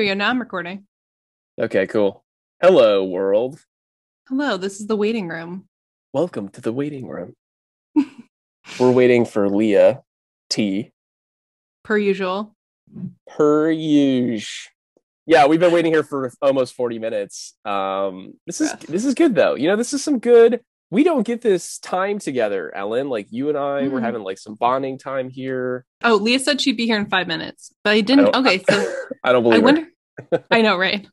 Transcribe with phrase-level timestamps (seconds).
[0.00, 0.14] we go.
[0.14, 0.86] Now I'm recording.
[1.60, 2.24] Okay, cool.
[2.62, 3.62] Hello, world.
[4.28, 5.66] Hello, this is the waiting room.
[6.14, 7.34] Welcome to the waiting room.
[8.80, 10.00] We're waiting for Leah
[10.48, 10.90] T.
[11.84, 12.54] Per usual.
[13.28, 14.70] Per usual.
[15.26, 17.54] Yeah, we've been waiting here for almost 40 minutes.
[17.66, 18.80] Um, this is Rough.
[18.86, 19.54] this is good though.
[19.54, 20.62] You know, this is some good.
[20.92, 23.08] We don't get this time together, Ellen.
[23.08, 24.02] Like you and I, we're Mhm.
[24.02, 25.84] having like some bonding time here.
[26.02, 28.32] Oh, Leah said she'd be here in five minutes, but I didn't.
[28.32, 29.60] don't- okay, so I don't I believe.
[29.60, 29.64] her.
[29.64, 30.44] wonder.
[30.50, 31.06] I know, right?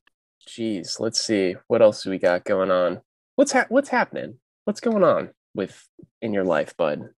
[0.48, 3.02] Jeez, let's see what else do we got going on.
[3.36, 4.40] What's ha- what's happening?
[4.66, 5.88] What's going on with
[6.22, 7.10] in your life, bud?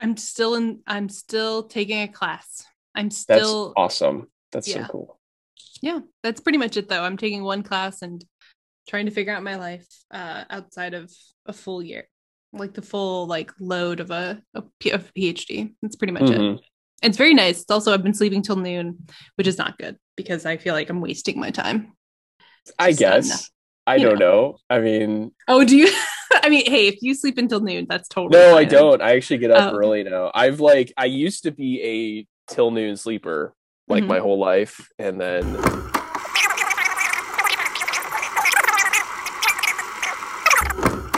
[0.00, 0.80] I'm still in.
[0.86, 2.64] I'm still taking a class.
[2.94, 4.28] I'm still That's awesome.
[4.52, 4.86] That's Yeah.
[4.86, 5.20] so cool.
[5.82, 7.02] Yeah, that's pretty much it, though.
[7.02, 8.24] I'm taking one class and
[8.90, 11.10] trying to figure out my life uh, outside of
[11.46, 12.08] a full year,
[12.52, 15.72] like the full like load of a, a, P- of a PhD.
[15.80, 16.40] That's pretty much it.
[16.40, 16.58] Mhm.
[17.02, 17.62] It's very nice.
[17.62, 19.06] It's also I've been sleeping till noon,
[19.36, 21.92] which is not good because I feel like I'm wasting my time.
[22.78, 23.48] I guess.
[23.86, 24.58] I don't know.
[24.68, 25.88] I mean, Oh, do you?
[26.42, 28.38] I mean, hey, if you sleep until noon, that's totally.
[28.38, 29.00] no, I don't.
[29.00, 29.76] I actually get up Oh.
[29.76, 30.30] early now.
[30.34, 33.54] I've like I used to be a till noon sleeper
[33.88, 34.08] like Mhm.
[34.08, 35.44] my whole life and then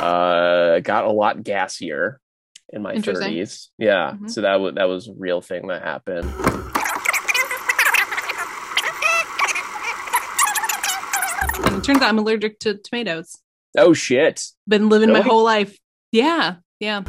[0.02, 2.16] uh got a lot gassier
[2.72, 3.68] in my 30s.
[3.78, 4.12] Yeah.
[4.12, 4.30] Mhm.
[4.30, 6.30] So that was that was a real thing that happened.
[11.64, 13.38] And it turns out I'm allergic to tomatoes.
[13.78, 14.44] Oh shit.
[14.68, 15.78] Been living my whole life.
[16.10, 17.02] Yeah, yeah.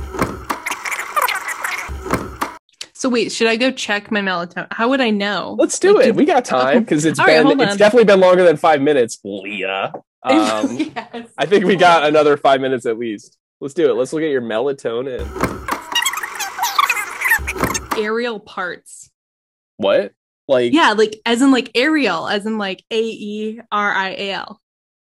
[3.03, 4.65] So wait, should I go check my melatonin?
[4.71, 5.57] How would I know?
[5.59, 6.15] Let's do Like, it.
[6.15, 8.81] We got time because it's All right, been hold it's definitely been longer than 5
[8.81, 9.91] minutes, Leah.
[10.25, 11.27] Um yes.
[11.37, 13.37] I think we got another five minutes at least.
[13.59, 13.95] Let's do it.
[13.95, 15.19] Let's look at your melatonin.
[18.01, 19.11] aerial parts.
[19.75, 20.13] What?
[20.47, 24.31] Like, Yeah, like as in like aerial, as in like A E R I A
[24.31, 24.61] L.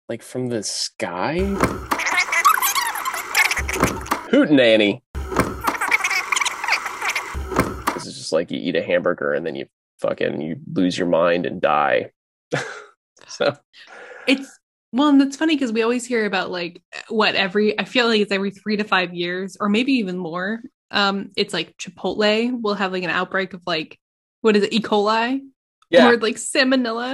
[0.09, 1.41] like from the sky?
[4.31, 5.03] Hootenanny.
[7.95, 9.67] This is just like you eat a hamburger and then you
[10.01, 12.11] fucking you lose your mind and die.
[13.29, 13.57] so
[14.27, 14.59] It's
[14.95, 18.21] well, and that's funny because we always hear about like what every I feel like
[18.21, 20.61] it's every three to five years, or maybe even more.
[20.91, 23.99] Um, it's like Chipotle will have like an outbreak of like
[24.43, 24.81] what is it, E.
[24.81, 25.41] coli
[25.89, 27.13] yeah, or like salmonella,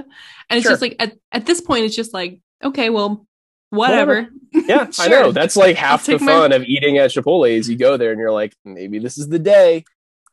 [0.50, 0.72] and it's Sure.
[0.72, 3.26] just like at, at this point, it's just like okay, well,
[3.70, 4.28] whatever.
[4.52, 5.08] yeah, I Sure.
[5.22, 5.30] know.
[5.32, 8.10] That's like half the take my- fun of eating at Chipotle is you go there
[8.10, 9.84] and you're like, maybe this is the day.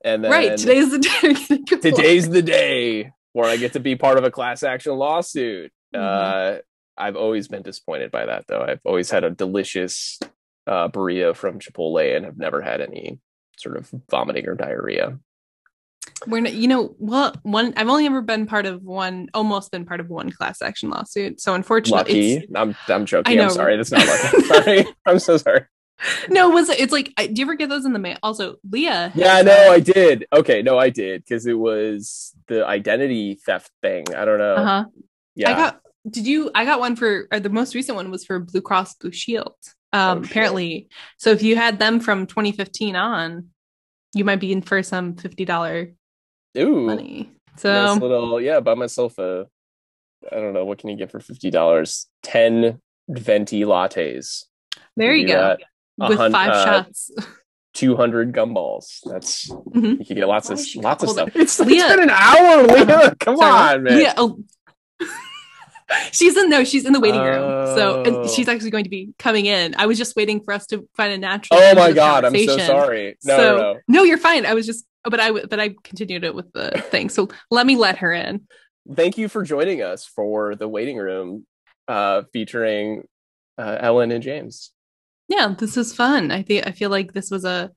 [0.05, 1.65] And then right, today's the day.
[1.81, 5.71] today's the day where I get to be part of a class action lawsuit.
[5.93, 5.99] Mhm.
[5.99, 6.61] Uh,
[6.95, 8.61] I've always been disappointed by that, though.
[8.61, 10.19] I've always had a delicious
[10.67, 13.19] uh, burrito from Chipotle and have never had any
[13.57, 15.19] sort of vomiting or diarrhea.
[16.27, 19.85] We're not, you know, well, one I've only ever been part of one, almost been
[19.85, 21.41] part of one class action lawsuit.
[21.41, 22.47] So unfortunately, Lucky.
[22.55, 23.39] I'm I'm joking.
[23.39, 23.75] I'm sorry.
[23.75, 24.41] That's not lucky.
[24.45, 24.85] sorry.
[25.05, 25.65] I'm so sorry.
[26.29, 26.79] No, was it?
[26.79, 28.17] It's like, I, do you ever get those in the mail?
[28.23, 29.11] Also, Leah.
[29.15, 30.25] Yeah, no, uh, I did.
[30.33, 34.05] Okay, no, I did because it was the identity theft thing.
[34.15, 34.55] I don't know.
[34.55, 34.85] Uh-huh.
[35.35, 35.51] Yeah.
[35.51, 35.81] I got.
[36.09, 36.51] Did you?
[36.53, 37.27] I got one for.
[37.31, 39.55] Or the most recent one was for Blue Cross Blue Shield.
[39.93, 43.49] Um, Oh, apparently, so if you had them from 2015 on,
[44.13, 45.93] you might be in for some fifty dollar
[46.57, 46.85] Ooh.
[46.87, 47.31] money.
[47.57, 49.47] So nice little yeah buy myself a
[50.31, 54.43] i don't know what can you get for $50 10 venti lattes
[54.97, 55.39] there you Do go.
[55.39, 55.59] that.
[55.97, 57.11] With hun- five uh, shots.
[57.73, 59.99] 200 gumballs that's Mhm.
[59.99, 62.63] you can get lots of Why lots of stuff it's, it's Leah- been an hour
[62.63, 64.39] leah come Sorry, on man Leah, oh.
[66.11, 67.75] she's in no, she's in the waiting room.
[67.75, 68.03] So Oh.
[68.23, 69.75] and she's actually going to be coming in.
[69.77, 71.59] I was just waiting for us to find a natural.
[71.61, 74.45] oh my god i'm so sorry no so no no you're fine.
[74.45, 77.09] I was just, but I but I continued it with the thing.
[77.09, 78.47] So let me let her in.
[78.95, 81.45] thank you for joining us for the waiting room
[81.87, 83.03] uh featuring
[83.57, 84.71] uh, ellen and james
[85.27, 86.31] Yeah, this is fun.
[86.31, 87.71] I think I feel like this was a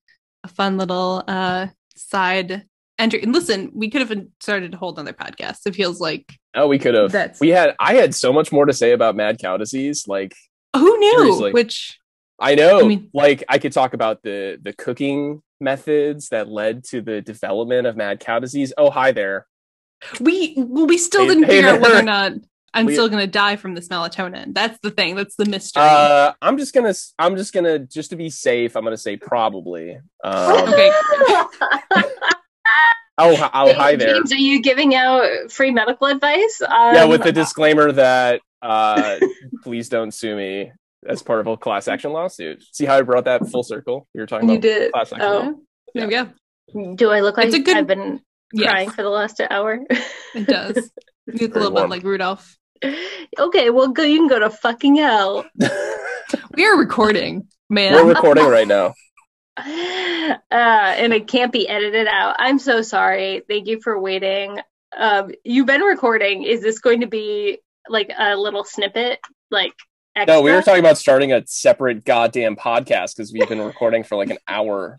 [0.44, 2.64] a fun little uh side
[2.98, 3.22] entry.
[3.22, 5.66] And listen, we could have started a whole other podcast.
[5.66, 6.24] It feels like
[6.54, 9.14] oh we could have That's- we had i had so much more to say about
[9.16, 10.34] mad cow disease like
[10.74, 11.16] who knew?
[11.18, 11.52] Seriously.
[11.52, 11.98] Which
[12.40, 12.80] I know.
[12.80, 17.20] I mean- like I could talk about the the cooking methods that led to the
[17.20, 18.72] development of mad cow disease.
[18.78, 19.46] Oh, hi there.
[20.20, 22.32] we well, we still Hey- didn't hey figure out whether or not
[22.74, 24.54] I'm We- still gonna die from this melatonin.
[24.54, 25.16] That's the thing.
[25.16, 25.82] That's the mystery.
[25.82, 28.76] Uh, I'm just gonna I'm just gonna just to be safe.
[28.76, 29.98] I'm gonna say probably.
[30.24, 30.90] Um, Okay.
[33.18, 34.14] oh, hi- oh, hi there.
[34.14, 36.60] James, are you giving out free medical advice?
[36.62, 39.18] Um, Yeah, with the disclaimer that uh,
[39.62, 40.72] please don't sue me
[41.06, 42.62] as part of a class action lawsuit.
[42.72, 44.06] See how I brought that full circle?
[44.14, 44.54] You were talking about.
[44.54, 44.92] you did.
[44.92, 45.26] class action.
[45.26, 45.52] Oh, law.
[45.94, 46.12] there we
[46.84, 46.94] go.
[46.96, 48.20] do I look like good- I've been
[48.52, 49.78] Yes, crying for the last hour?
[50.34, 50.90] it does.
[51.26, 52.56] You look a Very little bit like Rudolph.
[53.38, 54.02] Okay, well, go.
[54.02, 55.44] You can go to fucking hell.
[56.54, 57.94] We are recording, man.
[57.94, 58.94] We're recording right now.
[59.56, 59.62] uh,
[60.50, 62.36] and it can't be edited out.
[62.38, 63.42] I'm so sorry.
[63.48, 64.58] Thank you for waiting.
[64.96, 66.42] Um, you've been recording.
[66.42, 67.58] Is this going to be
[67.88, 69.20] like a little snippet?
[69.50, 69.72] Like
[70.16, 70.36] extra?
[70.36, 74.16] No, we were talking about starting a separate goddamn podcast because we've been recording for
[74.16, 74.98] like an hour.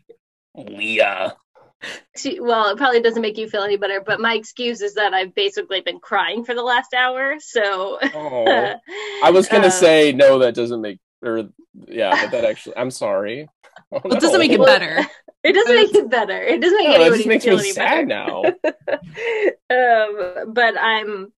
[0.55, 1.35] Leah.
[2.15, 5.13] See, well, it probably doesn't make you feel any better, but my excuse is that
[5.13, 7.35] I've basically been crying for the last hour.
[7.39, 8.45] So Oh.
[9.23, 11.49] I was gonna Uh, say no, that doesn't make or
[11.87, 13.47] yeah, but that actually I'm sorry.
[13.91, 15.07] Oh, It doesn't make it better.
[15.43, 16.41] it doesn't make it better.
[16.43, 18.07] It doesn't make No, that anybody just makes feel me any sad better.
[18.07, 18.43] now.
[19.69, 21.33] um, but I'm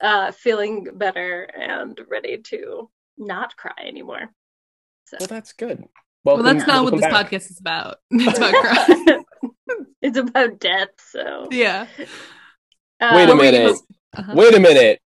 [0.00, 4.30] uh, feeling better and ready to not cry anymore.
[5.06, 5.84] So Well, that's good.
[6.24, 7.30] Well, that's not what this back.
[7.30, 7.98] podcast is about.
[8.10, 9.24] It's about crying.
[10.02, 10.88] it's about death.
[11.10, 11.86] So yeah.
[13.00, 13.76] uh, Wait a What were you minute.
[14.16, 14.32] uh-huh.
[14.34, 15.00] Wait a minute.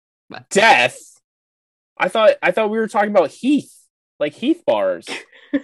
[0.50, 0.99] Death.
[1.99, 3.73] I thought I thought we were talking about Heath,
[4.20, 5.06] like Heath bars.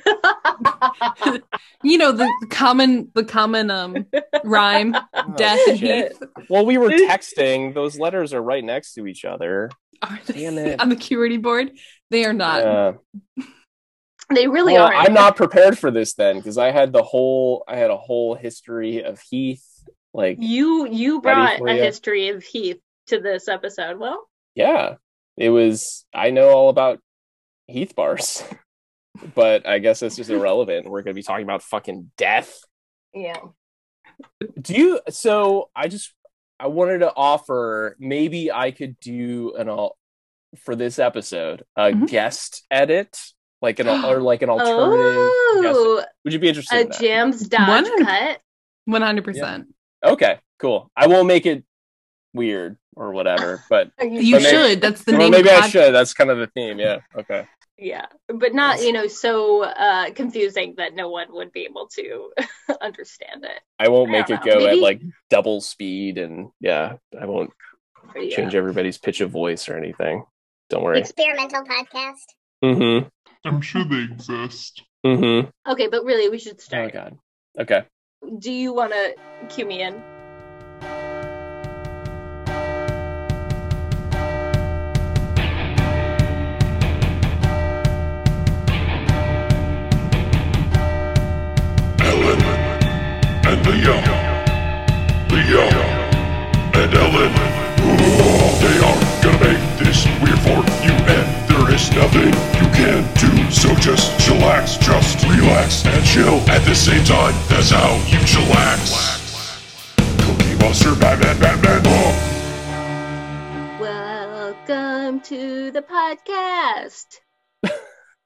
[1.83, 4.07] You know the, the common the common um
[4.43, 5.79] rhyme Oh, death and.
[5.79, 6.19] Heath
[6.49, 7.75] Well, we were texting.
[7.75, 9.71] Those letters are right next to each other.
[10.01, 10.81] are they Damn it.
[10.81, 11.73] on the QWERTY board.
[12.11, 12.63] They are not.
[12.65, 13.45] Yeah.
[14.33, 14.95] They really Well, are.
[14.95, 18.35] I'm not prepared for this then because I had the whole I had a whole
[18.35, 19.65] history of Heath.
[20.13, 21.83] Like, You you brought a ya.
[21.83, 23.99] history of Heath to this episode.
[23.99, 24.95] Well, yeah,
[25.37, 26.07] it was.
[26.15, 27.01] I know all about
[27.67, 28.43] Heath bars,
[29.35, 30.89] but I guess it's just irrelevant.
[30.89, 32.61] We're gonna be talking about fucking death.
[33.13, 33.37] yeah.
[34.61, 35.01] Do you?
[35.11, 36.15] So I just
[36.61, 39.97] I wanted to offer maybe I could do an all
[40.65, 42.09] for this episode a Mhm.
[42.09, 43.19] guest edit,
[43.63, 45.33] like an or like an alternative.
[45.63, 46.77] guest Oh, Would you be interested?
[46.77, 47.01] a in that?
[47.01, 48.07] James Dodge 100.
[48.07, 48.41] cut.
[48.87, 49.75] One hundred percent.
[50.05, 50.91] Okay, cool.
[50.95, 51.65] I won't make it
[52.35, 54.81] weird or whatever, but You But maybe- should.
[54.83, 55.31] That's the well, name.
[55.31, 55.95] maybe of the I pod- should.
[55.95, 56.79] That's kind of the theme.
[56.79, 56.99] Yeah.
[57.19, 57.47] Okay.
[57.77, 62.31] Yeah, but not you know so uh, confusing that no one would be able to
[62.83, 63.61] understand it.
[63.81, 64.61] I won't I make don't it know.
[64.61, 67.51] go at like double speed, and yeah, I won't
[68.15, 68.37] Yeah.
[68.37, 70.25] change everybody's pitch of voice or anything.
[70.71, 71.01] Don't worry.
[71.01, 72.23] experimental podcast.
[72.65, 73.09] Mm-hmm.
[73.47, 74.83] I'm sure they exist.
[75.05, 75.51] Mm-hmm.
[75.71, 76.87] Okay, but really, we should start.
[76.87, 77.15] Oh start.
[77.57, 77.63] god.
[77.63, 77.87] Okay.
[78.39, 79.15] Do you want to
[79.51, 80.03] cue me in?
[92.01, 92.43] Ellen
[93.45, 94.01] and Leah.
[95.29, 95.69] Leah
[96.81, 97.33] and Ellen.
[97.85, 101.44] Ooh, they are gonna make this weird for you, and there
[101.75, 103.51] is nothing you can do.
[103.51, 107.35] So just chillax, just relax and chill at the same time.
[107.49, 108.95] That's how you chillax.
[110.25, 111.83] Cookie Monster, Batman, Batman.
[111.85, 112.15] Oh.
[113.81, 117.19] Welcome to the podcast.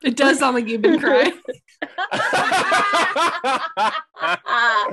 [0.00, 1.32] It does sound like you've been crying.
[4.14, 4.90] Ah,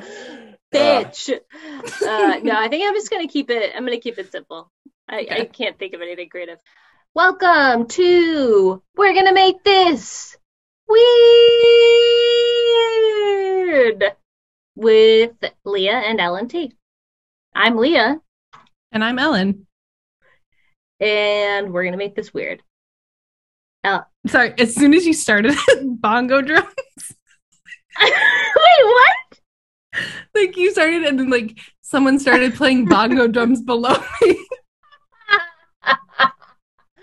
[0.73, 1.29] bitch.
[1.29, 3.71] Uh, no, I think I'm just gonna keep it.
[3.75, 4.71] I'm gonna keep it simple.
[5.07, 6.57] I, I can't think of anything creative.
[7.15, 8.81] Welcome to.
[8.97, 10.35] We're gonna make this
[13.69, 14.03] weird
[14.75, 15.31] with
[15.63, 16.73] Leah and Ellen T.
[17.55, 18.19] I'm Leah,
[18.91, 19.65] And I'm Ellen.
[20.99, 22.61] and we're gonna make this weird.
[24.27, 25.55] Sorry, as soon as you started
[26.01, 26.65] bongo drums.
[28.01, 28.11] Wait,
[28.83, 29.39] what?
[30.33, 34.44] like you started and then like someone started playing bongo drums below me.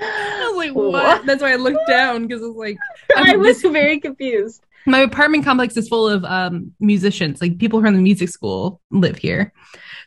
[0.04, 0.92] I was like, what?
[0.92, 1.26] What?
[1.26, 2.76] That's why I looked down because I was like,
[3.16, 4.62] I I'm- was very confused.
[4.87, 9.16] my apartment complex is full of um musicians like people from the music school live
[9.16, 9.52] here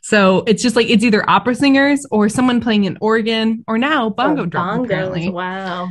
[0.02, 4.10] so it's just like it's either opera singers or someone playing an organ or now
[4.10, 5.90] bongo Oh, drums bongos, apparently Wow.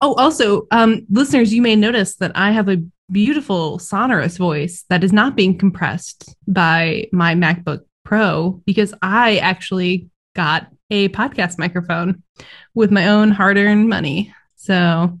[0.00, 2.76] oh also um listeners you may notice that i have a
[3.10, 10.08] beautiful sonorous voice that is not being compressed by my macbook pro because i actually
[10.34, 12.22] got a podcast microphone
[12.74, 15.18] with my own hard-earned money so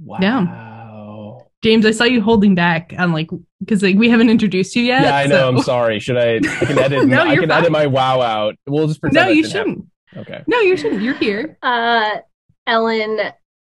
[0.00, 1.40] wow.
[1.62, 3.30] James, I saw you holding back on like
[3.60, 5.02] because like we haven't introduced you yet.
[5.02, 5.36] Yeah, I know.
[5.36, 5.98] so- I'm sorry.
[5.98, 6.34] Should I?
[6.36, 7.06] I can edit.
[7.08, 7.58] No, I you're can fine.
[7.60, 8.56] edit my wow out.
[8.66, 9.26] We'll just pretend.
[9.28, 9.90] No, you didn't happen.
[10.12, 10.28] shouldn't.
[10.28, 10.44] Okay.
[10.46, 11.00] No, you shouldn't.
[11.00, 11.56] You're here.
[11.62, 12.18] Uh,
[12.66, 13.18] Ellen,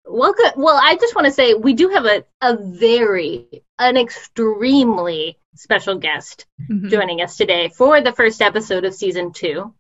[0.07, 0.47] welcome.
[0.57, 3.47] Well, I just want to say we do have a, a very,
[3.79, 6.89] an extremely special guest Mhm.
[6.91, 9.75] joining us today for the first episode of season two.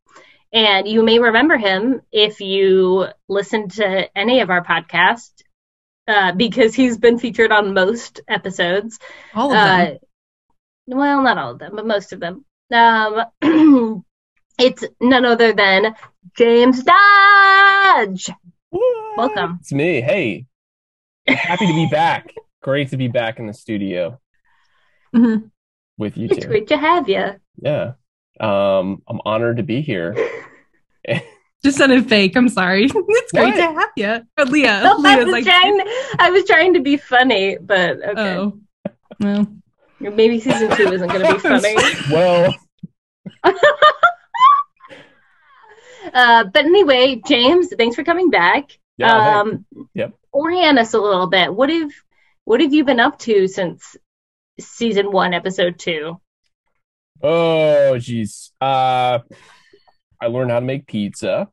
[0.52, 5.30] And you may remember him if you listened to any of our podcasts,
[6.08, 8.98] uh, because he's been featured on most episodes.
[9.34, 9.98] All of Uh, them.
[10.86, 12.44] well, not all of them, but most of them.
[12.72, 13.24] Um,
[14.58, 15.94] it's none other than
[16.36, 18.30] James Dodge.
[19.16, 19.58] Welcome.
[19.60, 20.00] It's me.
[20.00, 20.46] Hey,
[21.28, 22.34] happy to be back.
[22.62, 24.20] Great to be back in the studio
[25.14, 25.50] Mhm.
[25.98, 26.48] with you It's two.
[26.48, 27.40] great to have you.
[27.60, 27.92] Yeah.
[28.40, 30.16] Um, I'm honored to be here.
[31.62, 32.34] Just sounded fake.
[32.36, 32.84] I'm sorry.
[32.94, 33.56] it's great What?
[33.56, 34.26] to have you.
[34.36, 35.80] But Leah, I Leah's was like, trying.
[36.18, 38.36] I was trying to be funny, but okay.
[38.36, 38.58] oh,
[39.20, 39.46] well,
[40.00, 41.76] Maybe season two isn't going to be funny.
[42.10, 42.54] Well,
[46.14, 48.70] Uh, but anyway, James, thanks for coming back.
[48.96, 49.38] yeah, hey.
[49.52, 50.14] um, Yep.
[50.32, 51.54] Orient us a little bit.
[51.54, 51.90] What have
[52.44, 53.96] What have you been up to since
[54.58, 56.18] season one, episode two?
[57.22, 58.50] Oh, jeez.
[58.60, 59.20] Uh,
[60.20, 61.48] I learned how to make pizza.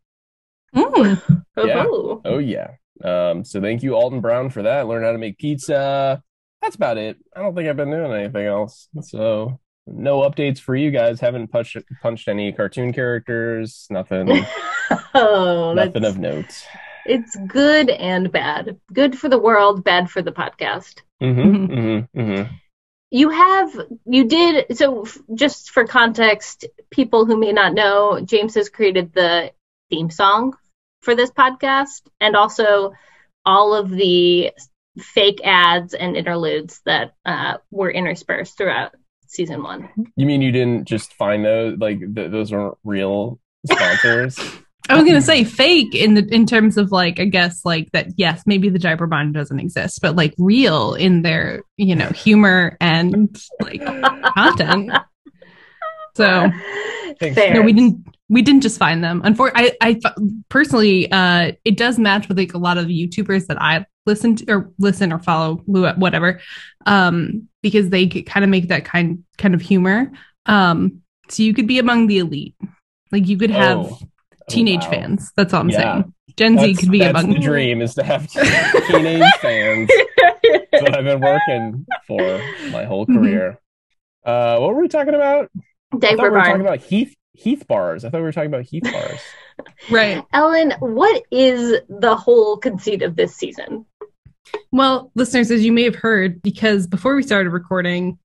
[0.75, 1.85] mm, Yeah.
[1.87, 2.71] Oh, Oh, yeah.
[3.03, 4.87] Um, so thank you, Alton Brown, for that.
[4.87, 6.21] Learned how to make pizza.
[6.61, 7.17] That's about it.
[7.35, 8.89] I don't think I've been doing anything else.
[9.01, 11.19] So no updates for you guys.
[11.19, 13.85] Haven't punched punched any cartoon characters.
[13.89, 14.29] Nothing.
[15.13, 16.67] oh, nothing that's, of note.
[17.05, 18.77] it's good and bad.
[18.91, 21.01] Good for the world, bad for the podcast.
[21.21, 22.53] Mm-hmm, mm-hmm, mm-hmm.
[23.09, 28.55] You have, you did, so f- just for context, people who may not know, James
[28.55, 29.51] has created the
[29.89, 30.53] theme song
[31.01, 32.93] for this podcast and also
[33.45, 34.51] all of the
[34.99, 38.93] fake ads and interludes that uh, were interspersed throughout
[39.27, 39.89] season one.
[40.15, 41.77] You mean you didn't just find those?
[41.77, 44.37] Like th- those weren't real sponsors?
[44.89, 48.07] I was gonna say fake in the in terms of like I guess like that.
[48.17, 52.77] Yes, maybe the diaper bond doesn't exist, but like real in their you know humor
[52.79, 53.83] and like
[54.33, 54.91] content.
[56.15, 56.49] So
[57.19, 57.35] Thanks.
[57.35, 57.53] Fair.
[57.55, 58.05] no, we didn't.
[58.29, 59.21] We didn't just find them.
[59.23, 60.11] Unfortunately, I, I
[60.49, 64.51] personally, uh, it does match with like a lot of YouTubers that I listen to
[64.51, 66.41] or listen or follow, who- whatever,
[66.85, 70.11] um, because they kind of make that kind kind of humor.
[70.45, 72.55] Um, so you could be among the elite,
[73.13, 73.99] like you could have Oh.
[74.49, 74.91] Teenage wow.
[74.91, 75.31] fans.
[75.35, 75.77] That's all I'm Yeah.
[76.01, 76.13] saying.
[76.37, 78.27] Gen Z could be that's among the dream is to have
[78.87, 79.89] teenage fans.
[80.71, 83.15] That's what I've been working for my whole Mhm.
[83.15, 83.59] career.
[84.25, 85.49] Uh, what were we talking about?
[85.55, 88.03] I thought Diaper we were talking about Heath Heath bars.
[88.03, 89.19] I thought we were talking about Heath bars.
[89.89, 90.23] right.
[90.33, 93.85] Ellen, what is the whole conceit of this season?
[94.71, 98.17] Well, listeners, as you may have heard, because before we started recording,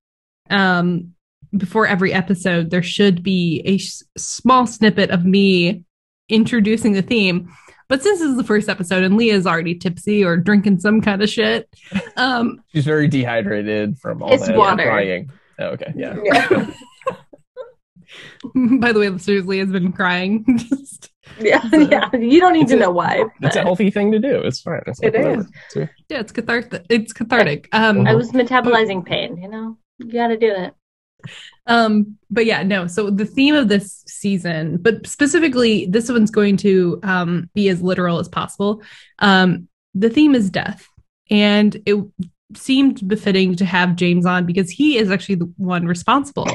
[0.49, 1.13] um,
[1.55, 5.83] before every episode, there should be a s- small snippet of me
[6.29, 7.49] introducing the theme.
[7.89, 11.21] But since this is the first episode and Leah's already tipsy or drinking some kind
[11.21, 11.69] of shit,
[12.17, 14.83] um, She's very dehydrated from all It's that water.
[14.83, 15.29] crying.
[15.59, 16.15] Oh, okay, yeah.
[16.23, 16.71] Yeah.
[18.79, 20.45] by the way, listeners, Leah's been crying.
[20.57, 22.09] Just, yeah, yeah.
[22.15, 23.25] You don't need It's to a- know why.
[23.41, 24.39] It's a healthy thing to do.
[24.39, 24.81] It's fine.
[24.87, 25.25] It's It like, is.
[25.25, 25.41] whatever.
[25.75, 26.85] It's- yeah, it's cathartic.
[26.89, 27.69] It's cathartic.
[27.73, 29.77] Um, I was metabolizing pain, you know?
[29.99, 30.73] You gotta do it.
[31.67, 32.87] Um, but yeah, no.
[32.87, 37.81] So the theme of this season, but specifically this one's going to um be as
[37.81, 38.81] literal as possible.
[39.19, 40.87] Um, the theme is death,
[41.29, 42.03] and it
[42.55, 46.47] seemed befitting to have James on because he is actually the one responsible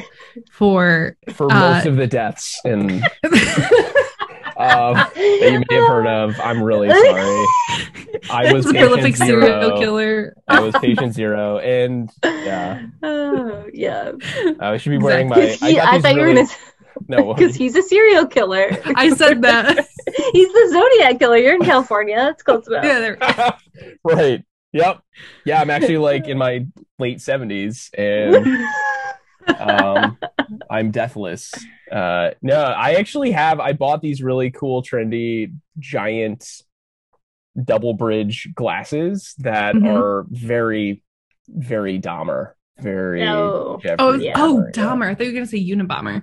[0.50, 3.02] for For Uh, most of the deaths in um,
[4.94, 7.46] that you may have heard of, I'm really sorry.
[8.30, 9.40] I was the patient prolific zero.
[9.42, 10.36] serial killer.
[10.48, 14.12] I was patient zero, and yeah, Oh, yeah.
[14.60, 15.58] I should be wearing Exactly.
[15.60, 15.66] my.
[15.66, 16.48] I He- got I these thought you were really, gonna
[17.26, 17.34] no.
[17.34, 18.68] because he's a serial killer.
[18.96, 19.86] I said that.
[20.32, 21.36] he's the Zodiac killer.
[21.36, 22.16] You're in California.
[22.16, 22.84] That's close enough.
[22.84, 23.18] yeah, there.
[24.04, 24.44] right.
[24.72, 25.00] Yep.
[25.46, 26.66] Yeah, I'm actually like in my
[26.98, 28.64] late 70s, and
[29.58, 30.18] um,
[30.70, 31.52] I'm deathless.
[31.90, 33.60] Uh, no, I actually have.
[33.60, 36.62] I bought these really cool, trendy, giant
[37.64, 39.86] double bridge glasses that Mhm.
[39.86, 41.02] are very,
[41.48, 42.52] very Dahmer.
[42.80, 43.24] Very.
[43.24, 43.78] No.
[43.82, 44.34] Jeffrey Oh, Yeah.
[44.36, 44.70] oh, yeah.
[44.72, 45.06] Dahmer.
[45.08, 46.22] I thought you were gonna say Unabomber.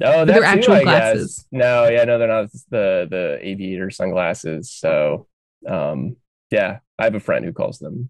[0.00, 0.84] No, they're that's actual I guess.
[0.84, 1.46] glasses.
[1.52, 4.72] No, yeah, no, they're not the the aviator sunglasses.
[4.72, 5.28] So,
[5.68, 6.16] um,
[6.50, 8.08] yeah, I have a friend who calls them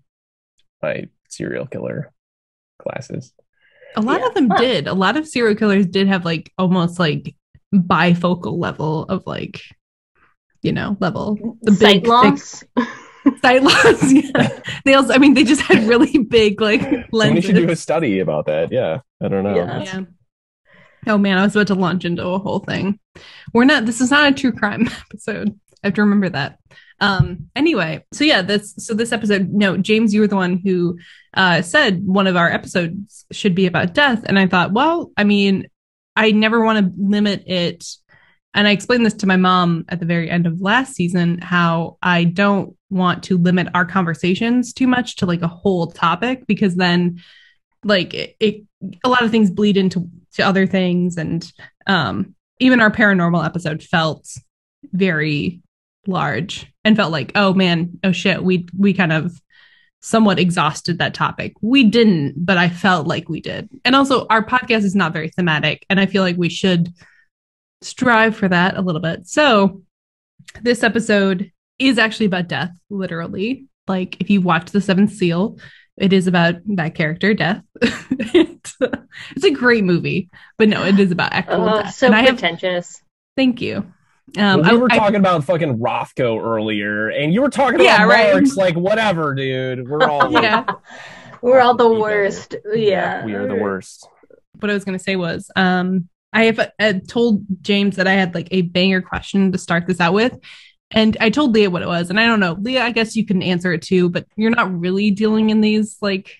[0.83, 2.13] my serial killer
[2.83, 3.35] glasses.
[3.97, 4.29] A lot Yeah.
[4.29, 4.57] of them Huh.
[4.59, 4.87] did.
[4.89, 7.35] A lot of serial killers did have like almost like
[7.75, 9.61] bifocal level of like,
[10.63, 11.59] you know, level.
[11.63, 12.65] The Sight big loss.
[12.77, 12.89] thick
[13.45, 14.13] sight loss.
[14.13, 14.59] yeah.
[14.85, 17.45] They also, I mean, they just had really big like Somebody lenses.
[17.45, 18.73] should do a study about that.
[18.73, 19.55] Yeah, I don't know.
[19.55, 19.83] Yeah.
[19.83, 20.01] yeah.
[21.07, 22.99] Oh man, I was about to launch into a whole thing.
[23.53, 23.87] We're not.
[23.87, 25.51] This is not a true crime episode.
[25.83, 26.59] I have to remember that.
[27.01, 27.49] Um.
[27.57, 29.51] Anyway, so yeah, this so this episode.
[29.53, 30.99] No, James, you were the one who
[31.35, 35.25] uh, said one of our episodes should be about death, and I thought, well, I
[35.25, 35.67] mean,
[36.15, 37.85] I never want to limit it.
[38.55, 41.97] And I explained this to my mom at the very end of last season how
[42.03, 46.75] I don't want to limit our conversations too much to like a whole topic because
[46.75, 47.23] then
[47.85, 48.63] like it, it
[49.05, 51.51] a lot of things bleed into to other things and
[51.87, 54.29] um even our paranormal episode felt
[54.93, 55.63] very
[56.07, 59.41] large and felt like, oh man, oh shit, we we kind of
[60.01, 61.55] somewhat exhausted that topic.
[61.61, 63.69] We didn't, but I felt like we did.
[63.85, 66.93] And also our podcast is not very thematic and I feel like we should
[67.85, 69.27] strive for that a little bit.
[69.27, 69.83] So
[70.63, 73.67] this episode is actually about death, literally.
[73.89, 75.59] Like if you watch The Seventh Seal,
[75.97, 77.63] it is about that character, death.
[77.81, 79.05] it's, a,
[79.37, 81.95] it's a great movie, but no, it is about actual Oh, death.
[81.95, 83.03] so and I have pretentious.
[83.37, 83.79] thank you.
[84.39, 87.75] Um, Well, we were I- I- talking about fucking Rothko earlier, and you were talking
[87.77, 88.33] about Yeah, right.
[88.33, 88.57] Marx.
[88.57, 89.89] Like, whatever, dude.
[89.89, 90.65] We're all yeah.
[91.43, 92.01] We're all the We better.
[92.01, 92.57] worst.
[92.73, 93.25] Yeah.
[93.27, 94.09] we are the worst.
[94.61, 98.13] what I was going to say was, um, I have uh, told James that I
[98.13, 100.39] had like a banger question to start this out with.
[100.91, 102.11] And I told Leah what it was.
[102.11, 104.79] And I don't know, Leah, I guess you can answer it too, but you're not
[104.79, 106.37] really dealing in these like,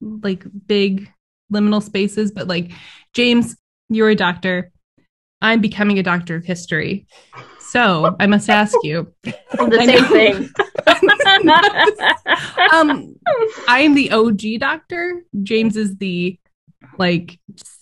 [0.00, 1.10] like big
[1.52, 2.30] liminal spaces.
[2.30, 2.72] But like,
[3.14, 3.56] James,
[3.88, 4.70] you're a doctor.
[5.40, 7.06] I'm becoming a doctor of history.
[7.60, 10.50] So I must ask you, The same thing.
[12.72, 13.16] um,
[13.68, 15.24] I am the OG doctor.
[15.42, 16.38] James is the
[16.98, 17.38] like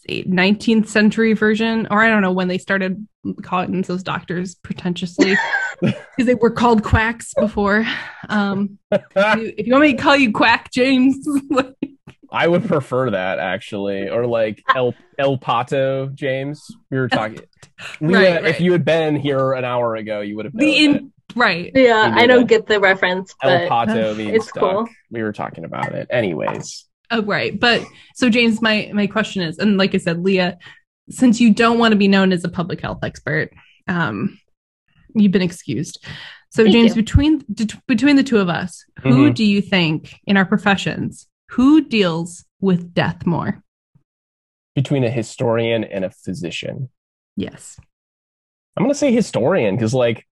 [0.08, 3.06] 19th century version, or I don't know when they started
[3.42, 5.34] calling themselves doctors pretentiously
[5.80, 5.94] because
[6.26, 7.86] they were called quacks before.
[8.28, 9.02] Um, if
[9.38, 11.26] you- if you want me to call you quack, James,
[12.32, 16.66] I would prefer that actually, or like El El Pato James.
[16.90, 17.40] We were talking.
[18.00, 20.84] Leah, Right, if you had been here an hour ago, you would have known the
[20.84, 21.70] in right.
[21.74, 22.48] yeah, I don't that.
[22.48, 24.56] get the reference, El but Pato means it's duck.
[24.62, 24.88] cool.
[25.10, 26.86] We were talking about it, anyways.
[27.10, 27.58] Oh, right.
[27.58, 27.82] But
[28.14, 30.58] so, James, my my question is, and like I said, Leah,
[31.10, 33.50] since you don't want to be known as a public health expert,
[33.88, 34.38] um,
[35.14, 36.04] you've been excused.
[36.50, 37.02] So, Thank James, you.
[37.02, 39.34] between d- between the two of us, who Mhm.
[39.34, 43.62] do you think in our professions who deals with death more?
[44.74, 46.88] Between a historian and a physician,
[47.36, 47.78] Yes.
[48.76, 50.26] I'm gonna say historian because, like,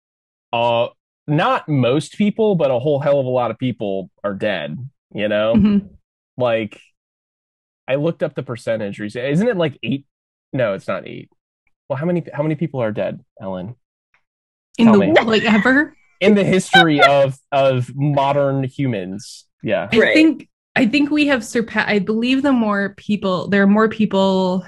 [0.53, 0.89] uh,
[1.29, 4.77] not most people, but a whole hell of a lot of people are dead.
[5.15, 5.91] You know, Mhm.
[6.37, 6.81] Like
[7.89, 8.99] I looked up the percentage.
[8.99, 9.31] recently.
[9.31, 10.07] Isn't it like eight?
[10.53, 11.31] No, it's not eight.
[11.89, 13.75] Well, how many how many people are dead, Ellen?
[14.79, 15.13] In Tell the me.
[15.13, 19.47] like ever, In the history of of modern humans.
[19.63, 19.89] Yeah.
[19.93, 20.15] I Right.
[20.15, 21.89] think I think we have surpassed.
[21.89, 24.65] I believe the more people, there are more people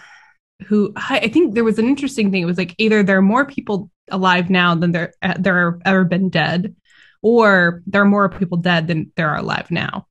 [0.66, 0.92] who.
[0.96, 2.42] I, I think there was an interesting thing.
[2.42, 5.80] It was like either there are more people alive now than there uh, there have
[5.86, 6.76] ever been dead,
[7.22, 10.06] or there are more people dead than there are alive now.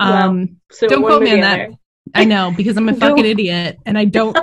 [0.00, 0.28] Wow.
[0.28, 1.60] Um, so don't quote me on that.
[1.60, 1.74] other.
[2.14, 4.36] I know because I'm a fucking idiot and I don't.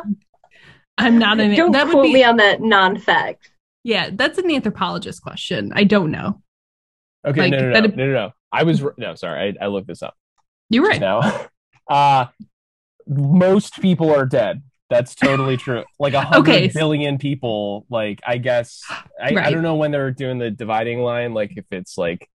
[0.98, 1.56] I'm not an.
[1.56, 2.14] Don't that would quote be.
[2.14, 3.50] me on that non-fact.
[3.84, 5.72] Yeah, that's an anthropologist question.
[5.74, 6.42] I don't know.
[7.26, 7.42] Okay.
[7.42, 8.32] Like, no, no, no, that'd- no, no, no.
[8.52, 9.16] I was no.
[9.16, 10.16] Sorry, I, I looked this up
[10.70, 11.00] You're right.
[11.00, 11.48] now.
[11.90, 12.28] Uh
[13.08, 14.62] most people are dead.
[14.90, 15.84] That's totally true.
[16.00, 16.68] Like a hundred Okay.
[16.74, 17.86] billion people.
[17.90, 18.82] Like I guess
[19.22, 21.34] I, I don't know when they're doing the dividing line.
[21.34, 22.30] Like if it's like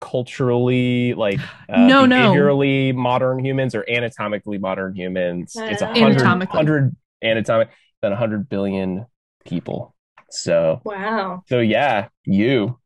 [0.00, 2.32] culturally, like uh, No, no.
[2.32, 5.54] behaviorally modern humans or anatomically modern humans.
[5.56, 6.58] It's a Uh, hundred Anatomically.
[6.58, 7.68] hundred anatomic
[8.02, 9.06] than a hundred billion
[9.44, 9.94] people.
[10.30, 11.42] So Wow.
[11.48, 12.78] so yeah, you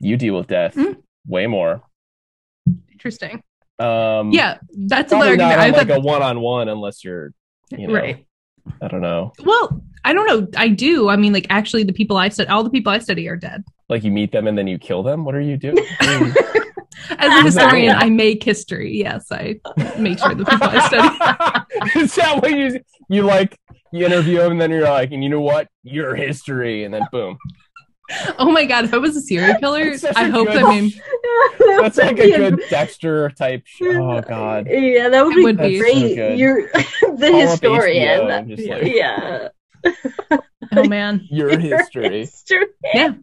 [0.00, 1.02] you deal with death Mm.
[1.26, 1.82] way more.
[2.92, 3.42] Interesting.
[3.78, 5.60] Um, Yeah, that's a probably good not argument.
[5.60, 7.32] I on thought like a one-on-one unless you're
[7.70, 8.26] you know right.
[8.82, 10.46] I don't know Well, I don't know.
[10.56, 11.08] I do.
[11.08, 13.64] I mean, like actually, the people I study, all the people I study are dead.
[13.88, 15.24] like you meet them and then you kill them.
[15.24, 15.76] What are you doing?
[16.00, 17.96] As a What does that historian.
[17.96, 18.96] I make history.
[18.98, 19.60] Yes, I
[19.98, 21.98] make sure the people I study.
[22.04, 23.58] Is that what you you like?
[23.92, 25.68] You interview them and then you're like, and you know what?
[25.82, 27.38] Your history, and then boom.
[28.38, 28.84] Oh my god!
[28.86, 30.92] If I was a serial killer, That's such I a hope good- I mean
[31.58, 33.62] That's like a good Dexter type.
[33.66, 34.66] Sh- oh god.
[34.70, 35.78] Yeah, that would be would be.
[35.78, 36.16] great.
[36.16, 36.34] That's so.
[36.34, 38.20] You're the Call historian.
[38.48, 38.76] HBO Yeah.
[38.76, 39.50] like,
[40.32, 40.38] yeah.
[40.76, 41.26] Oh man.
[41.30, 42.20] your history.
[42.20, 42.66] history.
[42.94, 43.14] Yeah.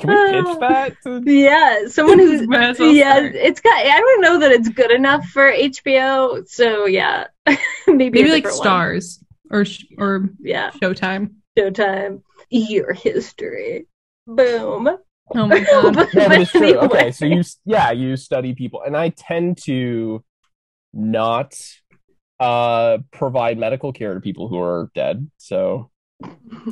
[0.00, 0.92] Can we pitch uh, that?
[1.04, 3.34] To- Yeah, someone who's Might as well yeah, start.
[3.34, 3.74] it's got.
[3.74, 6.46] I don't know that it's good enough for HBO.
[6.48, 8.52] So yeah, maybe Maybe like different one.
[8.66, 9.64] stars or
[9.98, 11.34] or Yeah, Showtime.
[11.58, 12.22] Showtime.
[12.50, 13.86] Your history.
[14.26, 14.88] Boom.
[15.34, 15.94] Oh my god.
[15.94, 16.62] But- no, but it's true.
[16.68, 16.84] anyway.
[16.84, 20.22] Okay, so you yeah you study people, and I tend to
[20.92, 21.54] not
[22.40, 25.30] uh provide medical care to people who are dead.
[25.38, 25.90] So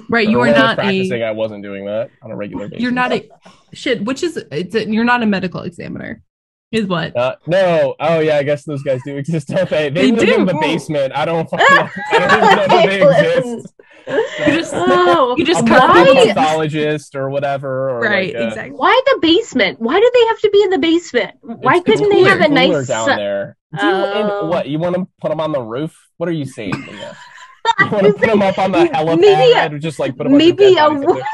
[0.09, 1.23] Right, you or are when I was not practicing.
[1.23, 1.27] a.
[1.27, 2.83] I wasn't doing that on a regular basis.
[2.83, 3.29] You're not a
[3.73, 4.03] shit.
[4.05, 6.23] Which is it's a, you're not a medical examiner,
[6.71, 7.15] is what.
[7.17, 7.95] Uh, no.
[8.01, 9.91] Oh yeah, I guess those guys do exist, don't they?
[9.91, 10.35] They, They live do.
[10.37, 11.13] in the basement.
[11.15, 11.49] I don't.
[11.51, 11.89] Fucking know.
[12.13, 13.75] I don't even know if they exist.
[14.07, 16.05] You just- oh, you just a cut why?
[16.05, 16.35] them.
[16.35, 17.91] pathologist or whatever.
[17.91, 18.77] Or Right, like a- exactly.
[18.77, 19.81] Why the basement?
[19.81, 21.33] Why do they have to be in the basement?
[21.41, 23.57] Why It's- it's couldn't they have a cooler nice down sun- there?
[23.79, 24.47] Do you- and Oh.
[24.49, 25.97] what you want to put them on the roof?
[26.19, 26.75] What are you saying?
[26.75, 29.21] You want to put them up on the helipad?
[29.21, 31.25] Maybe a- just like put them maybe a dead bodies up there?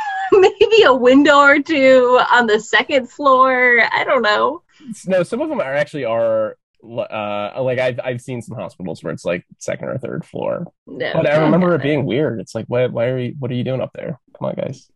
[0.41, 3.81] maybe maybe a window or two on the second floor.
[3.91, 4.63] I don't know.
[5.07, 9.13] No, some of them are actually are uh like I've I've seen some hospitals where
[9.13, 10.67] it's like second or third floor.
[10.87, 11.13] No.
[11.13, 12.41] But I remember it being weird.
[12.41, 14.19] It's like why why are you what are you doing up there?
[14.39, 14.91] Come on, guys.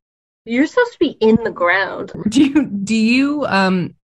[0.45, 2.13] You're supposed to be in the ground.
[2.29, 3.95] Do you do you um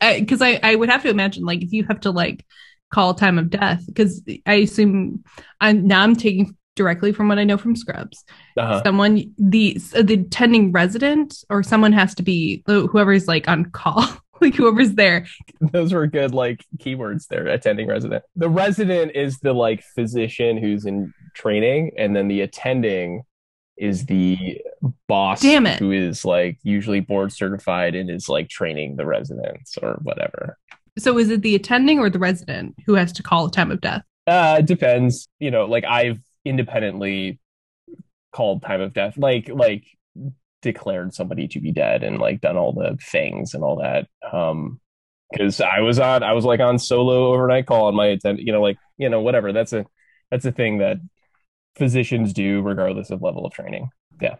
[0.00, 2.44] because I, I would have to imagine like if you have to like
[2.90, 5.24] call time of death because I assume
[5.60, 8.24] I'm now I'm taking directly from what I know from Scrubs.
[8.56, 8.82] Uh-huh.
[8.84, 14.04] Someone the the attending resident or someone has to be whoever's like on call.
[14.40, 15.26] like whoever's there.
[15.60, 18.24] Those were good like keywords there, attending resident.
[18.36, 23.22] The resident is the like physician who's in training, and then the attending
[23.76, 24.60] is the
[25.06, 25.78] boss Damn it.
[25.78, 30.58] who is like usually board certified and is like training the residents or whatever.
[30.98, 33.80] So is it the attending or the resident who has to call a time of
[33.80, 34.02] death?
[34.26, 35.28] Uh depends.
[35.38, 37.38] You know, like I've independently
[38.32, 39.84] called time of death, like like
[40.62, 44.08] declared somebody to be dead and like done all the things and all that.
[44.32, 44.80] Um
[45.30, 48.52] because I was on I was like on solo overnight call on my attend you
[48.52, 49.52] know, like, you know, whatever.
[49.52, 49.86] That's a
[50.30, 50.98] that's a thing that
[51.76, 53.90] physicians do regardless of level of training.
[54.20, 54.36] Yeah.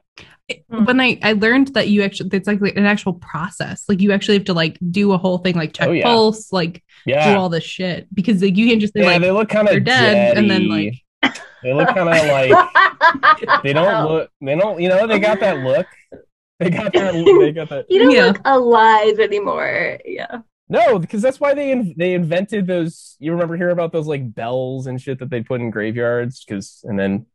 [0.69, 3.85] When I I learned that you actually it's like an actual process.
[3.89, 6.03] Like you actually have to like do a whole thing like check Oh, yeah.
[6.05, 7.33] pulse, like Yeah.
[7.33, 9.69] do all this shit because like you can just say yeah, like they look kind
[9.69, 10.95] of dead and then like
[11.62, 15.59] they look kind of like they don't look they don't you know they got that
[15.59, 15.87] look
[16.59, 18.27] they got that they got that You don't Yeah.
[18.27, 19.99] look alive anymore.
[20.05, 20.38] Yeah.
[20.68, 24.35] no because that's why they in, they invented those you remember hearing about those like
[24.35, 27.27] bells and shit that they put in graveyards because and then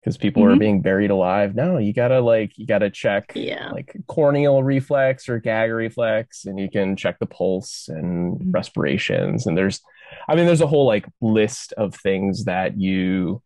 [0.00, 0.58] because people are Mhm.
[0.60, 3.70] being buried alive no you gotta like you gotta check Yeah.
[3.72, 8.54] like corneal reflex or gag reflex and you can check the pulse and Mhm.
[8.54, 9.80] respirations and there's
[10.28, 13.42] i mean there's a whole like list of things that you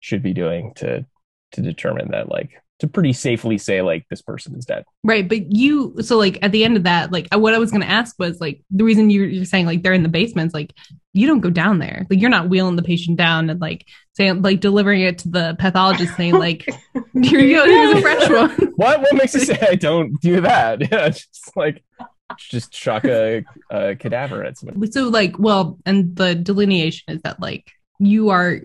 [0.00, 1.04] should be doing to
[1.52, 5.28] to determine that like to pretty safely say like this person is dead right.
[5.28, 8.14] But you so like at the end of that, like what I was gonna ask
[8.18, 10.72] was like the reason you're you're saying like they're in the basements, like
[11.12, 12.06] you don't go down there.
[12.08, 13.84] Like you're not wheeling the patient down and like
[14.18, 16.68] saying like delivering it to the pathologist saying like
[17.22, 18.72] here you go, here's a fresh one.
[18.76, 21.84] what what makes you say i don't do that yeah it's just like
[22.36, 27.40] just chuck a, a cadaver at somebody so like well and the delineation is that
[27.40, 28.60] like you are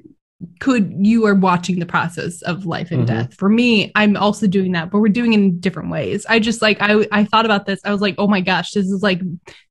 [0.59, 3.07] could you are watching the process of life and Mhm.
[3.07, 6.39] death for me i'm also doing that but we're doing it in different ways i
[6.39, 9.01] just like i i thought about this i was like oh my gosh this is
[9.03, 9.21] like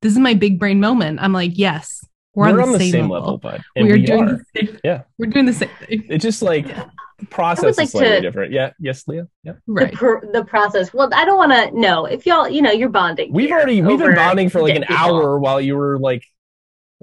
[0.01, 2.03] this is my big brain moment i'm like yes
[2.35, 4.37] we're, on, the, same, level, bud and we are we doing are.
[4.37, 5.01] the same Yeah.
[5.19, 6.85] we're doing the same thing it's just like Yeah.
[7.19, 10.43] the process like is slightly to- different yeah yes leah yeah The, right pr- the
[10.43, 10.91] process.
[10.93, 13.31] Well, I don't want to know if y'all, you know, you're bonding.
[13.31, 16.23] We've already we've been bonding for like an hour while you were like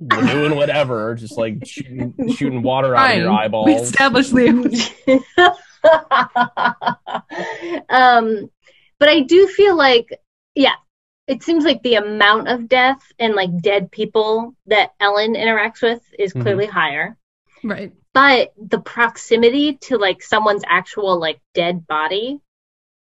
[0.07, 3.53] doing whatever, just like shooting shooting water out of your Fine.
[3.65, 5.21] we established the
[7.89, 8.51] um,
[8.99, 10.09] but I do feel like,
[10.55, 10.75] yeah,
[11.27, 16.03] it seems like the amount of death and like dead people that Ellen interacts with
[16.19, 16.43] is Mhm.
[16.43, 17.17] clearly higher.
[17.63, 22.41] right But the proximity to like someone's actual like dead body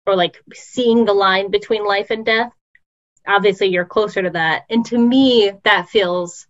[0.05, 2.51] or like seeing the line between life and death,
[3.27, 4.63] obviously you're closer to that.
[4.69, 6.47] And to me, that feels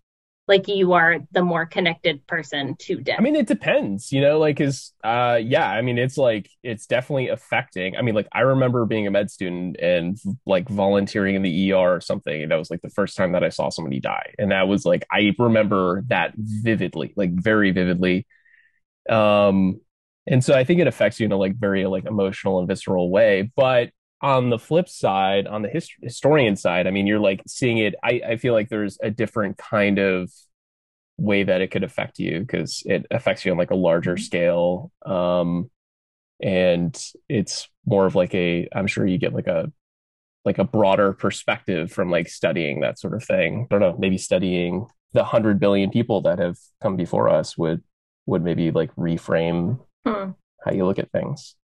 [0.48, 3.18] like you are the more connected person to death.
[3.20, 6.86] I mean, it depends, you know, like, is, uh, yeah, I mean, it's like, it's
[6.86, 7.98] definitely affecting.
[7.98, 11.96] I mean, like, I remember being a med student and like volunteering in the ER
[11.96, 12.44] or something.
[12.44, 14.36] And that was like the first time that I saw somebody die.
[14.40, 18.26] And that was like, I remember that vividly, like, very vividly.
[19.10, 19.82] Um,
[20.28, 23.10] and so I think it affects you in a like very like emotional and visceral
[23.10, 23.52] way.
[23.56, 27.78] But on the flip side, on the hist- historian side, I mean, you're like seeing
[27.78, 27.96] it.
[28.04, 30.32] I, I feel like there's a different kind of
[31.18, 34.92] way that it could affect you because it affects you on like a larger scale.
[35.06, 35.70] Um,
[36.42, 36.98] and
[37.30, 39.72] it's more of like a, I'm sure you get like a,
[40.46, 43.68] like a broader perspective from like studying that sort of thing.
[43.70, 47.84] I don't know, maybe studying the hundred billion people that have come before us would,
[48.26, 50.32] would maybe like reframe Hmm.
[50.64, 51.56] how you look at things.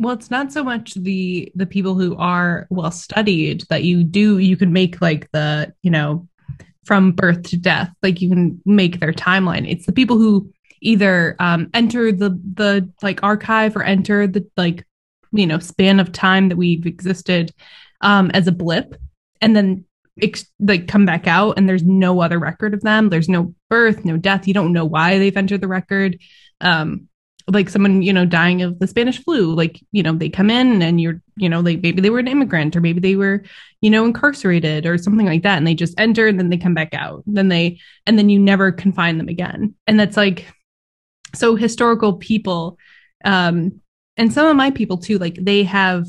[0.00, 4.38] Well, it's not so much the the people who are well studied that you do
[4.38, 6.28] you can make like the, you know,
[6.84, 9.70] from birth to death, like you can make their timeline.
[9.70, 14.86] It's the people who either um enter the the like archive or enter the like
[15.32, 17.52] you know span of time that we've existed
[18.00, 18.94] um as a blip
[19.40, 19.84] and then
[20.22, 23.08] ex- like come back out and there's no other record of them.
[23.08, 24.46] There's no birth, no death.
[24.46, 26.18] You don't know why they've entered the record.
[26.60, 27.08] Um
[27.48, 30.82] like someone you know dying of the spanish flu like you know they come in
[30.82, 33.42] and you're you know like maybe they were an immigrant or maybe they were
[33.80, 36.74] you know incarcerated or something like that and they just enter and then they come
[36.74, 40.46] back out then they and then you never can find them again and that's like
[41.34, 42.78] so historical people
[43.24, 43.80] um
[44.16, 46.06] and some of my people too like they have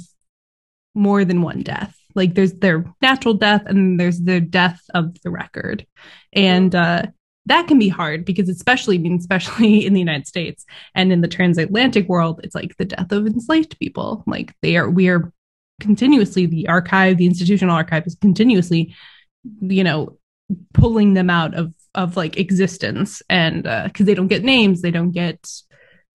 [0.95, 1.95] more than one death.
[2.15, 5.86] Like there's their natural death and there's the death of the record.
[6.34, 7.04] And uh
[7.50, 11.22] that can be hard because especially I mean especially in the United States and in
[11.22, 14.24] the transatlantic world, it's like the death of enslaved people.
[14.26, 15.34] Like they are we are
[15.82, 18.96] continuously the archive, the institutional archive is continuously,
[19.60, 20.18] you know,
[20.74, 24.92] pulling them out of of like existence and because uh, they don't get names, they
[24.92, 25.52] don't get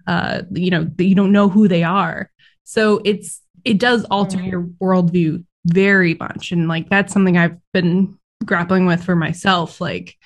[0.07, 2.31] uh you know, you don't know who they are.
[2.65, 4.51] So it's it does alter mm.
[4.51, 6.53] your worldview very much.
[6.53, 10.17] And like that's something I've been grappling with for myself, like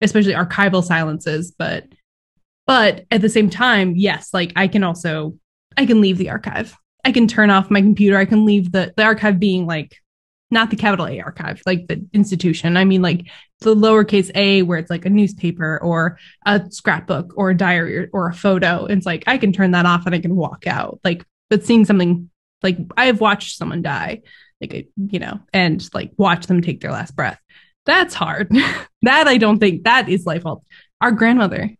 [0.00, 1.84] especially archival silences, but
[2.66, 5.38] but at the same time, yes, like I can also
[5.76, 6.76] I can leave the archive.
[7.04, 8.16] I can turn off my computer.
[8.16, 9.96] I can leave the the archive being like
[10.50, 12.76] not the capital A archive, like the institution.
[12.76, 13.28] I mean like
[13.60, 18.10] the lowercase a where it's like a newspaper or a scrapbook or a diary or,
[18.12, 18.86] or a photo.
[18.86, 21.00] It's like I can turn that off and I can walk out.
[21.04, 22.30] Like but seeing something
[22.62, 24.22] like I've watched someone die,
[24.60, 27.40] like you know, and like watch them take their last breath.
[27.86, 28.50] That's hard.
[29.02, 30.66] that I don't think that is life altering.
[31.00, 31.70] Our grandmother.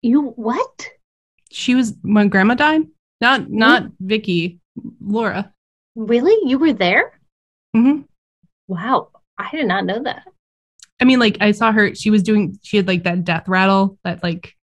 [0.00, 0.88] You what?
[1.50, 2.82] She was when grandma died.
[3.20, 4.06] Not not mm-hmm.
[4.06, 4.60] Vicky,
[5.00, 5.52] Laura.
[5.94, 6.48] Really?
[6.48, 7.20] You were there?
[7.76, 8.02] Mm-hmm.
[8.66, 10.22] Wow, I did not know that.
[11.00, 11.94] I mean, like I saw her.
[11.94, 12.58] She was doing.
[12.62, 14.56] She had like that death rattle, that like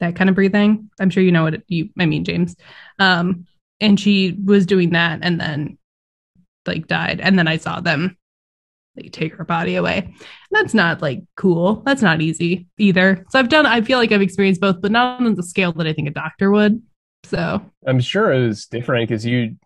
[0.00, 0.90] that kind of breathing.
[1.00, 1.88] I'm sure you know what it, you.
[1.98, 2.56] I mean, James.
[2.98, 3.46] Um,
[3.80, 5.78] and she was doing that, and then
[6.66, 8.17] like died, and then I saw them
[9.02, 10.14] like take her body away.
[10.50, 11.82] That's not like cool.
[11.86, 13.24] That's not easy either.
[13.30, 13.66] So I've done.
[13.66, 16.12] I feel like I've experienced both, but not on the scale that I think a
[16.12, 16.82] doctor would.
[17.24, 19.56] So I'm sure it was different because you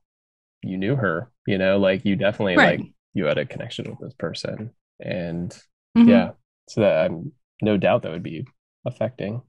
[0.62, 1.30] you knew her.
[1.46, 2.80] You know, like you definitely right.
[2.80, 5.50] like you had a connection with this person, and
[5.96, 6.08] mm-hmm.
[6.08, 6.30] yeah.
[6.68, 8.46] So that I'm no doubt that would be
[8.86, 9.42] affecting.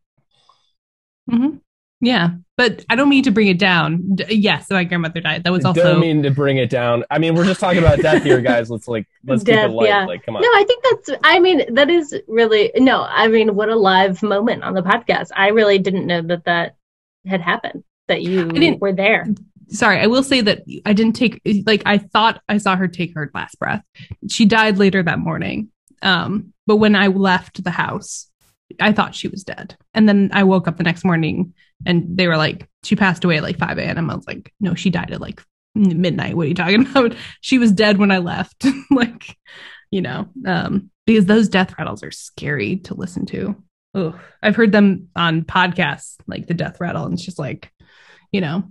[1.29, 1.57] Mm-hmm.
[2.03, 4.15] Yeah, but I don't mean to bring it down.
[4.15, 5.45] D- yes, my grandmother died.
[5.45, 5.81] That was also.
[5.81, 7.05] Don't mean to bring it down.
[7.09, 8.69] I mean, we're just talking about death here, guys.
[8.69, 9.87] Let's like let's death, keep it light.
[9.87, 10.05] Yeah.
[10.05, 10.41] Like, come on.
[10.41, 11.21] No, I think that's.
[11.23, 13.03] I mean, that is really no.
[13.03, 15.29] I mean, what a live moment on the podcast.
[15.33, 16.75] I really didn't know that that
[17.25, 17.85] had happened.
[18.09, 19.25] That you were there.
[19.69, 23.15] Sorry, I will say that I didn't take like I thought I saw her take
[23.15, 23.81] her last breath.
[24.29, 25.69] She died later that morning.
[26.01, 28.29] Um, but when I left the house,
[28.79, 29.75] I thought she was dead.
[29.93, 31.53] And then I woke up the next morning
[31.86, 34.09] and they were like, she passed away at like 5 a.m.
[34.09, 35.41] I was like, no, she died at like
[35.75, 36.36] midnight.
[36.36, 37.15] What are you talking about?
[37.41, 38.65] She was dead when I left.
[38.91, 39.38] like,
[39.91, 43.55] you know, um, because those death rattles are scary to listen to.
[43.95, 44.17] Ugh.
[44.41, 47.71] I've heard them on podcasts, like the death rattle, and it's just like,
[48.31, 48.63] you know,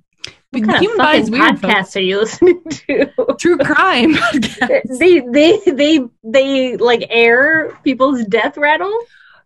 [0.50, 3.06] what kind human of fucking podcasts are you listening to?
[3.38, 4.16] True crime.
[4.98, 8.94] they they they they like air people's death rattle.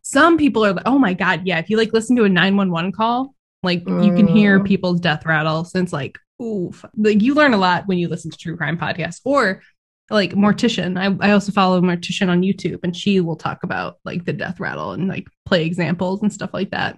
[0.08, 1.58] Some people are like, oh my god, yeah.
[1.58, 4.64] If you like listen to a nine one one call, like you can hear mm.
[4.64, 6.84] people's death rattle since like oof.
[6.96, 9.62] Like you learn a lot when you listen to true crime podcasts or
[10.08, 10.96] like Mortician.
[10.96, 14.60] I, I also follow Mortician on YouTube and she will talk about like the death
[14.60, 16.96] rattle and like play examples and stuff like that.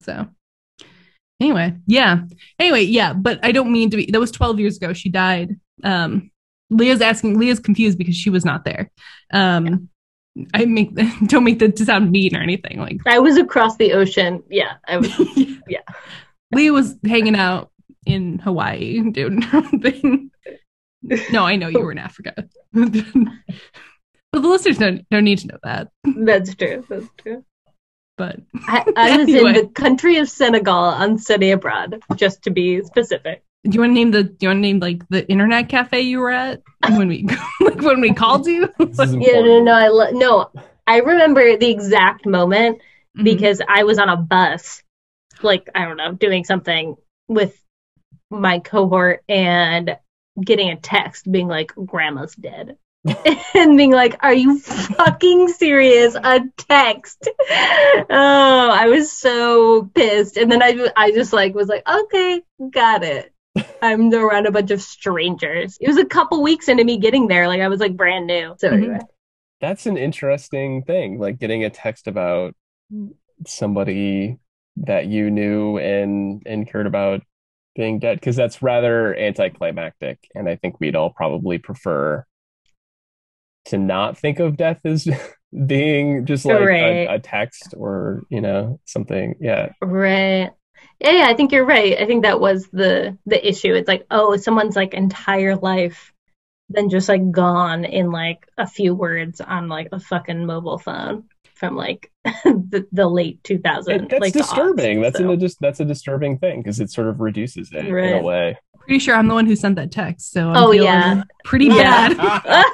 [0.00, 0.26] So
[1.40, 2.22] anyway, yeah.
[2.58, 4.92] Anyway, yeah, but I don't mean to be that was 12 years ago.
[4.94, 5.60] She died.
[5.84, 6.32] Um
[6.70, 8.90] Leah's asking Leah's confused because she was not there.
[9.32, 9.76] Um yeah.
[10.54, 10.94] I make
[11.26, 12.78] don't make that sound mean or anything.
[12.78, 14.42] Like I was across the ocean.
[14.48, 15.10] Yeah, I was.
[15.68, 15.80] yeah,
[16.52, 17.70] Leah was hanging out
[18.06, 20.30] in Hawaii doing something.
[21.30, 22.34] No, I know you were in Africa.
[22.72, 22.92] but
[24.32, 25.88] the listeners don't don't need to know that.
[26.04, 26.84] That's true.
[26.88, 27.44] That's true.
[28.18, 32.82] But I, I was in the country of Senegal on study abroad, just to be
[32.82, 33.42] specific.
[33.64, 34.24] Do you want to name the?
[34.24, 37.28] Do you want to name like the internet cafe you were at when we
[37.60, 38.68] like when we called you?
[38.78, 40.50] yeah, no, no, I lo- no.
[40.86, 43.22] I remember the exact moment mm-hmm.
[43.22, 44.82] because I was on a bus,
[45.42, 46.96] like I don't know, doing something
[47.28, 47.56] with
[48.30, 49.96] my cohort and
[50.40, 52.76] getting a text being like, "Grandma's dead."
[53.54, 57.28] and being like, "Are you fucking serious?" A text.
[58.14, 63.04] Oh, I was so pissed, and then I, I just like was like, "Okay, got
[63.04, 63.31] it."
[63.82, 65.76] I'm around a bunch of strangers.
[65.80, 67.48] It was a couple weeks into me getting there.
[67.48, 68.54] Like I was like brand new.
[68.58, 68.84] So mm-hmm.
[68.84, 69.00] anyway.
[69.60, 72.54] That's an interesting thing, like getting a text about
[73.46, 74.38] somebody
[74.76, 77.22] that you knew and and cared about
[77.74, 82.24] being dead because that's rather anticlimactic and i think we'd all probably prefer
[83.64, 85.06] to not think of death as
[85.66, 87.06] being just like right.
[87.06, 90.50] a, a, text or you know something yeah right
[91.02, 91.98] yeah, yeah, I think you're right.
[91.98, 93.74] I think that was the the issue.
[93.74, 96.12] It's like, oh, someone's like entire life
[96.72, 101.24] then just like gone in like a few words on like a fucking mobile phone
[101.54, 104.08] from like the, the late 2000s.
[104.08, 105.00] that's like disturbing.
[105.00, 105.30] That's so.
[105.30, 108.12] a just that's a disturbing thing because it sort of reduces it right.
[108.12, 108.58] in a way.
[108.78, 110.32] Pretty sure I'm the one who sent that text.
[110.32, 111.22] So I'm Oh, yeah.
[111.44, 112.12] pretty Yeah.
[112.14, 112.64] bad.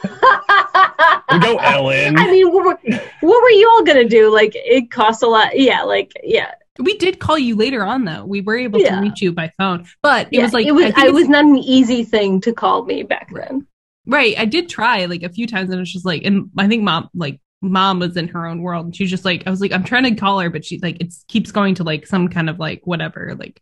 [1.33, 2.17] we go Ellen.
[2.19, 2.79] I mean, what were,
[3.21, 4.33] what were you all gonna do?
[4.33, 5.59] Like, it costs a lot.
[5.59, 8.25] Yeah, like, yeah, We did call you later on though.
[8.25, 8.97] We were able Yeah.
[8.97, 10.43] to reach you by phone, but it yeah.
[10.45, 10.85] was like it was.
[10.85, 13.67] I think I was not an easy thing to call me back then.
[14.07, 14.39] right.
[14.39, 17.09] I did try like a few times, and it's just like, and I think mom
[17.15, 19.83] like mom was in her own world, and she's just like, I was like, I'm
[19.85, 22.59] trying to call her, but she like it keeps going to like some kind of
[22.61, 23.61] like whatever like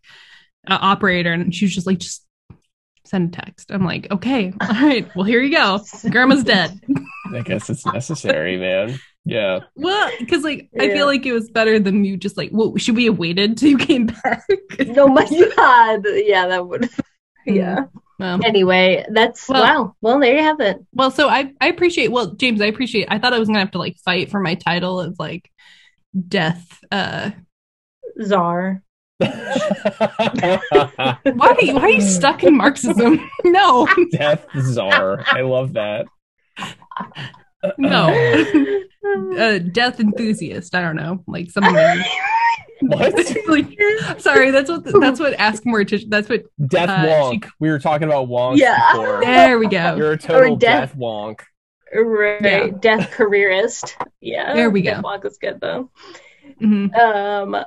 [0.69, 2.23] uh, operator, and she was just like, just
[3.07, 3.71] send a text.
[3.71, 5.81] I'm like, okay, all right, well here you go.
[6.11, 6.79] Grandma's dead.
[7.33, 8.99] I guess it's necessary, man.
[9.29, 9.61] Yeah.
[9.75, 12.95] Well, because like I feel like it was better than you just like, well, should
[12.95, 14.45] we have waited till you came back?
[14.97, 15.25] Oh my
[15.57, 16.07] god.
[16.07, 16.89] Yeah, that would.
[17.45, 17.87] Yeah.
[18.21, 19.95] Um, Anyway, that's Well- wow.
[20.01, 20.79] Well, there you have it.
[20.93, 22.13] well, so I I appreciate.
[22.13, 23.09] Well, James, I appreciate.
[23.11, 25.51] I thought I was gonna have to like fight for my title of like
[26.29, 26.79] death.
[26.93, 27.33] Uh,
[28.23, 28.83] Czar.
[29.19, 29.31] why
[31.35, 33.19] are you, why are you stuck in Marxism?
[33.45, 35.25] no, Death czar.
[35.27, 36.07] I love that.
[37.79, 38.09] No,
[39.39, 40.75] uh, death enthusiast.
[40.75, 41.75] I don't know, like something.
[42.83, 43.15] What?
[43.49, 43.75] like,
[44.19, 46.11] sorry, that's what that's what ask mortician.
[46.11, 46.43] That's what.
[46.67, 47.45] Death Uh, wonk.
[47.45, 48.77] she- We were talking about wonks Yeah.
[48.93, 49.21] before.
[49.23, 49.97] There we go.
[49.97, 51.41] You're a total Or death- death wonk.
[51.95, 52.43] Right.
[52.43, 52.67] Yeah.
[52.79, 53.97] Death careerist.
[54.21, 54.53] Yeah.
[54.55, 55.09] There we Death go.
[55.09, 55.91] Walk is good though.
[56.61, 56.95] Mhm.
[56.95, 57.65] Um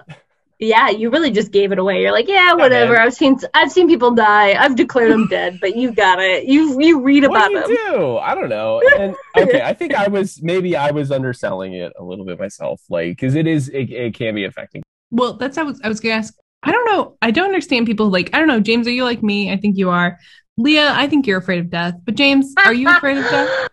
[0.59, 2.01] yeah, you really just gave it away.
[2.01, 2.93] You're like, yeah, whatever.
[2.95, 3.07] man.
[3.07, 4.53] I've seen I've seen people die.
[4.61, 6.45] I've declared them dead, but you got it.
[6.45, 7.95] You you read What about do you them.
[7.95, 8.17] do?
[8.17, 8.81] I don't know.
[8.97, 12.81] And okay, I think I was maybe I was underselling it a little bit myself,
[12.89, 14.83] like because it is it, it can be affecting.
[15.11, 16.33] Well, that's I was I was gonna ask.
[16.61, 17.17] I don't know.
[17.21, 18.59] I don't understand people like I don't know.
[18.59, 19.51] James, are you like me?
[19.51, 20.19] I think you are.
[20.57, 21.93] Leah, I think you're afraid of death.
[22.03, 23.49] But James, are you afraid of death?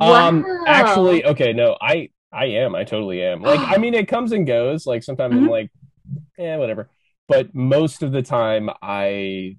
[0.00, 0.64] Um, Wow.
[0.66, 2.74] actually, okay, no, I I am.
[2.74, 3.42] I totally am.
[3.42, 4.86] Like, I mean, it comes and goes.
[4.86, 5.50] Like sometimes I'm Mhm.
[5.50, 5.70] like,
[6.40, 6.88] yeah, whatever.
[7.28, 9.56] But most of the time, I,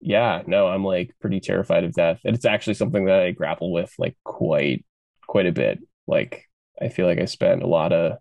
[0.00, 2.20] yeah, no, I'm like pretty terrified of death.
[2.24, 4.84] And it's actually something that I grapple with like quite
[5.26, 5.78] quite a bit.
[6.06, 6.44] Like,
[6.80, 8.18] I feel like I spend a lot of.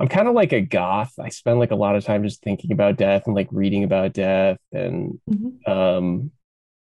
[0.00, 1.12] I'm kind of like a goth.
[1.20, 4.12] I spend like a lot of time just thinking about death and like reading about
[4.12, 5.68] death and Mhm.
[5.68, 6.30] um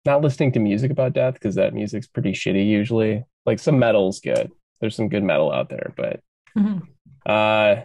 [0.05, 4.19] not listening to music about death because that music's pretty shitty usually like some metal's
[4.21, 6.21] good there's some good metal out there but
[6.57, 6.83] Mhm.
[7.25, 7.83] uh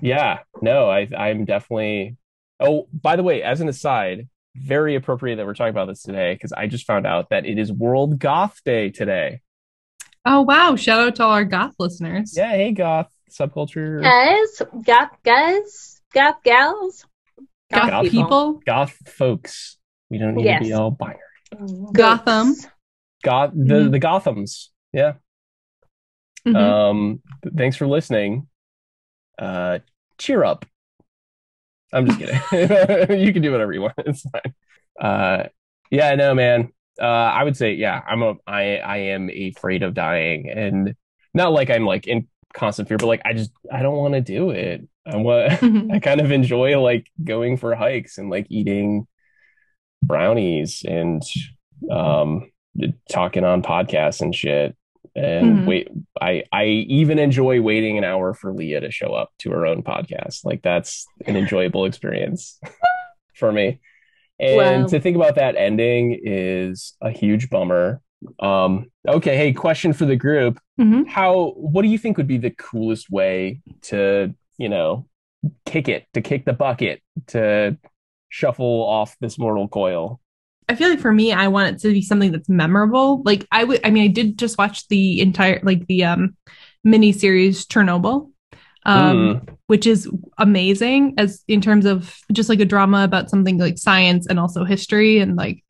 [0.00, 2.16] yeah no i i'm definitely
[2.60, 6.34] oh by the way as an aside very appropriate that we're talking about this today
[6.34, 9.40] because i just found out that it is world goth day today
[10.24, 10.76] Oh wow!
[10.76, 12.34] Shout out to all our goth listeners.
[12.36, 17.06] yeah hey goth subculture Guys, got guys, goth gals.
[17.72, 18.60] goth Goth people.
[18.66, 19.78] goth folks
[20.10, 21.18] we don't need to be all binary
[21.92, 22.54] Gotham.
[23.22, 23.90] goth the Mhm.
[23.92, 25.14] the gothams yeah
[26.46, 26.56] Mhm.
[26.56, 28.48] Um, th- thanks for listening.
[29.38, 29.78] Uh,
[30.18, 30.64] cheer up.
[31.92, 33.20] I'm just kidding.
[33.20, 33.94] you can do whatever you want.
[33.98, 34.54] It's fine.
[35.00, 35.44] Uh,
[35.90, 36.72] yeah, no, man.
[37.00, 40.94] Uh, I would say, yeah, I'm a, I, I am afraid of dying, and
[41.32, 44.20] not like I'm like in constant fear, but like I just, I don't want to
[44.20, 44.86] do it.
[45.06, 45.92] I want, Mhm.
[45.94, 49.06] I kind of enjoy like going for hikes and like eating
[50.02, 51.22] brownies and
[51.90, 52.50] um
[53.10, 54.76] talking on podcasts and shit.
[55.18, 55.66] And Mhm.
[55.66, 55.88] wait,
[56.20, 59.82] I I even enjoy waiting an hour for Leah to show up to her own
[59.82, 60.44] podcast.
[60.44, 62.60] Like that's an enjoyable experience
[63.34, 63.80] for me.
[64.40, 64.88] And Wow.
[64.88, 68.00] to think about that ending is a huge bummer.
[68.40, 71.06] Um okay, hey, question for the group Mhm.
[71.08, 75.06] how what do you think would be the coolest way to you know
[75.64, 77.76] kick it to kick the bucket to
[78.28, 80.20] shuffle off this mortal coil
[80.68, 83.22] I feel like for me, I want it to be something that's memorable.
[83.24, 86.36] Like I would, I mean, I did just watch the entire, like the um
[86.84, 88.30] mini series Chernobyl,
[88.84, 93.78] um, which is amazing as in terms of just like a drama about something like
[93.78, 95.64] science and also history and like.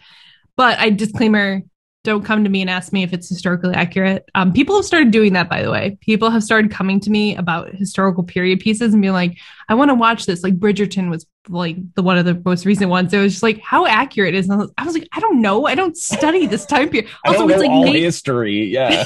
[0.56, 1.62] But I disclaimer:
[2.08, 4.28] don't come to me and ask me if it's historically accurate.
[4.34, 5.96] Um, people have started doing that, by the way.
[6.00, 9.90] People have started coming to me about historical period pieces and being like, "I want
[9.90, 13.12] to watch this." Like Bridgerton was like the one of the most recent ones.
[13.14, 14.48] It was just like, how accurate is?
[14.48, 15.66] And I was like, I don't know.
[15.66, 17.10] I don't study this time period.
[17.24, 19.04] Also, it's like all made- history yeah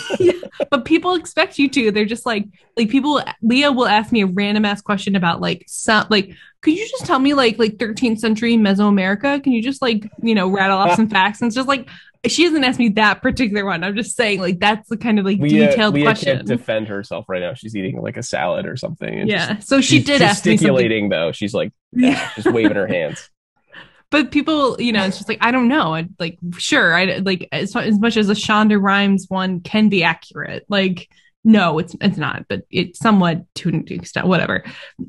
[0.70, 1.90] but people expect you to.
[1.90, 2.46] They're just like,
[2.76, 3.22] like people.
[3.42, 6.34] Leah will ask me a random ass question about like some like.
[6.62, 9.42] Could you just tell me like like 13th century Mesoamerica?
[9.42, 11.40] Can you just like you know rattle off some facts?
[11.40, 11.88] And it's just like
[12.28, 13.82] she doesn't ask me that particular one.
[13.82, 16.36] I'm just saying like that's the kind of like Leah, detailed Leah question.
[16.36, 19.54] can't defend herself right now she's eating like a salad or something yeah.
[19.54, 20.58] just- So she did ask me something.
[20.58, 22.30] gesticulating though she's like Yeah.
[22.36, 23.28] just waving her hands
[24.10, 25.94] but people, you know, it's just like I don't know.
[25.94, 30.04] I like sure, I like as, as much as a Shonda Rhimes one can be
[30.04, 30.64] accurate.
[30.68, 31.08] Like
[31.44, 34.64] no, it's it's not, but it's somewhat to an extent, whatever.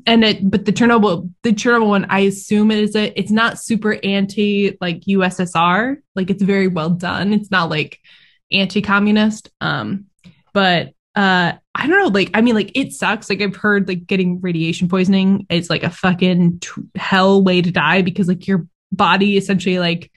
[0.06, 3.60] And it, but the Chernobyl, the Chernobyl one, I assume it is a, it's not
[3.60, 7.32] super anti like USSR, like it's very well done.
[7.32, 7.98] It's not like
[8.52, 10.06] anti-communist, um,
[10.52, 13.30] but uh, I don't know, like I mean, like it sucks.
[13.30, 17.70] Like I've heard like getting radiation poisoning is like a fucking t- hell way to
[17.70, 20.10] die because like your body essentially like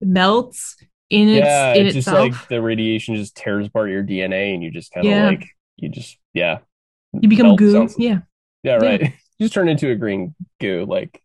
[0.00, 0.76] melts
[1.10, 4.62] in its yeah, in it's just like the radiation just tears apart your DNA, and
[4.62, 5.26] you just kind of Yeah.
[5.26, 6.58] like you just yeah.
[7.12, 7.72] you become melt goo.
[7.72, 8.18] sounds- Yeah.
[8.62, 9.00] Yeah, right.
[9.02, 9.10] you
[9.40, 11.20] just turn into a green goo, like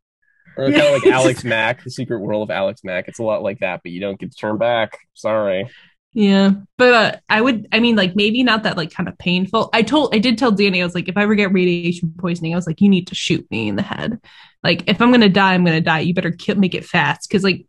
[0.58, 0.80] or Yeah.
[0.80, 3.08] kind of like Alex Mack, the secret world of Alex Mack.
[3.08, 4.98] It's a lot like that, but you don't get to turn back.
[5.14, 5.70] Sorry.
[6.14, 6.52] Yeah.
[6.78, 9.70] But uh, I would, I mean, like maybe not that like kind of painful.
[9.74, 12.52] I told, I did tell Danny, I was like, if I ever get radiation poisoning,
[12.54, 14.20] I was like, you need to shoot me in the head.
[14.64, 16.00] Like, if I'm going to die, I'm going to die.
[16.00, 17.30] You better kill, make it fast.
[17.30, 17.66] Cause like,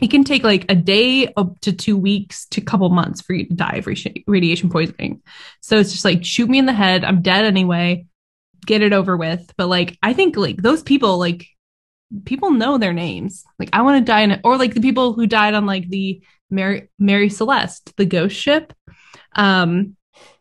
[0.00, 3.32] it can take like a day up to two weeks to a couple months for
[3.32, 3.88] you to die of
[4.26, 5.22] radiation poisoning.
[5.60, 7.04] So it's just like, shoot me in the head.
[7.04, 8.06] I'm dead anyway.
[8.64, 9.52] Get it over with.
[9.56, 11.46] But like, I think like those people, like,
[12.24, 13.44] people know their names.
[13.58, 14.40] Like, I want to die in it.
[14.44, 18.72] Or like the people who died on like the Mary, Mary Celeste, the ghost ship.
[19.34, 19.96] Um,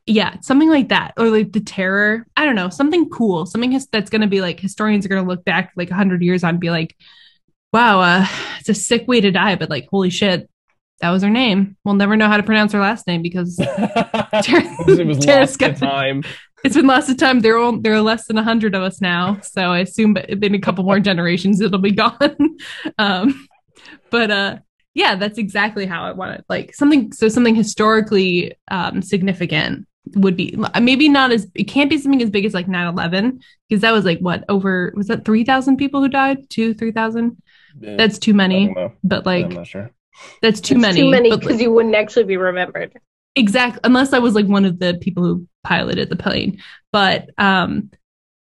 [0.05, 1.13] yeah, something like that.
[1.17, 2.25] Or like the terror.
[2.37, 3.45] I don't know, something cool.
[3.45, 6.21] Something his- that's going to be like historians are going to look back like 100
[6.21, 6.95] years on and be like,
[7.73, 8.27] wow, uh,
[8.59, 10.49] it's a sick way to die, but like, holy shit,
[11.01, 11.77] that was her name.
[11.83, 15.77] We'll never know how to pronounce her last name because it was lost to Scott-
[15.77, 16.23] time.
[16.63, 17.41] it's been lost of time.
[17.41, 20.59] There are there are less than hundred of us now, so I assume in a
[20.59, 22.57] couple more generations it'll be gone.
[22.97, 23.47] um,
[24.09, 24.57] but uh,
[24.93, 26.45] yeah, that's exactly how I want it.
[26.49, 31.97] Like something, so something historically um, significant would be maybe not as it can't be
[31.97, 35.75] something as big as like 9-11 because that was like what over was that 3000
[35.75, 37.35] people who died two 3000
[37.79, 38.93] that's too many don't know.
[39.03, 39.91] but I'm like not sure.
[40.41, 42.97] that's too It's many Too many because like, you wouldn't actually be remembered.
[43.35, 46.61] Exactly, unless I was like one of the people who piloted the plane.
[46.91, 47.91] But um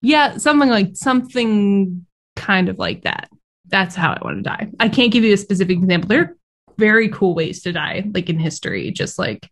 [0.03, 2.07] yeah, something like something
[2.37, 3.28] kind of like that.
[3.68, 4.68] That's how I want to die.
[4.78, 6.09] I can't give you a specific example.
[6.09, 6.37] There are
[6.78, 9.49] very cool ways to die, like in history, just like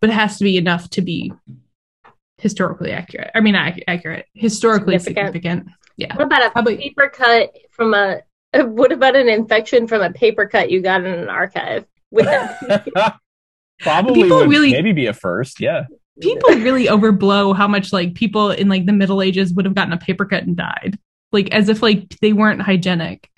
[0.00, 1.32] but it has to be enough to be
[2.38, 3.30] historically accurate.
[3.34, 5.34] I mean ac- accurate, historically Significant.
[5.64, 5.76] significant.
[5.96, 6.14] Yeah.
[6.16, 8.20] What about a Probably- paper cut from a?
[8.64, 11.86] What about an infection from a paper cut you got in an archive?
[12.10, 13.16] Would that
[13.80, 15.60] Probably People would really- maybe be a first.
[15.60, 15.84] Yeah.
[16.20, 19.94] People really overblow how much like people in like the Middle Ages would have gotten
[19.94, 20.98] a paper cut and died.
[21.32, 23.28] Like as if like they weren't hygienic.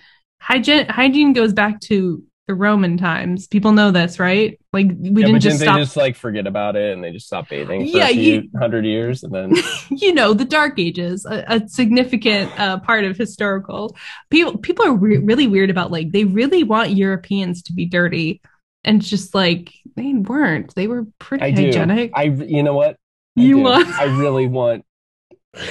[0.40, 3.47] Hygiene hygiene goes back to the Roman times.
[3.47, 4.61] People know this, right?
[4.72, 7.26] Like we yeah, didn't just stop they just like forget about it and they just
[7.26, 9.55] stopped bathing for Yeah, you- hundred years and then
[9.90, 13.97] you know the dark ages a, a significant uh, part of historical
[14.30, 18.42] people people are re- really weird about like they really want europeans to be dirty
[18.82, 21.64] and just like they weren't they were pretty I do.
[21.66, 22.97] hygienic I you know what?
[23.38, 23.62] I You do.
[23.62, 24.84] want- I really want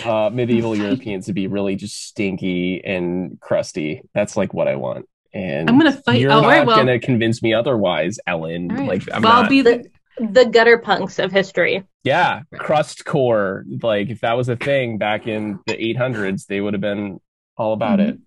[0.05, 4.01] uh medieval Europeans to be really just stinky and crusty.
[4.15, 5.05] That's like what I want.
[5.33, 8.71] And I'm gonna fight- You're oh, not right, well- gonna convince me otherwise, Ellen.
[8.71, 8.87] All right.
[8.87, 9.43] Like I'm well, not.
[9.45, 9.85] i'll be the
[10.19, 11.83] the gutter punks of history?
[12.03, 13.65] yeah, crust core.
[13.81, 17.19] Like if that was a thing back in the 800s, they would have been
[17.57, 18.09] all about Mhm.
[18.09, 18.19] it.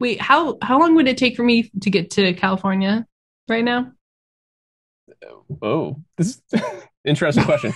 [0.00, 3.04] wait how how long would it take for me to get to california
[3.48, 3.90] right now
[5.62, 6.62] Oh, this is
[7.04, 7.72] interesting question.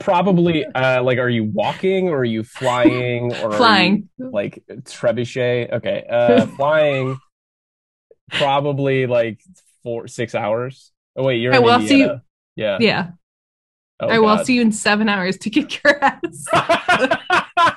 [0.00, 4.62] Probably, uh, like, are you walking or are you flying or are flying you, like
[4.84, 5.72] trebuchet?
[5.72, 7.18] Okay, uh, flying.
[8.32, 9.40] Probably like
[9.82, 10.92] four, six hours.
[11.16, 12.22] Oh wait, you're All in right, well, I'll see Indiana.
[12.56, 12.78] Yeah.
[12.80, 13.10] yeah
[14.02, 16.46] Oh, i will see you in seven hours to kick your ass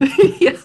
[0.40, 0.56] yeah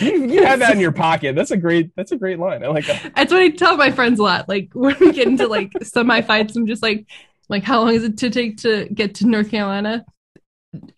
[0.00, 1.34] you, you had that in your pocket.
[1.34, 1.94] That's a great.
[1.96, 2.64] That's a great line.
[2.64, 3.12] I like that.
[3.14, 4.48] That's what I tell my friends a lot.
[4.48, 7.06] Like when we get into like semi fights, I'm just like,
[7.48, 10.04] like how long is it to take to get to North Carolina?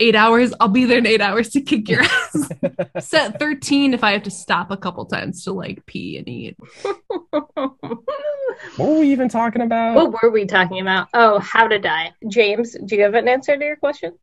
[0.00, 0.52] Eight hours.
[0.58, 2.48] I'll be there in eight hours to kick your ass.
[2.98, 6.56] Set thirteen if I have to stop a couple times to like pee and eat.
[6.82, 7.48] what
[8.76, 9.94] What were we even talking about?
[9.94, 11.08] What were we talking about?
[11.14, 12.12] Oh, how to die.
[12.28, 14.18] James, do you have an answer to your question?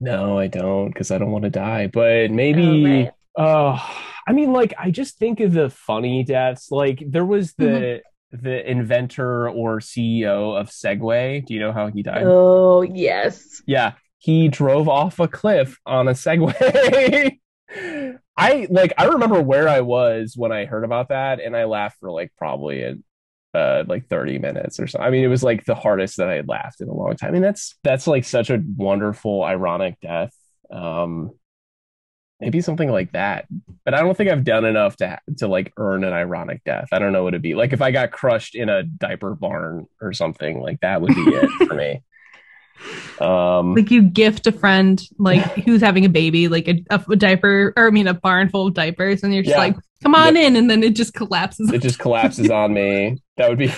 [0.00, 1.88] No, I don't because I don't want to die.
[1.88, 3.12] But maybe.
[3.36, 3.74] Oh, right.
[3.74, 3.78] Uh,
[4.28, 6.70] I mean, like, I just think of the funny deaths.
[6.70, 11.44] Like, there was the the inventor or CEO of Segway.
[11.44, 12.24] Do you know how he died?
[12.24, 13.62] Oh, yes.
[13.66, 13.92] Yeah,
[14.26, 17.38] he drove off a cliff on a Segway.
[18.36, 18.92] I like.
[18.98, 22.32] I remember where I was when I heard about that, and I laughed for like
[22.36, 22.96] probably a.
[23.54, 24.98] Uh, like 30 minutes or so.
[24.98, 27.30] I mean, it was like the hardest that I had laughed in a long time.
[27.30, 30.34] I mean, that's that's like such a wonderful, ironic death.
[30.70, 31.30] Um,
[32.38, 33.46] maybe something like that.
[33.86, 36.88] But I don't think I've done enough to to like earn an ironic death.
[36.92, 37.54] I don't know what it'd be.
[37.54, 41.22] Like if I got crushed in a diaper barn or something, like that would be
[41.22, 42.02] it for me.
[43.20, 47.72] Um Like you gift a friend like who's having a baby, like a, a diaper,
[47.76, 49.60] or I mean a barn full of diapers, and you're just Yeah.
[49.62, 51.72] like, "Come on in," and then it just collapses.
[51.72, 53.18] it just collapses on me.
[53.36, 53.70] That would be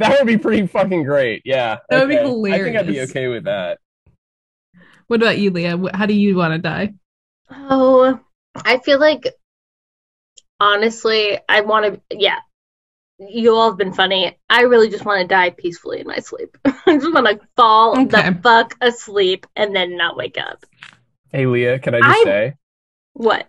[0.00, 1.42] that would be pretty fucking great.
[1.44, 1.76] Yeah.
[1.88, 2.60] That would be hilarious.
[2.60, 3.78] I think I'd be okay with that.
[5.06, 5.78] What about you, Leah?
[5.94, 6.94] How do you want to die?
[7.50, 8.18] Oh,
[8.56, 9.28] I feel like
[10.58, 12.00] honestly, I want to.
[12.18, 12.38] Yeah,
[13.18, 14.36] you all have been funny.
[14.50, 16.56] I really just want to die peacefully in my sleep.
[16.64, 18.04] I just want to fall Okay.
[18.30, 20.64] the fuck asleep and then not wake up.
[21.30, 22.54] Hey Leah, can I just I- say
[23.14, 23.48] What?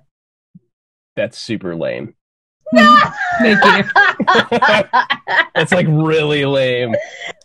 [1.16, 2.14] that's super lame.
[2.76, 3.84] Thank you.
[5.54, 6.94] That's like really lame.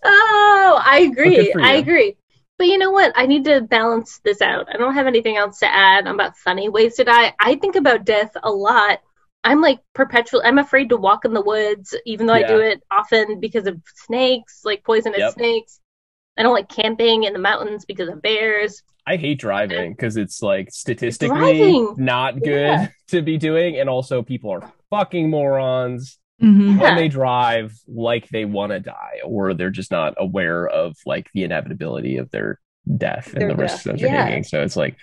[0.02, 1.52] Oh, I agree.
[1.62, 2.16] I agree.
[2.58, 3.12] But you know what?
[3.16, 4.66] I need to balance this out.
[4.72, 7.32] I don't have anything else to add about funny ways to die.
[7.38, 9.00] I think about death a lot.
[9.42, 10.42] I'm like perpetual.
[10.44, 13.80] I'm afraid to walk in the woods, even though I do it often because of
[13.94, 15.32] snakes, like poisonous Yep.
[15.34, 15.80] snakes.
[16.36, 18.82] I don't like camping in the mountains because of bears.
[19.06, 21.94] I hate driving because it's like statistically Driving.
[21.96, 22.88] not good Yeah.
[23.08, 26.76] to be doing, and also people are fucking morons Mhm.
[26.76, 26.82] Yeah.
[26.82, 31.28] when they drive like they want to die, or they're just not aware of like
[31.34, 32.58] the inevitability of their
[32.96, 34.26] death and Their the risks that they're yeah.
[34.26, 34.44] taking.
[34.44, 34.96] So it's like,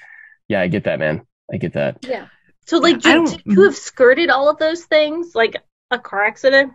[0.47, 1.21] yeah, I get that, man.
[1.51, 1.97] I get that.
[2.07, 2.27] Yeah.
[2.67, 5.55] So like I to, don't- to, to have skirted all of those things, like
[5.91, 6.73] a car accident,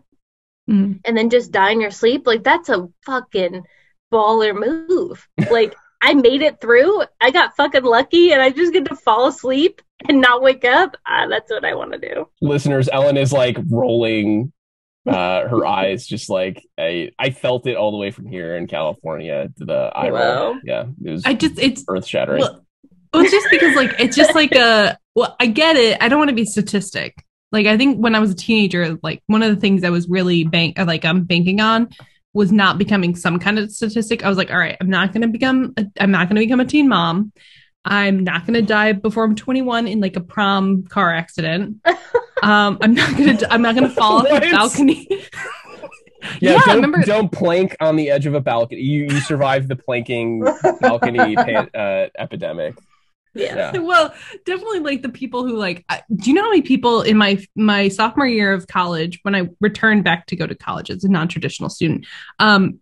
[0.70, 1.01] Mhm.
[1.05, 3.64] and then just die in your sleep, like that's a fucking
[4.12, 4.55] baller
[4.88, 5.26] move.
[5.51, 7.03] Like I made it through.
[7.20, 10.97] I got fucking lucky, and I just get to fall asleep and not wake up.
[11.07, 12.28] Ah, that's what I want to do.
[12.40, 14.53] Listeners, Ellen is like rolling
[15.05, 18.66] uh her eyes just like I I felt it all the way from here in
[18.68, 20.57] California to the eye roll.
[20.64, 22.40] Yeah, it was I just it's earth shattering.
[22.40, 22.64] well,
[23.12, 25.98] well, it's just because like it's just like a well, I get it.
[26.00, 27.24] I don't want to be statistic.
[27.50, 30.08] Like I think when I was a teenager, like one of the things I was
[30.08, 31.90] really bank like I'm banking on
[32.32, 34.24] was not becoming some kind of statistic.
[34.24, 36.40] I was like, all right, I'm not going to become a, I'm not going to
[36.40, 37.32] become a teen mom.
[37.84, 41.78] I'm not going to die before I'm 21 in like a prom car accident.
[42.42, 45.06] Um, I'm not going to I'm not going to fall off a balcony.
[45.08, 45.18] Yeah,
[46.40, 48.80] Yeah, don't, remember- don't plank on the edge of a balcony.
[48.80, 50.44] You you survived the planking
[50.80, 52.74] balcony pan, uh, epidemic.
[53.35, 53.72] Yeah.
[53.72, 53.78] Yeah.
[53.80, 54.14] well
[54.45, 57.43] definitely like the people who like I- do you know how many people in my
[57.57, 61.09] my sophomore year of college when i returned back to go to college as a
[61.09, 62.07] non-traditional student
[62.39, 62.78] um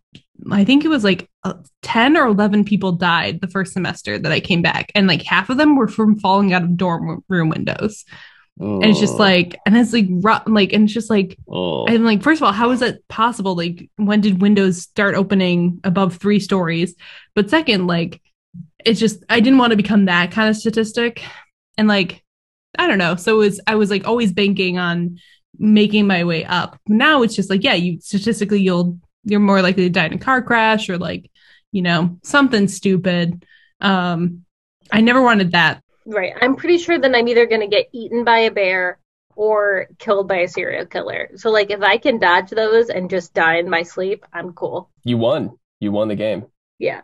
[0.50, 4.32] i think it was like uh, 10 or 11 people died the first semester that
[4.32, 7.48] i came back and like half of them were from falling out of dorm room
[7.48, 8.04] windows
[8.62, 8.74] Oh.
[8.74, 10.06] and it's just like and it's like
[10.46, 13.56] like and it's just like oh, I'm like, first of all, how is that possible?
[13.56, 16.94] Like, when did windows start opening above three stories?
[17.34, 18.20] But second, like,
[18.84, 21.22] it's just I didn't want to become that kind of statistic,
[21.76, 22.24] and like,
[22.78, 23.16] I don't know.
[23.16, 25.18] So it was I was like always banking on
[25.58, 26.78] making my way up.
[26.88, 30.18] Now it's just like, yeah, you statistically you'll you're more likely to die in a
[30.18, 31.30] car crash or like,
[31.72, 33.44] you know, something stupid.
[33.80, 34.44] Um,
[34.90, 35.82] I never wanted that.
[36.06, 36.32] Right.
[36.40, 38.98] I'm pretty sure that I'm either going to get eaten by a bear
[39.36, 41.30] or killed by a serial killer.
[41.36, 44.90] So, like, if I can dodge those and just die in my sleep, I'm cool.
[45.04, 45.58] you won.
[45.78, 46.46] You won the game.
[46.78, 47.02] Yeah.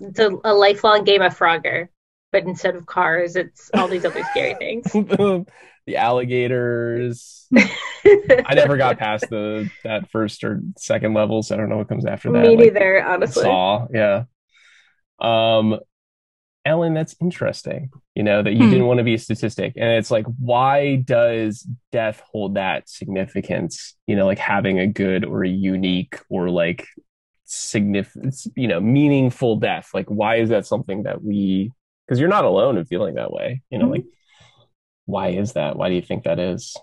[0.00, 1.88] It's a, a lifelong game of Frogger,
[2.32, 4.92] but instead of cars, it's all these other scary things.
[5.86, 7.46] the alligators.
[8.04, 11.88] I never got past the that first or second level, so I don't know what
[11.88, 12.42] comes after that.
[12.42, 13.44] Me Like, neither, honestly.
[13.44, 14.24] Saw, yeah.
[15.20, 15.78] Um,
[16.64, 17.90] Ellen, that's interesting.
[18.14, 18.70] You know that you Hmm.
[18.70, 23.94] didn't want to be a statistic, and it's like, why does death hold that significance?
[24.06, 26.86] You know, like having a good or a unique or like
[27.52, 29.90] significant, you know, meaningful death.
[29.92, 31.72] Like, why is that something that we?
[32.06, 33.62] Because you're not alone in feeling that way.
[33.70, 33.92] You know, mm-hmm.
[33.92, 34.04] like,
[35.06, 35.76] why is that?
[35.76, 36.76] Why do you think that is?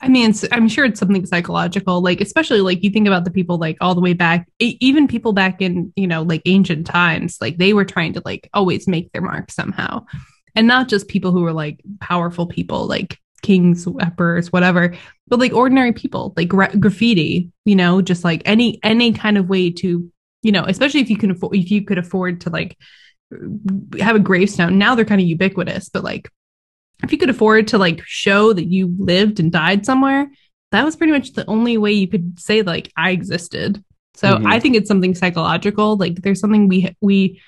[0.00, 3.30] I mean, it's, I'm sure it's something psychological, like especially like you think about the
[3.30, 7.38] people like all the way back, even people back in you know like ancient times,
[7.40, 10.04] like they were trying to like always make their mark somehow,
[10.54, 14.94] and not just people who were like powerful people like kings, emperors, whatever,
[15.28, 19.48] but like ordinary people, like gra- graffiti, you know, just like any any kind of
[19.48, 20.10] way to
[20.42, 22.76] you know, especially if you can afford if you could afford to like
[23.98, 24.78] have a gravestone.
[24.78, 26.28] Now they're kind of ubiquitous, but like
[27.02, 30.28] if you could afford to like show that you lived and died somewhere,
[30.72, 33.82] that was pretty much the only way you could say like I existed.
[34.14, 34.46] So Mhm.
[34.46, 35.96] I think it's something psychological.
[35.96, 37.42] Like there's something we we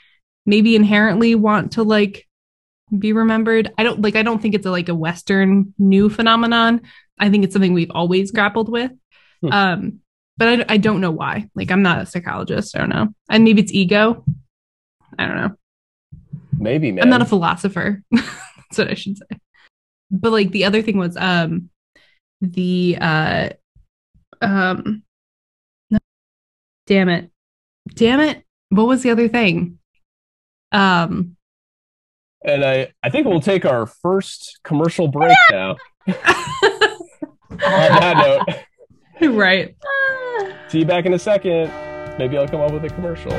[0.45, 2.28] maybe inherently want to like
[2.97, 3.73] be remembered.
[3.79, 6.83] I don't like I don't think it's a like a western new phenomenon.
[7.19, 8.93] I think it's something we've always grappled with.
[9.43, 9.53] Hmm.
[9.53, 10.01] Um
[10.37, 11.51] but I, I don't know why.
[11.55, 12.77] Like I'm not a psychologist.
[12.77, 13.09] I don't know.
[13.29, 14.25] And maybe it's ego.
[15.19, 15.57] I don't know.
[16.57, 17.03] Maybe, man.
[17.03, 18.03] I'm not a philosopher.
[18.11, 19.39] That's what I should say.
[20.11, 21.71] But like the other thing was um
[22.41, 23.51] the uh
[24.41, 25.03] um
[25.91, 25.99] no,
[26.87, 27.31] damn it.
[27.95, 28.45] Damn it.
[28.71, 29.79] What was the other thing?
[30.73, 31.37] Um
[32.49, 35.77] And I, I think we'll take our first commercial break now.
[36.11, 36.17] On
[37.61, 38.43] that
[39.21, 39.77] note, right.
[40.69, 41.71] See you back in a second.
[42.19, 43.33] Maybe I'll come up with a commercial.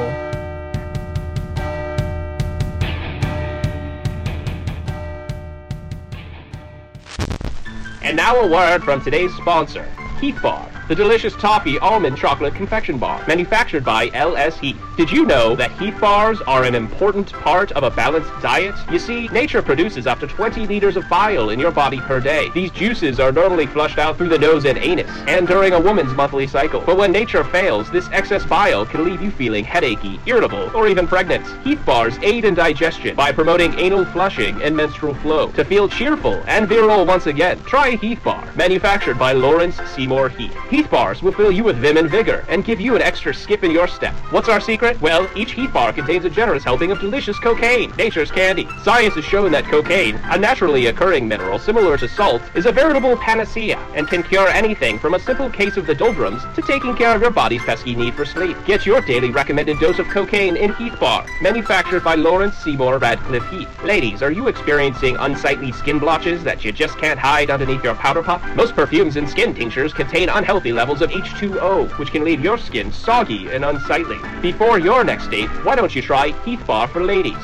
[8.03, 9.86] And now a word from today's sponsor,
[10.20, 14.76] Heath Bar, the delicious toffee almond chocolate confection bar, manufactured by LS Heath.
[14.98, 18.74] Did you know that Heath bars are an important part of a balanced diet?
[18.92, 22.50] You see, nature produces up to 20 liters of bile in your body per day.
[22.56, 26.12] These juices are normally flushed out through the nose and anus, and during a woman's
[26.16, 26.82] monthly cycle.
[26.82, 31.06] But when nature fails, this excess bile can leave you feeling headachy, irritable, or even
[31.06, 31.46] pregnant.
[31.64, 35.52] Heath bars aid in digestion by promoting anal flushing and menstrual flow.
[35.52, 40.58] To feel cheerful and virile once again, try Heath Bar, manufactured by Lawrence Seymour Heath.
[40.88, 43.72] Bars will fill you with vim and vigor and give you an extra skip in
[43.72, 44.14] your step.
[44.32, 45.02] What's our secret?
[45.02, 48.68] Well, each Heath bar contains a generous helping of delicious cocaine, nature's candy.
[48.84, 53.18] Science has shown that cocaine, a naturally occurring mineral similar to salt, is a veritable
[53.18, 57.16] panacea and can cure anything from a simple case of the doldrums to taking care
[57.16, 58.58] of your body's pesky need for sleep.
[58.66, 63.50] Get your daily recommended dose of cocaine in Heath Bar, manufactured by Lawrence Seymour Radcliffe
[63.50, 63.84] Heath.
[63.84, 68.22] Ladies, are you experiencing unsightly skin blotches that you just can't hide underneath your powder
[68.22, 68.44] puff?
[68.56, 72.92] Most perfumes and skin tinctures contain unhealthy levels of H2O, which can leave your skin
[72.92, 74.18] soggy and unsightly.
[74.42, 77.38] Before your next date, why don't you try Heath Bar for Ladies?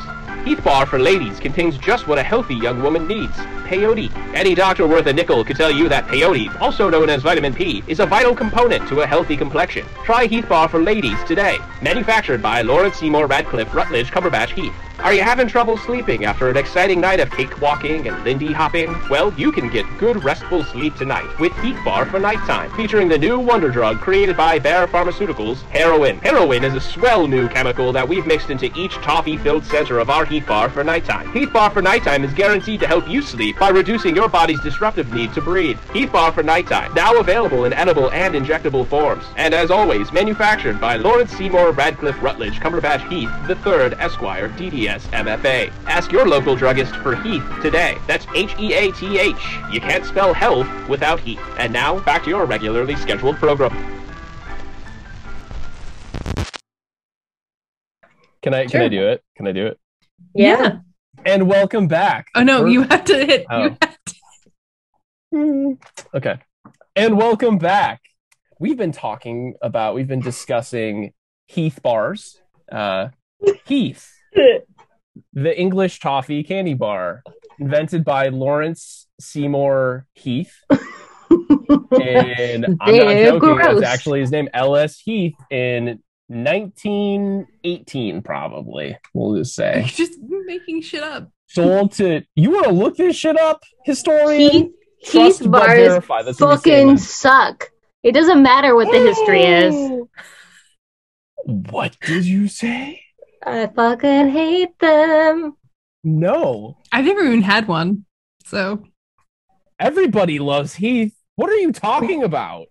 [0.45, 3.33] Heath Bar for Ladies contains just what a healthy young woman needs,
[3.65, 4.15] peyote.
[4.35, 7.83] Any doctor worth a nickel could tell you that peyote, also known as vitamin P,
[7.87, 9.87] is a vital component to a healthy complexion.
[10.03, 11.57] Try Heath Bar for Ladies today.
[11.81, 14.84] Manufactured by Lawrence Seymour Radcliffe Rutledge Cumberbatch Heath.
[14.99, 18.95] Are you having trouble sleeping after an exciting night of cake walking and lindy hopping?
[19.09, 23.17] Well, you can get good restful sleep tonight with Heath Bar for nighttime, featuring the
[23.17, 26.17] new wonder drug created by Bayer Pharmaceuticals, heroin.
[26.19, 30.25] Heroin is a swell new chemical that we've mixed into each toffee-filled center of our
[30.25, 31.31] Heath Bar for nighttime.
[31.33, 35.13] Heath Bar for nighttime is guaranteed to help you sleep by reducing your body's disruptive
[35.13, 35.77] need to breathe.
[35.93, 39.25] Heath Bar for nighttime, now available in edible and injectable forms.
[39.35, 44.47] And as always, manufactured by Lawrence Seymour Radcliffe Rutledge Cumberbatch Heath III Esquire
[44.85, 45.71] DDS MFA.
[45.87, 47.97] Ask your local druggist for Heath today.
[48.07, 49.35] That's H-E-A-T-H.
[49.71, 51.39] You can't spell health without Heath.
[51.57, 53.71] And now, back to your regularly scheduled program.
[58.41, 59.23] Can I can I do it?
[59.35, 59.79] Can I do it?
[60.35, 60.79] Yeah.
[61.25, 62.27] And welcome back.
[62.35, 63.45] Oh no, We're- you have to hit.
[63.49, 63.63] Oh.
[63.63, 65.77] You have to,
[66.17, 66.35] Okay.
[66.95, 68.01] And welcome back.
[68.59, 71.13] We've been talking about, we've been discussing
[71.47, 72.39] Heath bars.
[72.71, 73.09] Uh,
[73.65, 74.11] Heath,
[75.33, 77.23] the English toffee candy bar,
[77.59, 80.53] invented by Lawrence Seymour Heath.
[80.69, 83.79] And I'm not They're joking, gross.
[83.81, 84.99] that's actually his name, L.S.
[84.99, 89.85] Heath, in 1918, probably, we'll just you're say.
[89.87, 91.29] just making shit up.
[91.47, 94.51] Sold to, you want to look this shit up, historian?
[94.51, 94.71] Heath,
[95.05, 96.23] Trust Heath but bars verify.
[96.23, 96.97] That's what we say, fucking man.
[96.97, 97.69] suck.
[98.03, 100.07] It doesn't matter what the history is.
[101.45, 103.01] What did you say?
[103.45, 105.55] I fucking hate them.
[106.03, 106.77] No.
[106.91, 108.05] I've never even had one,
[108.45, 108.83] so
[109.79, 111.13] Everybody loves Heath.
[111.35, 112.67] What are you talking about?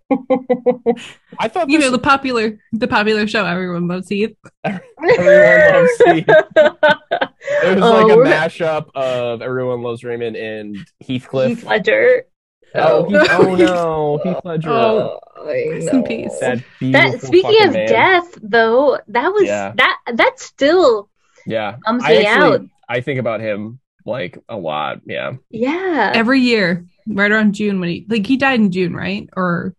[1.38, 4.34] I thought you know the popular the popular show everyone loves Heath.
[4.64, 4.86] everyone
[5.74, 6.28] loves Heath.
[7.46, 11.48] It was Oh, like a mashup of Everyone Loves Raymond and Heathcliff.
[11.58, 12.24] Heath Ledger.
[12.74, 14.70] Oh, Heath, oh, oh no, Heath Ledger.
[14.70, 16.38] Oh, Rest in peace.
[16.40, 17.88] that That speaking of man.
[17.88, 19.72] death, though, that was Yeah.
[19.76, 21.08] that that still
[21.46, 22.60] Yeah, bums I me actually out.
[22.88, 25.00] I think about him like a lot.
[25.06, 26.12] Yeah, Yeah.
[26.14, 29.28] Every year, right around June when he like he died in June, right?
[29.36, 29.74] Or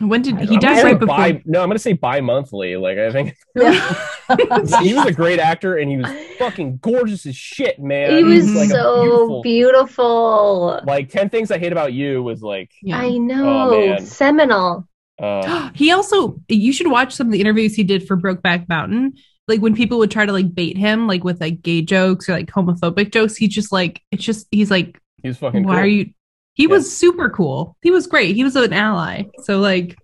[0.00, 1.16] when did he I'm died right before?
[1.16, 2.76] bi- no, I'm gonna say bi-monthly.
[2.76, 3.36] Like I think
[4.82, 6.06] he was a great actor and he was
[6.38, 8.16] fucking gorgeous as shit, man.
[8.16, 10.80] he was like so beautiful.
[10.84, 12.98] Like Ten Things I Hate About You was like, Yeah.
[12.98, 13.74] I know.
[13.74, 13.98] Oh.
[14.04, 14.88] Seminal.
[15.20, 19.14] uh, he also you should watch some of the interviews he did for Brokeback Mountain.
[19.48, 22.32] Like when people would try to like bait him like with like gay jokes or
[22.32, 25.64] like homophobic jokes, he's just like it's just he's like, he's fucking.
[25.64, 25.82] why cool.
[25.82, 26.10] are you
[26.54, 26.68] he Yeah.
[26.70, 27.76] was super cool.
[27.82, 28.34] He was great.
[28.36, 29.24] He was an ally.
[29.42, 29.96] So like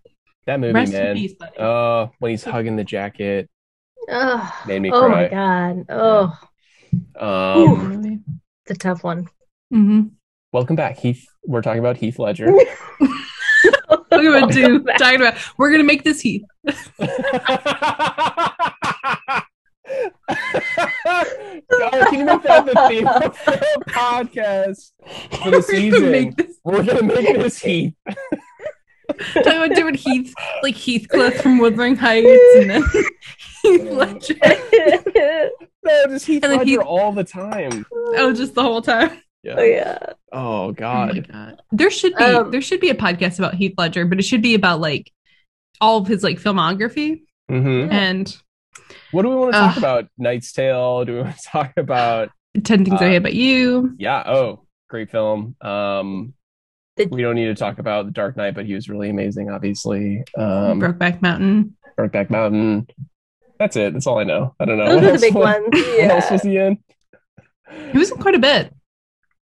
[0.46, 1.14] that movie, rest man?
[1.16, 1.57] peace, buddy.
[1.59, 3.49] Uh, when he's hugging the jacket,
[4.11, 4.53] Ugh.
[4.66, 5.84] made me Oh my god.
[5.88, 6.38] Oh,
[7.20, 8.24] Um,
[8.62, 9.28] it's a tough one.
[9.70, 10.03] hmm
[10.53, 11.26] welcome back, Heath.
[11.44, 12.46] We're talking about Heath Ledger.
[12.51, 12.64] Look
[14.24, 15.34] at what dude talking about.
[15.59, 16.42] We're gonna make this Heath.
[21.09, 24.93] can you make that the theme of the podcast
[25.43, 26.11] for the We're gonna season?
[26.11, 27.95] make this- We're gonna make this Heath.
[29.35, 32.83] talking about different Heath, like Heathcliff from Wuthering Heights, and then
[33.63, 34.35] Heath Ledger.
[35.85, 37.87] No, just Heath And Ledger Heath- all the time.
[37.93, 39.21] Oh, just the whole time.
[39.49, 39.99] oh yeah.
[40.33, 41.29] Oh Oh my God.
[41.33, 41.63] god.
[41.73, 44.43] There should be Um, there should be a podcast about Heath Ledger, but it should
[44.43, 45.11] be about like
[45.81, 48.37] all of his like filmography hmm and
[49.13, 49.79] What do we want to talk Ugh.
[49.79, 50.07] about?
[50.19, 51.05] Knight's Tale.
[51.05, 52.31] Do we want to talk about?
[52.65, 53.95] Ten Things I Uh, Hate About You.
[53.99, 54.23] Yeah.
[54.27, 55.55] Oh, great film.
[55.61, 56.35] Um,
[56.97, 59.51] The- we don't need to talk about The Dark Knight, but he was really amazing.
[59.51, 61.77] Obviously, um, Brokeback Mountain.
[61.99, 62.89] Brokeback Mountain.
[63.59, 63.93] That's it.
[63.93, 64.55] That's all I know.
[64.61, 64.87] I don't know.
[64.87, 65.69] Those What are the big was- ones.
[65.73, 66.79] What else was he in?
[67.93, 68.75] He was in quite a bit,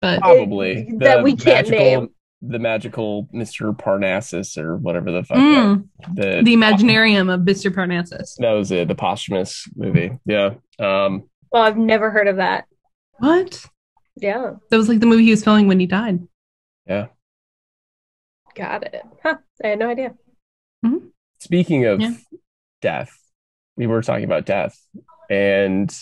[0.03, 2.09] but Probably That we can't magical, name.
[2.41, 5.39] The magical Mister Parnassus or whatever the fuck.
[5.39, 7.74] Mm, the the Imaginarium of Mr.
[7.74, 8.36] Parnassus.
[8.39, 8.86] That was it.
[8.86, 10.18] The posthumous movie.
[10.24, 10.55] Yeah.
[10.78, 11.28] Um.
[11.51, 12.66] Well, I've never heard of that.
[13.18, 13.64] What?
[14.16, 14.53] Yeah.
[14.70, 16.20] That was like the movie he was filming when he died.
[16.86, 17.07] Yeah.
[18.55, 19.03] Got it.
[19.22, 19.39] Huh.
[19.64, 20.14] I had no idea.
[21.41, 22.14] Speaking of Yeah.
[22.82, 23.16] death,
[23.76, 24.76] we were talking about death
[25.30, 25.93] and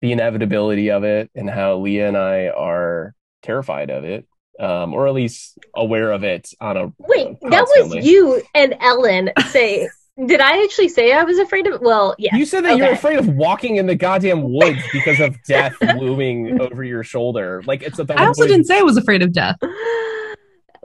[0.00, 4.26] the inevitability of it, and how Leah and I are terrified of it,
[4.60, 9.30] um, or at least aware of it on a Wait, that was you and Ellen
[9.48, 9.88] say.
[10.26, 11.80] Did I actually say I was afraid of?
[11.80, 12.36] Well, yeah.
[12.36, 16.60] You said that you're afraid of walking in the goddamn woods because of death looming
[16.60, 17.64] over your shoulder.
[17.66, 18.06] Like it's a.
[18.16, 19.56] I also didn't say I was afraid of death.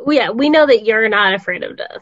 [0.01, 1.99] Well, yeah, we know that you're not afraid of death.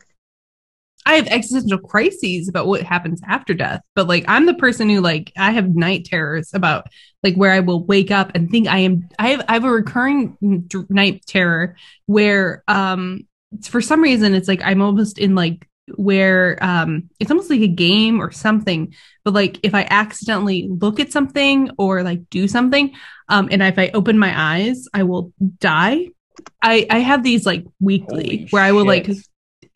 [1.08, 5.00] I have existential crises about what happens after death, but like I'm the person who
[5.00, 6.88] like I have night terrors about
[7.24, 9.72] like where I will wake up and think I am I have I have a
[9.72, 10.38] recurring
[10.90, 11.78] night terror
[12.08, 13.26] where um
[13.64, 17.68] for some reason it's like I'm almost in like where um it's almost like a
[17.68, 18.94] game or something
[19.24, 22.94] but like if I accidentally look at something or like do something
[23.30, 26.10] um and if I open my eyes I will die.
[26.62, 29.26] I I have these like weekly Holy where I will like shit.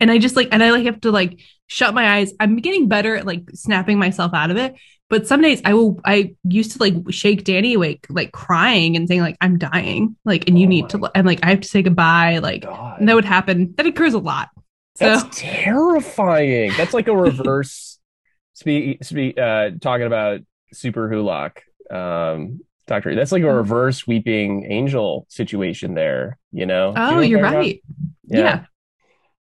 [0.02, 1.38] And I just like and I like have to like
[1.68, 2.34] shut my eyes.
[2.40, 4.74] I'm getting better at like snapping myself out of it.
[5.08, 9.06] But some days I will I used to like shake Danny awake, like crying and
[9.06, 10.16] saying like I'm dying.
[10.24, 12.38] Like and you Oh need to and like I have to say goodbye.
[12.38, 12.98] Like God.
[12.98, 13.74] and that would happen.
[13.76, 14.48] That occurs a lot.
[14.96, 16.72] So That's terrifying.
[16.76, 18.00] That's like a reverse
[18.54, 20.40] speak speak uh talking about
[20.74, 21.58] Superwholock.
[21.92, 26.88] Um Doctor, that's like a reverse weeping angel situation there, you know?
[26.88, 27.54] You Oh, you're talking about?
[27.54, 27.82] right.
[28.24, 28.64] Yeah.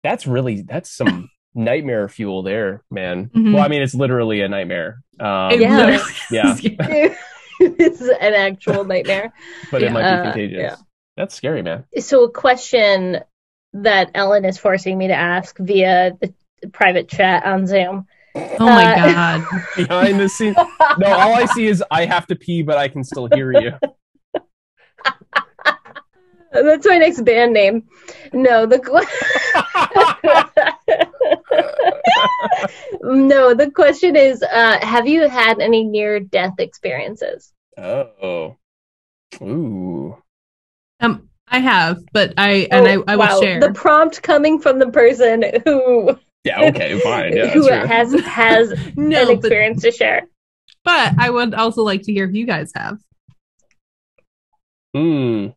[0.06, 3.28] That's really that's some nightmare fuel there, man.
[3.34, 3.54] Mhm.
[3.54, 5.00] Well, I mean it's literally a nightmare.
[5.18, 5.98] Um It Yeah.
[6.30, 6.56] Yeah.
[7.60, 9.32] it's an actual nightmare.
[9.72, 10.58] but it might be Uh, contagious.
[10.60, 10.76] yeah.
[11.16, 11.84] That's scary, man.
[11.98, 13.20] So, a question
[13.72, 16.32] that Ellen is forcing me to ask via the
[16.72, 18.06] private chat on Zoom.
[18.34, 19.44] Oh my Uh, god.
[19.76, 20.56] Behind the scenes.
[20.98, 23.72] No, all I see is I have to pee, but I can still hear you.
[26.62, 27.84] That's my next band name.
[28.32, 28.78] No, the
[33.02, 37.52] no, the question is: uh, Have you had any near-death experiences?
[37.78, 38.56] oh.
[39.42, 40.16] Ooh.
[41.00, 43.40] Um I have, but I and Oh, I, I will wow.
[43.40, 43.60] share.
[43.60, 47.36] the prompt coming from the person who Yeah, okay, fine.
[47.36, 47.86] Yeah, who sure.
[47.86, 50.28] has has no, an but, experience to share.
[50.84, 52.98] but I would also like to hear if you guys have.
[54.96, 55.54] Mm,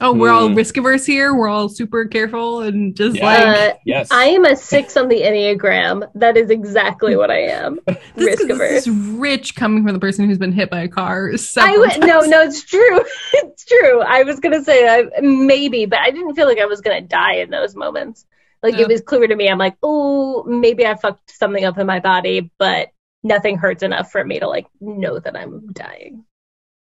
[0.00, 0.54] Oh, we're all Hmm.
[0.56, 1.34] risk averse here.
[1.34, 3.24] We're all super careful and just Yeah.
[3.24, 4.08] like Uh, yes.
[4.10, 6.10] I am a six on the Enneagram.
[6.16, 7.78] That is exactly what I am.
[8.16, 8.70] risk averse.
[8.70, 11.30] this is rich coming from the person who's been hit by a car.
[11.32, 13.00] I several would no, no, it's true.
[13.34, 14.00] It's true.
[14.00, 17.34] I was gonna say I, maybe, but I didn't feel like I was gonna die
[17.34, 18.26] in those moments.
[18.64, 19.48] Like it was clear to me.
[19.48, 22.88] I'm like, oh, maybe I fucked something up in my body, but
[23.22, 26.24] nothing hurts enough for me to like know that I'm dying.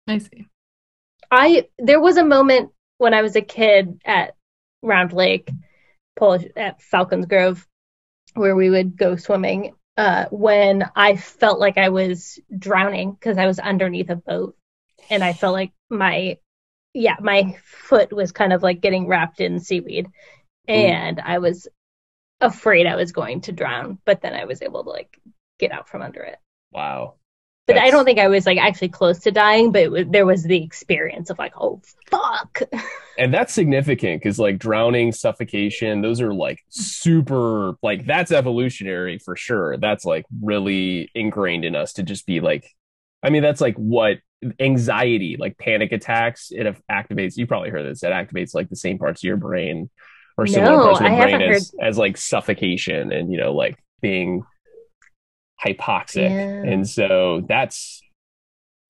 [0.09, 0.47] I see.
[1.31, 2.71] I there was a moment
[3.03, 4.37] when I was a kid at
[4.81, 5.51] Round Lake,
[6.15, 7.67] Polish at Falcons Grove,
[8.35, 9.75] where we would go swimming.
[9.97, 14.57] Uh, when I felt like I was drowning because I was underneath a boat,
[15.11, 16.39] and I felt like my
[16.95, 20.07] yeah my foot was kind of like getting wrapped in seaweed,
[20.69, 21.67] and I was
[22.41, 25.21] afraid I was going to drown, but then I was able to like
[25.59, 26.39] get out from under it.
[26.71, 27.15] wow.
[27.67, 30.43] But I don't think I was like actually close to dying, but it there was
[30.43, 32.63] the experience of like, oh fuck.
[33.19, 39.37] And that's significant because like drowning, suffocation, those are like super like that's evolutionary for
[39.37, 39.77] sure.
[39.77, 42.67] That's like really ingrained in us to just be like
[43.23, 44.19] I mean, that's like what
[44.59, 48.99] anxiety, like panic attacks, it activates you probably heard this, it activates like the same
[48.99, 49.91] parts of your brain
[50.39, 53.53] or similar No, parts of the I brain as, as like suffocation and you know,
[53.53, 54.43] like being
[55.65, 56.31] hypoxic.
[56.31, 56.63] Yeah.
[56.73, 58.03] And so that's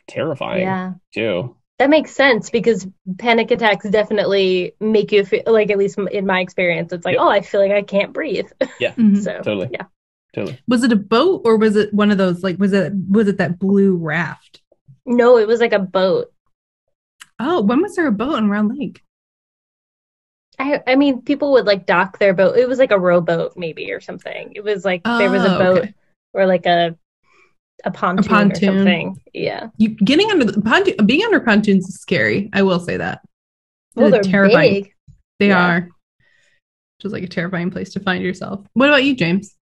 [0.09, 0.93] terrifying Yeah.
[1.15, 1.57] too.
[1.79, 2.87] That makes sense because
[3.19, 7.23] panic attacks definitely make you feel like, at least in my experience, it's like, Yep.
[7.23, 8.51] oh, I feel like I can't breathe.
[8.81, 9.23] Mhm.
[9.23, 9.69] So, Totally.
[9.73, 9.87] yeah.
[10.35, 10.59] Totally.
[10.69, 13.39] Was it a boat or was it one of those like was it was it
[13.39, 14.63] that blue raft?
[15.05, 16.33] No, it was like a boat.
[17.39, 19.03] Oh, when was there a boat in Round Lake?
[20.59, 22.57] I, I mean, people would like dock their boat.
[22.57, 24.53] It was like a rowboat, maybe, or something.
[24.55, 25.95] It was like there was a Oh, boat okay.
[26.35, 26.97] Or like a
[27.85, 28.69] a pontoon, pontoon.
[28.69, 29.17] or something.
[29.35, 29.69] Yeah.
[29.77, 32.49] You getting under the pontoon, being under pontoons is scary.
[32.53, 33.23] I will say that.
[33.97, 34.73] Well, It's they're terrifying.
[34.85, 34.93] big.
[35.41, 35.67] They Yeah.
[35.67, 35.89] are.
[37.01, 38.65] Just like a terrifying place to find yourself.
[38.75, 39.57] What about you, James?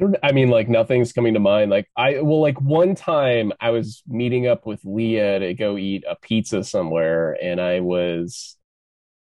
[0.00, 1.70] I I mean like nothing's coming to mind.
[1.72, 6.04] Like I well like one time I was meeting up with Leah to go eat
[6.08, 8.56] a pizza somewhere and I was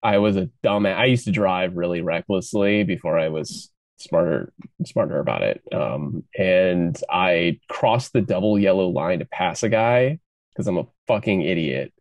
[0.03, 3.70] I was a dumb I used to drive really recklessly before I was
[4.01, 4.51] smarter
[4.85, 5.61] smarter about it.
[5.73, 10.19] Um and I crossed the double yellow line to pass a guy
[10.53, 11.93] because I'm a fucking idiot.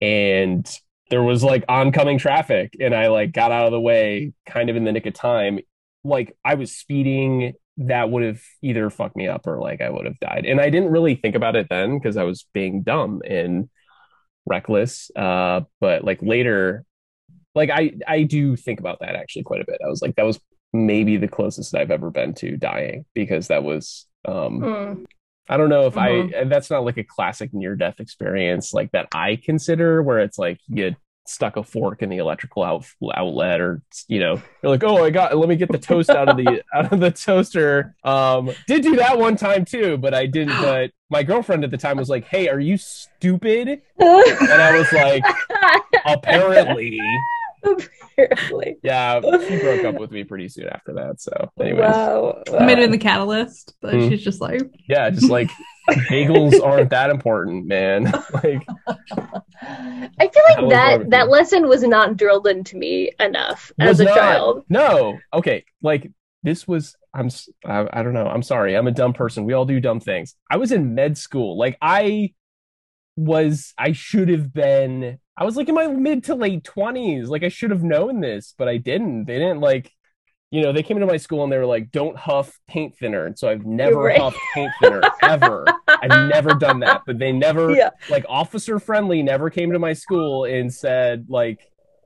[0.00, 0.68] And
[1.10, 4.76] there was like oncoming traffic and I like got out of the way kind of
[4.76, 5.60] in the nick of time
[6.04, 10.04] like I was speeding, that would have either fucked me up or like I would
[10.04, 10.44] have died.
[10.46, 13.68] And I didn't really think about it then because I was being dumb and
[14.46, 15.10] reckless.
[15.16, 16.84] Uh, but like later,
[17.54, 19.80] like I I do think about that actually quite a bit.
[19.84, 20.38] I was like, that was
[20.74, 25.04] maybe the closest I've ever been to dying because that was um Mm.
[25.48, 26.34] I don't know if Mhm.
[26.34, 30.38] I that's not like a classic near death experience like that I consider where it's
[30.38, 30.96] like you
[31.26, 35.08] stuck a fork in the electrical out, outlet or you know you're like oh I
[35.10, 38.82] got let me get the toast out of the out of the toaster um did
[38.82, 42.08] do that one time too but I didn't but my girlfriend at the time was
[42.10, 43.68] like hey are you stupid
[43.98, 45.22] and I was like
[46.06, 47.00] apparently
[47.64, 48.76] Apparently.
[48.82, 52.42] yeah she broke up with me pretty soon after that so anyways Wow.
[52.58, 54.08] I made it in the catalyst, but Hmm.
[54.08, 55.50] she's just like, yeah just like
[55.90, 58.04] bagels aren't that important man
[58.42, 58.62] like
[59.62, 64.04] I feel like that that lesson was not drilled into me enough was as a
[64.04, 64.64] not- child.
[64.68, 65.18] No.
[65.32, 65.64] Okay.
[65.82, 66.10] Like
[66.42, 67.28] this was I'm
[67.64, 68.26] I, I, don't know.
[68.26, 68.76] I'm sorry.
[68.76, 69.44] I'm a dumb person.
[69.44, 70.34] We all do dumb things.
[70.50, 71.56] I was in med school.
[71.56, 72.32] Like I
[73.16, 77.28] was I should have been I was like in my mid to late 20s.
[77.28, 79.24] Like I should have known this, but I didn't.
[79.26, 79.90] They didn't like
[80.50, 83.26] you know, they came into my school and they were like, "Don't huff paint thinner."
[83.26, 84.20] And so I've never right.
[84.20, 85.64] huffed paint thinner ever.
[85.88, 87.02] I've never done that.
[87.06, 87.90] But they never Yeah.
[88.08, 91.58] like officer friendly never came to my school and said like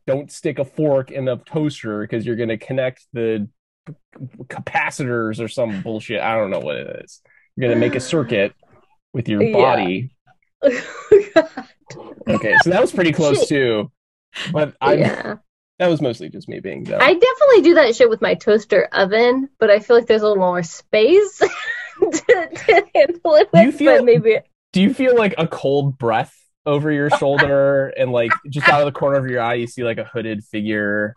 [0.07, 3.47] don't stick a fork in the toaster because you're going to connect the
[4.45, 7.21] capacitors or some bullshit i don't know what it is
[7.57, 8.55] you're going to make a circuit
[9.13, 9.53] with your Yeah.
[9.53, 10.11] body
[12.29, 13.49] okay so that was pretty close Shit.
[13.49, 13.93] too
[14.53, 15.37] but i yeah.
[15.79, 18.89] that was mostly just me being dumb I definitely do that shit with my toaster
[18.93, 21.39] oven, but I feel like there's a little more space
[22.01, 24.39] to, to handle it You feel- maybe
[24.73, 26.35] do you feel like a cold breath
[26.67, 29.85] over your shoulder and like just out of the corner of your eye you see
[29.85, 31.15] like a hooded figure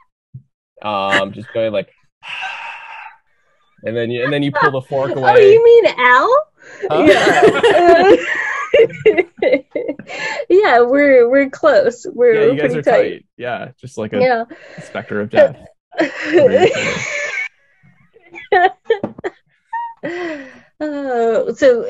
[0.81, 1.91] um just going like
[3.83, 6.47] and then you and then you pull the fork away Oh, you mean Al?
[6.89, 7.05] Huh?
[7.07, 8.15] Yeah.
[10.49, 12.05] yeah, we're we're close.
[12.11, 13.09] We're, yeah you guys pretty are tight.
[13.11, 14.43] tight yeah just like a Yeah.
[14.82, 15.57] specter of death
[20.84, 21.86] Oh, so,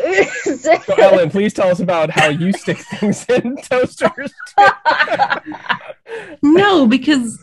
[0.57, 4.33] so, so ellen please tell us about how you stick things in toasters
[6.43, 7.41] no, because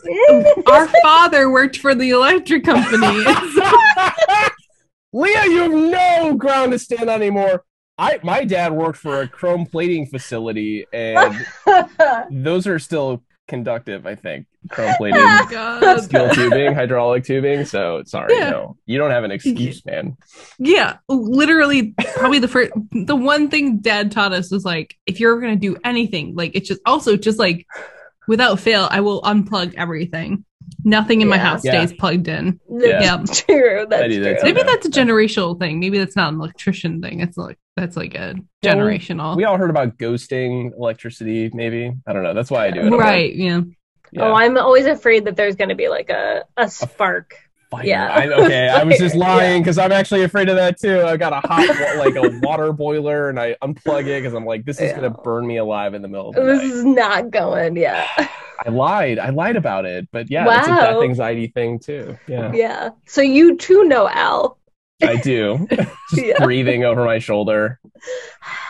[0.67, 3.25] our father worked for the electric company.
[5.11, 7.63] leah you have no ground to stand on anymore
[7.99, 11.45] i my dad worked for a chrome plating facility and
[12.31, 16.01] those are still conductive i think chrome plated oh God.
[16.03, 18.49] steel tubing hydraulic tubing so sorry Yeah.
[18.51, 20.17] no you don't have an excuse man
[20.59, 25.39] Yeah, literally, probably the first, the one thing dad taught us was like, if you're
[25.39, 27.65] going to do anything, like it's just also just like
[28.27, 30.43] without fail, I will unplug everything.
[30.83, 31.85] Nothing in my house Yeah.
[31.85, 32.59] stays plugged in.
[32.69, 33.17] That's Yeah.
[33.45, 33.85] true.
[33.89, 34.19] That's I true.
[34.23, 35.79] that Maybe that's a generational thing.
[35.79, 37.19] Maybe that's not an electrician thing.
[37.21, 39.35] It's like that's like a Yeah, well, generational.
[39.37, 42.85] we all heard about ghosting electricity maybe i don't know that's why i do it
[42.87, 43.61] I'm like, right, yeah.
[44.11, 47.35] yeah, Oh, I'm always afraid that there's going to be like a, a spark.
[47.69, 47.85] Fire.
[47.85, 48.07] yeah.
[48.13, 51.33] I, okay i was just lying because i'm actually afraid of that too i got
[51.33, 54.89] a hot like a water boiler and i unplug it because i'm like this is
[54.91, 54.95] Yeah.
[54.95, 57.75] gonna burn me alive in the middle of the This night is not going.
[57.77, 58.07] Yeah.
[58.65, 62.51] i lied i lied about it but yeah it's a death anxiety thing too yeah
[62.53, 62.89] Yeah.
[63.05, 64.57] So you too know Al.
[65.01, 66.43] i do just Yeah.
[66.43, 67.79] breathing over my shoulder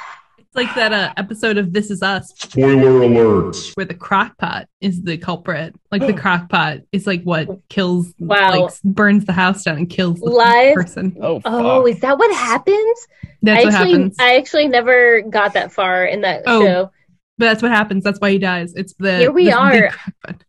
[0.52, 3.56] It's like that uh, episode of This Is Us Spoiler alert.
[3.76, 5.76] where the crock pot is the culprit.
[5.92, 8.64] Like the crock pot is like what kills, Wow.
[8.66, 10.74] like burns the house down and kills the Live?
[10.74, 11.16] person.
[11.22, 13.08] Oh, Oh, is that what happens?
[13.44, 14.16] That's I what actually, happens.
[14.20, 16.62] I actually never got that far in that Oh.
[16.66, 16.92] show.
[17.38, 18.04] but that's what happens.
[18.04, 18.74] That's why he dies.
[18.76, 19.90] It's the Here we the- the are.
[19.92, 20.44] crock pot.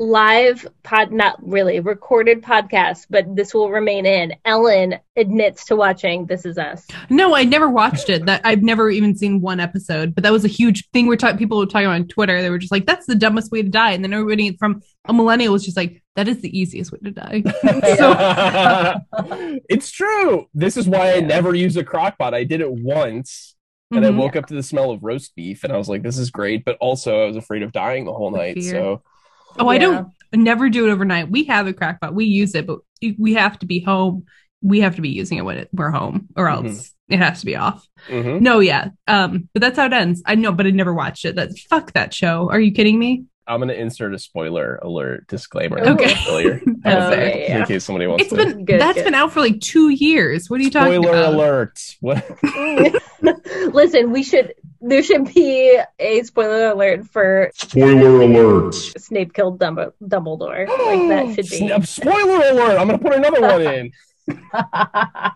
[0.00, 4.34] Live pod, not really recorded podcast, but this will remain in.
[4.44, 6.84] Ellen admits to watching This Is Us.
[7.10, 8.26] No, I never watched it.
[8.26, 10.12] That I've never even seen one episode.
[10.12, 11.06] But that was a huge thing.
[11.06, 11.38] We're talking.
[11.38, 12.42] People were talking on Twitter.
[12.42, 15.12] They were just like, "That's the dumbest way to die." And then everybody from a
[15.12, 17.44] millennial was just like, "That is the easiest way to die."
[19.70, 20.48] it's true.
[20.54, 22.34] This is why I never use a crock pot.
[22.34, 23.54] I did it once
[23.92, 24.16] and I Mhm.
[24.16, 26.64] woke up to the smell of roast beef and I was like, this is great.
[26.64, 28.54] But also, I was afraid of dying the whole The night.
[28.56, 28.70] fear.
[28.72, 29.02] So,
[29.58, 31.30] Oh, I don't I never do it overnight.
[31.30, 32.14] We have a Crock-Pot.
[32.14, 32.80] We use it, but
[33.18, 34.24] we have to be home.
[34.62, 37.46] We have to be using it when it, we're home, or else it has to
[37.46, 37.86] be off.
[38.08, 38.40] mhm.
[38.40, 38.88] No, yeah.
[39.06, 40.22] Um, but that's how it ends.
[40.26, 41.36] I know, but I never watched it.
[41.36, 42.48] That fuck that show.
[42.50, 43.24] Are you kidding me?
[43.46, 45.78] I'm going to insert a spoiler alert disclaimer.
[45.78, 46.14] Okay.
[46.30, 47.58] Earlier, That's fair.
[47.60, 48.36] in case somebody wants It's to.
[48.38, 49.04] been Good, that's good.
[49.04, 50.48] been out for like two years.
[50.48, 51.76] What are you talking Spoiler about?
[51.78, 53.02] Spoiler alert.
[53.22, 53.44] What?
[53.74, 54.54] Listen, we should.
[54.86, 58.74] There should be a spoiler alert for Spoiler alert.
[58.74, 60.68] Snape killed Dumb- Dumbledore.
[60.68, 61.56] Like that should be.
[61.58, 62.78] Snap- Spoiler alert.
[62.78, 63.92] I'm going to put another one in.
[64.52, 65.30] Uh,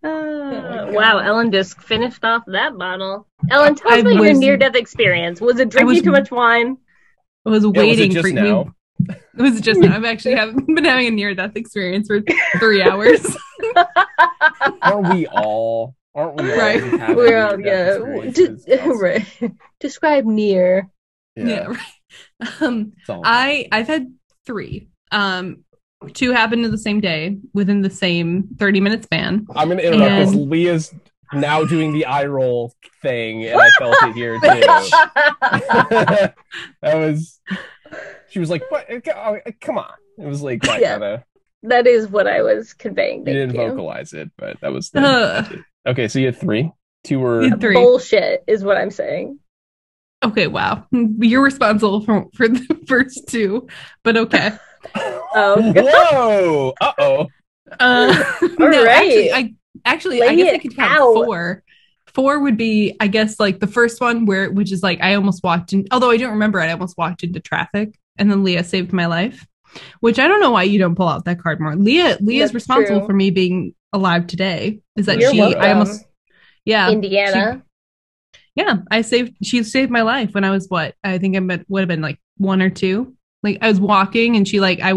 [0.92, 3.26] wow, Ellen just finished off that bottle.
[3.50, 5.40] Ellen, tell us I about your near-death experience.
[5.40, 6.78] Was it drinking was- too much wine?
[7.46, 8.64] I was Yeah, was it waiting just for now?
[8.64, 9.14] me.
[9.38, 9.96] It was just now.
[9.96, 12.20] I've actually have, been having a near death experience for
[12.58, 13.24] three hours.
[14.82, 15.94] Aren't we all?
[16.14, 16.58] Aren't we all?
[16.58, 16.80] Right.
[16.80, 17.98] just having We're all, yeah.
[18.30, 19.00] De- It's
[19.42, 19.52] right.
[19.78, 20.88] Describe near.
[21.36, 21.66] yeah, Yeah.
[21.66, 21.78] right.
[22.60, 24.12] Um, I I've had
[24.44, 24.88] three.
[25.12, 25.64] Um,
[26.14, 29.46] two happened in the same day within the same thirty minute span.
[29.54, 30.92] I'm going to interrupt because And- Leah's
[31.32, 34.48] now doing the eye roll thing, and I felt it here too.
[35.70, 36.34] that
[36.82, 37.40] was.
[38.30, 38.86] She was like, "What?
[38.90, 40.92] Oh, Come on!" It was like Yeah.
[40.98, 41.22] kind of.
[41.64, 43.20] that is what I was conveying.
[43.20, 43.68] You didn't you.
[43.68, 44.90] vocalize it, but that was.
[44.90, 45.58] The, Ugh.
[45.86, 46.70] Okay, so you had three.
[47.04, 47.48] Two were.
[47.58, 47.74] Three.
[47.74, 49.38] Bullshit is what I'm saying.
[50.22, 53.66] Okay, wow, you're responsible for for the first two,
[54.02, 54.52] but okay.
[55.32, 56.74] Oh, Whoa!
[56.80, 57.26] Uh oh.
[57.78, 58.88] Uh, All no, right.
[58.88, 59.54] actually, I
[59.84, 61.14] actually I Lay guess I could count out.
[61.14, 61.62] four.
[62.14, 65.44] Four would be, I guess, like the first one where, which is like I almost
[65.44, 65.86] walked in.
[65.92, 69.06] Although I don't remember it, I almost walked into traffic, and then Leah saved my
[69.06, 69.46] life.
[70.00, 71.76] Which I don't know why you don't pull out that card more.
[71.76, 73.06] Leah, Leah's That's responsible true.
[73.06, 74.80] for me being alive today.
[74.96, 75.38] Is that You're she?
[75.38, 75.60] welcome.
[75.60, 76.04] I almost,
[76.64, 77.62] yeah, Indiana.
[78.54, 78.78] yeah.
[78.90, 79.36] I saved.
[79.42, 80.94] She saved my life when I was what?
[81.02, 83.14] I think I would have been like one or two.
[83.42, 84.92] Like I was walking, and she like I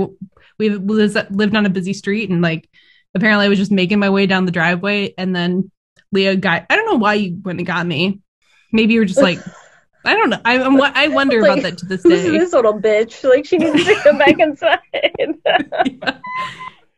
[0.59, 2.69] we lived on a busy street, and like
[3.15, 5.71] apparently I was just making my way down the driveway, and then
[6.11, 6.65] Leah got.
[6.69, 8.21] I don't know why you went and got me.
[8.71, 9.39] Maybe you were just like.
[10.05, 10.39] I don't know.
[10.43, 12.09] I I'm, I wonder Like, about that to this day.
[12.37, 13.23] this little bitch?
[13.23, 14.79] Like she needs to come back inside.
[15.17, 16.19] Yeah.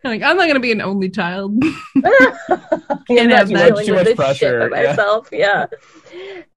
[0.05, 1.53] Like I'm not gonna be an only child.
[1.95, 3.83] and have that.
[3.83, 4.89] Too much pressure, shit by yeah.
[4.89, 5.29] myself.
[5.31, 5.65] Yeah.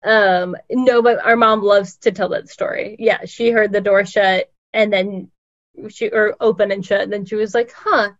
[0.03, 0.55] Um.
[0.69, 2.97] No, but our mom loves to tell that story.
[2.99, 5.31] Yeah, she heard the door shut and then
[5.89, 7.01] she or open and shut.
[7.01, 8.11] And then she was like, "Huh."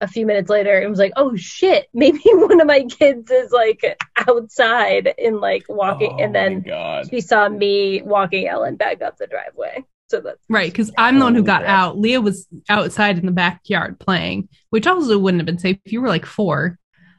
[0.00, 3.50] A few minutes later, it was like, "Oh shit, maybe one of my kids is
[3.50, 3.82] like
[4.16, 7.08] outside and like walking." Oh and then God.
[7.08, 9.84] she saw me walking Ellen back up the driveway.
[10.08, 11.70] So that's Right, because I'm the one who got crap.
[11.78, 11.98] out.
[11.98, 16.00] Leah was outside in the backyard playing, which also wouldn't have been safe if you
[16.00, 16.78] were like four.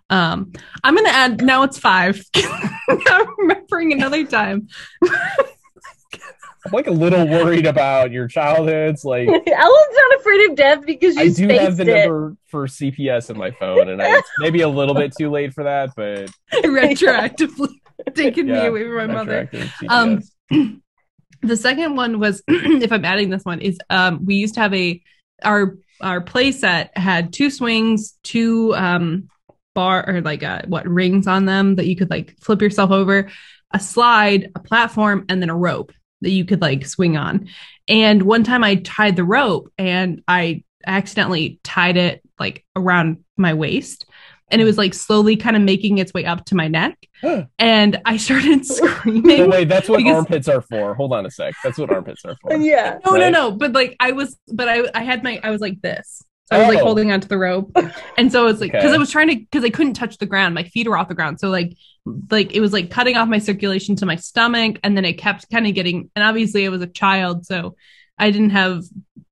[0.10, 0.52] Um,
[0.84, 2.20] I'm gonna add now it's five.
[2.36, 4.68] I'm remembering another time.
[6.66, 9.06] I'm like a little worried about your childhoods.
[9.06, 12.02] Like Ellen's not afraid of death because I do have the it.
[12.08, 15.54] number for CPS in my phone, and I, it's maybe a little bit too late
[15.54, 16.30] for that, but
[16.66, 17.70] retroactively
[18.16, 19.48] taking me away from my mother.
[19.54, 20.22] retroactive Um,
[20.52, 20.82] CPS.
[21.42, 24.74] The second one was, if I'm adding this one, is um, we used to have
[24.74, 25.02] a
[25.44, 29.30] our our play set had two swings, two um
[29.76, 33.30] bar or like uh what rings on them that you could like flip yourself over,
[33.72, 37.48] a slide, a platform, and then a rope that you could like swing on.
[37.88, 43.54] And one time I tied the rope and I accidentally tied it like around my
[43.54, 44.06] waist.
[44.52, 44.80] And it was mm.
[44.80, 46.98] like slowly kind of making its way up to my neck.
[47.58, 49.38] And I started screaming.
[49.38, 50.96] So wait, that's what because- armpits are for.
[50.96, 51.54] Hold on a sec.
[51.64, 52.56] That's what armpits are for.
[52.58, 53.00] Yeah.
[53.06, 53.32] No, no, Right?
[53.32, 53.52] no.
[53.52, 56.24] But like I was, but I, I had my, I was like this.
[56.52, 56.86] I was like Oh.
[56.86, 57.72] holding onto the rope,
[58.18, 58.96] and so it's like because Okay.
[58.96, 60.56] I was trying to, because I couldn't touch the ground.
[60.56, 61.78] My feet were off the ground, so like,
[62.32, 65.48] like it was like cutting off my circulation to my stomach, and then it kept
[65.52, 66.10] kind of getting.
[66.16, 67.76] And obviously, I was a child, so
[68.20, 68.84] I didn't have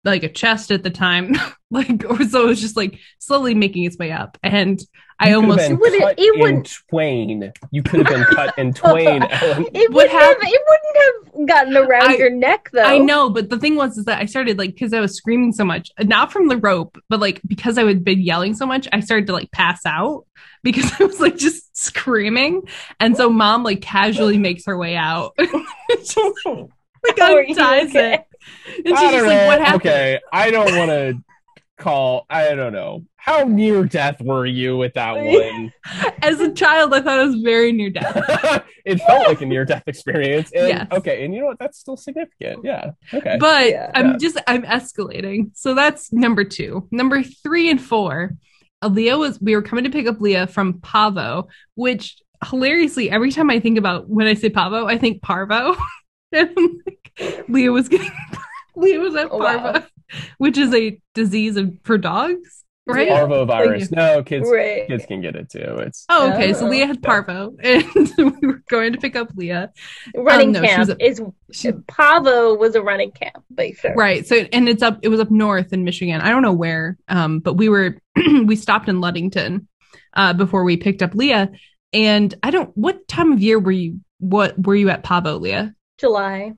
[0.04, 1.36] like a chest at the time,
[1.72, 4.80] like or so it was just like slowly making its way up, and
[5.20, 7.54] I You could have almost been It wouldn't- cut it in wouldn't- twain.
[7.72, 9.66] You could have been cut in twain, Ellen.
[9.74, 10.38] It What would have.
[10.40, 12.84] It wouldn't have gotten around I- your neck though.
[12.84, 15.52] I know, but the thing was is that I started like because I was screaming
[15.54, 18.88] so much, not from the rope, but like because I had been yelling so much,
[18.94, 20.26] I started to like pass out
[20.64, 22.62] because I was like just screaming,
[23.00, 25.34] and so mom like casually makes her way out,
[25.90, 26.16] Just,
[26.46, 26.68] like
[27.22, 28.14] Are you unties okay?
[28.16, 28.26] it,
[28.86, 29.30] and I she's don't just know.
[29.30, 31.24] like, "What happened?" Okay, I don't want to
[31.78, 32.26] call.
[32.30, 33.04] I don't know.
[33.18, 35.74] How near death were you with that one?
[36.22, 38.64] As a child, I thought it was very near death.
[38.86, 40.50] it felt like a near death experience.
[40.54, 40.88] And, Yes.
[40.94, 41.60] Okay, and you know what?
[41.60, 42.64] That's still significant.
[42.64, 42.92] Yeah.
[43.14, 43.36] Okay.
[43.40, 43.92] but Yeah.
[43.94, 44.18] I'm Yeah.
[44.18, 45.52] just I'm escalating.
[45.56, 46.88] So that's number two.
[46.92, 48.32] Number three and four.
[48.82, 52.18] uh, Leah was we were coming to pick up Leah from Pavo, which
[52.50, 55.76] hilariously every time I think about when I say Pavo, I think Parvo.
[56.32, 58.12] and like, Leah was getting
[58.76, 59.84] Leah was at Oh, Parvo, wow.
[60.38, 63.08] which is a disease of, for dogs, right?
[63.08, 63.22] Yeah.
[63.22, 63.92] Parvovirus.
[63.92, 64.48] No, kids.
[64.52, 64.88] right.
[64.88, 65.78] Kids can get it too.
[65.80, 66.54] It's Oh, okay.
[66.54, 66.70] So Oh.
[66.70, 67.86] Leah had Parvo, and
[68.18, 69.72] we were going to pick up Leah.
[70.16, 71.22] running no, camp was a- is
[71.52, 73.96] She, Pavo was a running camp, but sure.
[73.96, 74.28] Right.
[74.28, 76.22] So and it's up it was up north in Michigan.
[76.22, 76.98] I don't know where.
[77.08, 77.98] Um, but we were
[78.46, 79.68] we stopped in Ludington
[80.14, 81.50] uh before we picked up Leah.
[81.94, 85.74] And I don't what time of year were you what were you at Pavo, Leah?
[85.98, 86.54] July,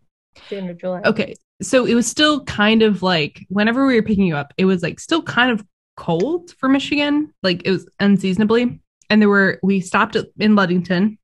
[0.49, 1.01] June or July.
[1.05, 1.35] Okay.
[1.61, 4.81] So it was still kind of like whenever we were picking you up, it was
[4.81, 5.63] like still kind of
[5.97, 7.33] cold for Michigan.
[7.43, 8.79] Like it was unseasonably.
[9.09, 11.17] And there were we stopped in Ludington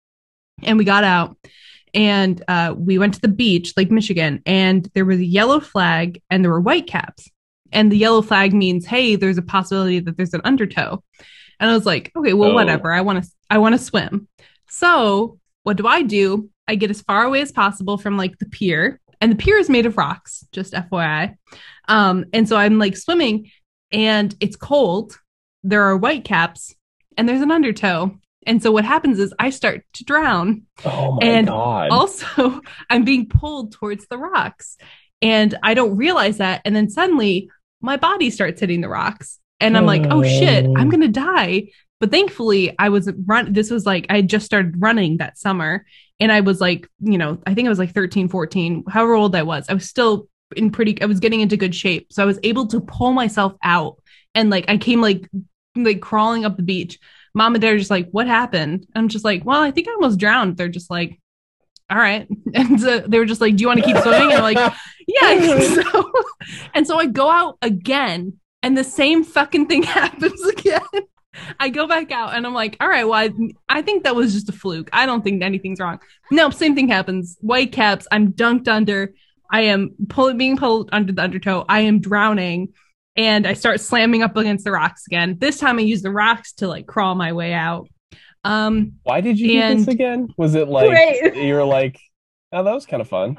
[0.64, 1.38] and we got out
[1.94, 6.22] and uh, we went to the beach, Lake Michigan, and there was a yellow flag
[6.30, 7.30] and there were white caps.
[7.72, 11.04] And the yellow flag means, hey, there's a possibility that there's an undertow.
[11.60, 12.54] And I was like, okay, well, Oh.
[12.54, 12.92] whatever.
[12.92, 14.28] I want to, I want to swim.
[14.70, 16.50] So what do I do?
[16.68, 19.70] I get as far away as possible from like the pier, and the pier is
[19.70, 21.36] made of rocks, just FYI.
[21.88, 23.52] Um, and so I'm like swimming,
[23.92, 25.18] and it's cold.
[25.64, 26.76] There are white caps,
[27.18, 28.18] and there's an undertow.
[28.48, 30.64] And so what happens is I start to drown.
[30.86, 31.90] oh my and god.
[31.90, 34.78] Also, I'm being pulled towards the rocks,
[35.22, 36.62] and I don't realize that.
[36.66, 37.50] And then suddenly,
[37.82, 42.12] my body starts hitting the rocks, and I'm like, "Oh shit, I'm gonna die." But
[42.12, 43.54] thankfully, I was run.
[43.54, 45.86] This was like I had just started running that summer,
[46.20, 49.36] and I was like, you know, I think I was like 13, 14, however old
[49.36, 49.66] I was.
[49.70, 51.02] I was still in pretty.
[51.02, 54.02] I was getting into good shape, so I was able to pull myself out,
[54.34, 55.30] and like I came like
[55.76, 57.00] like crawling up the beach.
[57.34, 59.92] Mom and dad are just like, "What happened?" I'm just like, "Well, I think I
[59.92, 61.20] almost drowned." They're just like,
[61.90, 62.28] all right.
[62.54, 64.32] And so they were just like, Do you want to keep swimming?
[64.32, 64.74] And I'm like,
[65.08, 65.60] Yeah,
[65.92, 66.12] so.
[66.74, 70.82] And so I go out again, and the same fucking thing happens again.
[71.60, 73.32] I go back out and I'm like, all right, well, I,
[73.70, 74.90] I think that was just a fluke.
[74.94, 76.00] I don't think anything's wrong.
[76.32, 77.38] No, same thing happens.
[77.42, 79.14] White caps, I'm dunked under.
[79.52, 81.66] I am pulled, being pulled under the undertow.
[81.70, 82.74] I am drowning.
[83.18, 85.38] And I start slamming up against the rocks again.
[85.40, 87.88] This time I use the rocks to like crawl my way out.
[88.44, 90.28] Um, Why did you do this again?
[90.38, 91.34] Was it like Right.
[91.36, 91.98] you were like,
[92.52, 93.38] oh, that was kind of fun.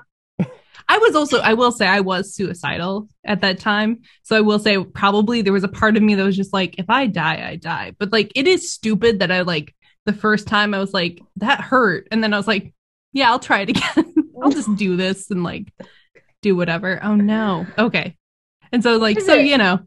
[0.89, 4.03] I was also, I will say, I was suicidal at that time.
[4.23, 6.79] So I will say, probably there was a part of me that was just like,
[6.79, 7.93] if I die, I die.
[7.99, 9.75] But like, it is stupid that I like
[10.05, 12.07] the first time I was like, that hurt.
[12.11, 12.73] And then I was like,
[13.13, 14.15] yeah, I'll try it again.
[14.43, 15.73] I'll just do this and like
[16.43, 17.03] do whatever.
[17.03, 17.67] Oh no.
[17.79, 18.17] Okay.
[18.73, 19.81] And so, like, so, you know,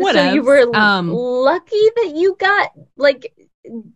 [0.00, 3.32] So you were Um, lucky that you got like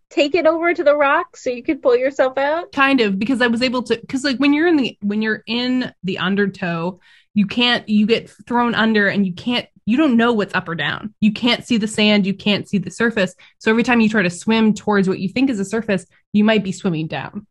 [0.09, 2.71] taken over to the rock so you could pull yourself out.
[2.71, 5.43] kind of because I was able to because like when you're in the when you're
[5.47, 6.99] in the undertow,
[7.33, 10.75] you can't you get thrown under and you can't you don't know what's up or
[10.75, 11.13] down.
[11.19, 13.35] You can't see the sand, you can't see the surface.
[13.59, 16.43] So every time you try to swim towards what you think is a surface, you
[16.43, 17.47] might be swimming down.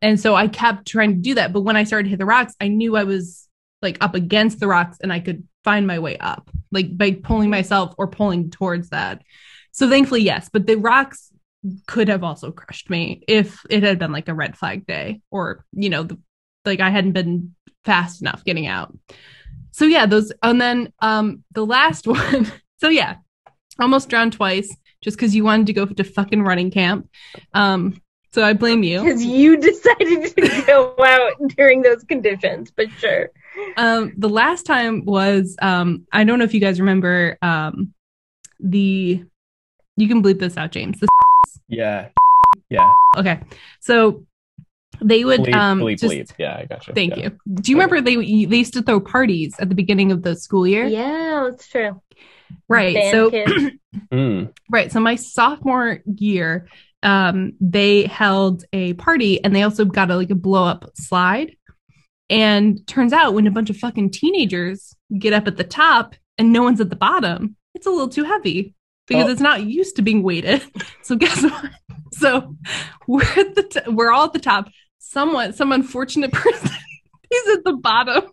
[0.00, 2.26] And so I kept trying to do that, but when I started to hit the
[2.26, 3.48] rocks, I knew I was
[3.82, 7.50] like up against the rocks and I could find my way up, like by pulling
[7.50, 9.22] myself or pulling towards that.
[9.72, 11.31] So thankfully, yes, but the rocks
[11.86, 15.64] could have also crushed me if it had been like a red flag day or
[15.72, 16.18] you know the,
[16.64, 18.96] like i hadn't been fast enough getting out.
[19.72, 23.16] So yeah those and then um the last one so yeah
[23.78, 27.08] almost drowned twice just because you wanted to go to fucking running camp.
[27.54, 28.00] Um
[28.32, 29.02] so i blame you.
[29.02, 33.30] Because you decided to go out during those conditions, but sure.
[33.76, 37.92] um the last time was um i don't know if you guys remember um
[38.60, 39.24] the
[39.96, 41.00] you can bleep this out james.
[41.00, 41.08] The,
[41.68, 42.08] Yeah.
[42.68, 42.90] Yeah.
[43.16, 43.40] okay
[43.80, 44.24] so
[45.00, 46.32] they would Bleep, um bleep, just bleep.
[46.38, 47.24] Yeah, I got you Thank Yeah.
[47.24, 47.38] you.
[47.54, 50.66] Do you remember they they used to throw parties at the beginning of the school
[50.66, 50.86] year?
[50.86, 52.00] Yeah, that's true.
[52.68, 52.94] Right.
[52.94, 53.70] Band so.
[54.10, 54.52] Mm.
[54.70, 54.90] right.
[54.90, 56.66] So my sophomore year,
[57.02, 61.56] um, they held a party and they also got a like a blow up slide.
[62.30, 66.54] And turns out when a bunch of fucking teenagers get up at the top and
[66.54, 68.74] no one's at the bottom, it's a little too heavy
[69.06, 69.30] because Oh.
[69.30, 70.62] it's not used to being weighted.
[71.02, 71.70] So guess what?
[72.12, 72.56] So
[73.08, 74.68] we're at the t- we're all at the top.
[74.98, 76.70] Someone, some unfortunate person
[77.30, 78.24] is at the bottom,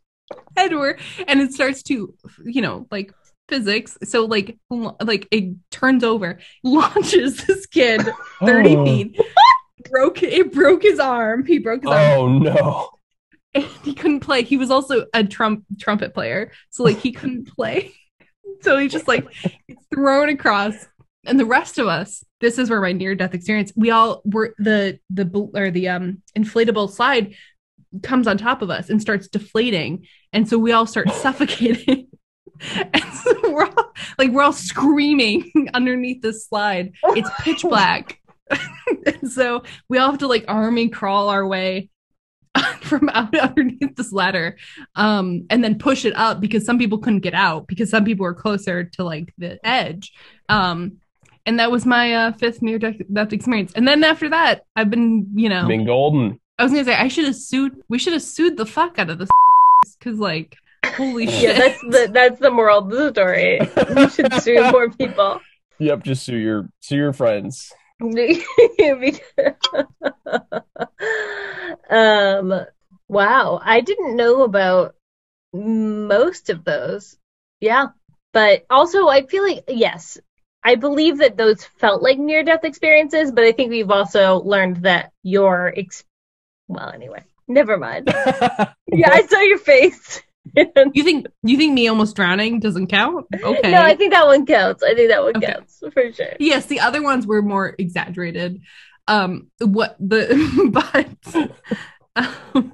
[0.56, 0.98] and we're
[1.28, 2.14] and it starts to,
[2.46, 3.12] you know, like
[3.48, 3.98] physics.
[4.04, 4.58] So like
[5.02, 8.02] like it turns over, launches this kid
[8.42, 8.86] thirty Oh.
[8.86, 9.20] feet.
[9.90, 11.46] Broke it broke his arm.
[11.46, 12.90] He broke his arm Oh no.
[13.56, 14.44] and he couldn't play.
[14.44, 17.94] He was also a trump trumpet player, so like he couldn't play.
[18.64, 19.26] So he just like
[19.94, 20.76] thrown across,
[21.26, 22.24] and the rest of us.
[22.42, 23.72] This is where my near death experience.
[23.76, 27.36] We all were the the or the um inflatable slide
[28.04, 32.08] comes on top of us and starts deflating, and so we all start suffocating.
[32.76, 36.92] And so we're all like we're all screaming underneath this slide.
[37.06, 38.20] It's pitch black.
[39.06, 41.90] and so we all have to like army crawl our way
[42.82, 44.58] from out underneath this ladder
[44.96, 48.24] um and then push it up because some people couldn't get out because some people
[48.24, 50.14] were closer to like the edge
[50.50, 50.98] um
[51.46, 54.90] and that was my uh, fifth near death death experience and then after that i've
[54.90, 56.40] been you know Been golden.
[56.58, 59.10] i was gonna say i should have sued we should have sued the fuck out
[59.10, 59.30] of this
[60.00, 60.56] because like
[60.86, 61.42] holy shit.
[61.42, 63.60] Yeah, that's the that's the moral of the story.
[63.96, 65.42] You should sue more people.
[65.80, 67.72] Yep, just sue your sue your friends.
[71.90, 72.66] um
[73.08, 74.96] wow i didn't know about
[75.52, 77.18] most of those.
[77.60, 77.88] Yeah
[78.34, 80.18] but also i feel like yes
[80.64, 84.84] i believe that those felt like near death experiences but i think we've also learned
[84.84, 86.04] that your ex-
[86.68, 88.08] well anyway never mind.
[88.92, 90.24] Yeah i saw your face
[90.94, 94.46] you think you think me almost drowning doesn't count okay no i think that one
[94.46, 95.54] counts i think that one Okay.
[95.54, 98.62] counts for sure yes the other ones were more exaggerated
[99.08, 100.28] um what the
[100.72, 101.36] but
[102.16, 102.72] um,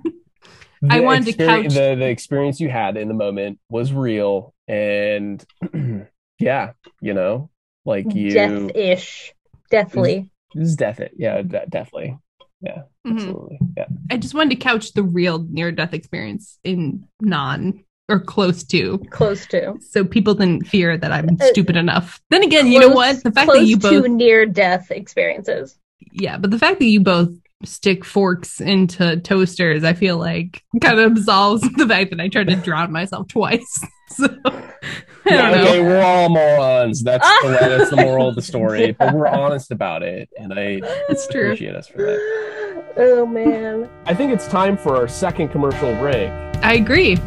[0.89, 4.53] I wanted to experi- couch- the the experience you had in the moment was real,
[4.67, 5.43] and
[6.39, 7.49] yeah, you know,
[7.85, 9.33] like you, death-ish
[9.69, 10.99] deathly this is death.
[10.99, 12.17] it, Yeah, de- definitely.
[12.65, 13.15] Yeah, mhm.
[13.15, 13.59] absolutely.
[13.77, 13.85] Yeah.
[14.11, 18.99] I just wanted to couch the real near death experience in non or close to,
[19.09, 22.21] close to so people didn't fear that I'm Uh, stupid enough.
[22.29, 23.23] Then again, you know what?
[23.23, 25.77] The fact that you both, near death experiences.
[26.11, 27.29] yeah, but the fact that you both
[27.65, 32.47] stick forks into toasters, I feel like kind of absolves the fact that I tried
[32.47, 33.83] to drown myself twice.
[34.07, 35.63] So I don't know.
[35.63, 37.01] Okay, we're all morons.
[37.01, 38.91] That's the that's the moral of the story.
[38.99, 40.79] But we're honest about it, and I
[41.09, 41.45] It's true.
[41.45, 42.93] appreciate us for that.
[42.97, 43.89] Oh man.
[44.05, 46.29] I think it's time for our second commercial break.
[46.61, 47.17] I agree.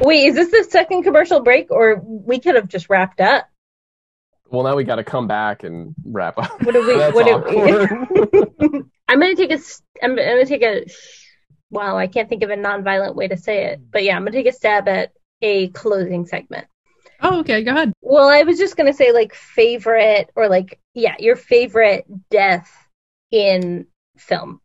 [0.00, 3.48] Wait, is this the second commercial break or we could have just wrapped up?
[4.52, 6.62] Well, now we got to come back and wrap up.
[6.62, 8.82] What do we That's what do we.
[9.08, 9.58] I'm gonna take a.
[10.02, 10.84] I'm, I'm gonna take a
[11.70, 13.80] wow, I can't think of a non-violent way to say it.
[13.90, 16.66] But yeah, I'm gonna take a stab at a closing segment.
[17.22, 17.64] Oh, okay.
[17.64, 17.92] Go ahead.
[18.02, 22.70] Well, I was just gonna say like favorite or like yeah, your favorite death
[23.30, 23.86] in
[24.18, 24.60] film.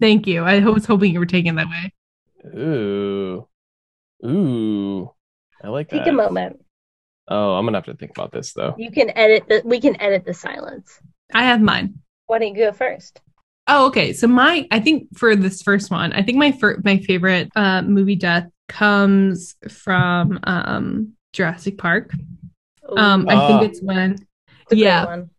[0.00, 0.44] Thank you.
[0.44, 1.92] I was hoping you were taking that way.
[2.58, 3.46] Ooh,
[4.24, 5.10] ooh,
[5.62, 5.96] I like that.
[5.96, 6.10] Take that.
[6.10, 6.63] a moment.
[7.28, 8.74] Oh, I'm gonna have to think about this though.
[8.78, 11.00] You can edit the we can edit the silence.
[11.32, 11.94] I have mine.
[12.26, 13.20] Why don't you go first?
[13.66, 14.12] Oh, okay.
[14.12, 17.80] So my, I think for this first one, I think my fir- my favorite uh,
[17.82, 22.12] movie death comes from um, Jurassic Park.
[22.96, 23.46] Um, I Ah.
[23.60, 24.16] think it's when
[24.70, 25.06] It's yeah.
[25.06, 25.30] one.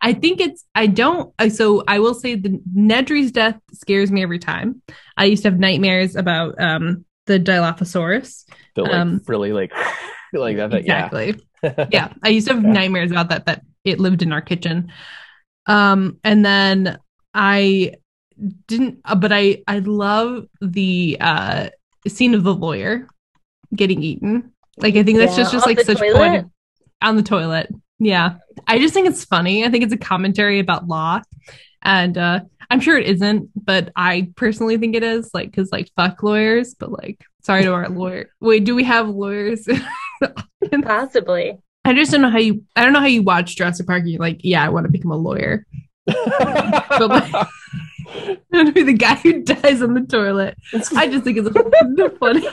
[0.00, 4.22] I think it's I don't I- so I will say the Nedry's death scares me
[4.22, 4.80] every time.
[5.18, 8.44] I used to have nightmares about um the Dilophosaurus.
[8.74, 9.70] The like Um, really like
[10.38, 10.70] like that.
[10.70, 11.36] that- Exactly.
[11.62, 11.86] Yeah.
[11.92, 12.70] yeah i used to have Yeah.
[12.72, 14.90] nightmares about that that it lived in our kitchen
[15.66, 16.98] um and then
[17.34, 17.92] i
[18.66, 21.68] didn't uh, but i i love the uh
[22.08, 23.06] scene of the lawyer
[23.74, 26.14] getting eaten like i think that's Yeah, just just like such toilet?
[26.14, 26.44] poetic
[27.02, 28.36] on the toilet yeah
[28.66, 31.20] i just think it's funny i think it's a commentary about law
[31.82, 32.40] and uh
[32.70, 36.74] i'm sure it isn't but i personally think it is like because like fuck lawyers
[36.74, 39.68] but like sorry to our lawyer wait do we have lawyers
[40.82, 41.58] Possibly.
[41.84, 42.62] I just don't know how you.
[42.76, 44.02] I don't know how you watch Jurassic Park.
[44.04, 45.66] You're like, yeah, I want to become a lawyer.
[46.06, 47.48] But like, I
[48.52, 50.56] want to be the guy who dies on the toilet.
[50.96, 52.46] I just think it's funny.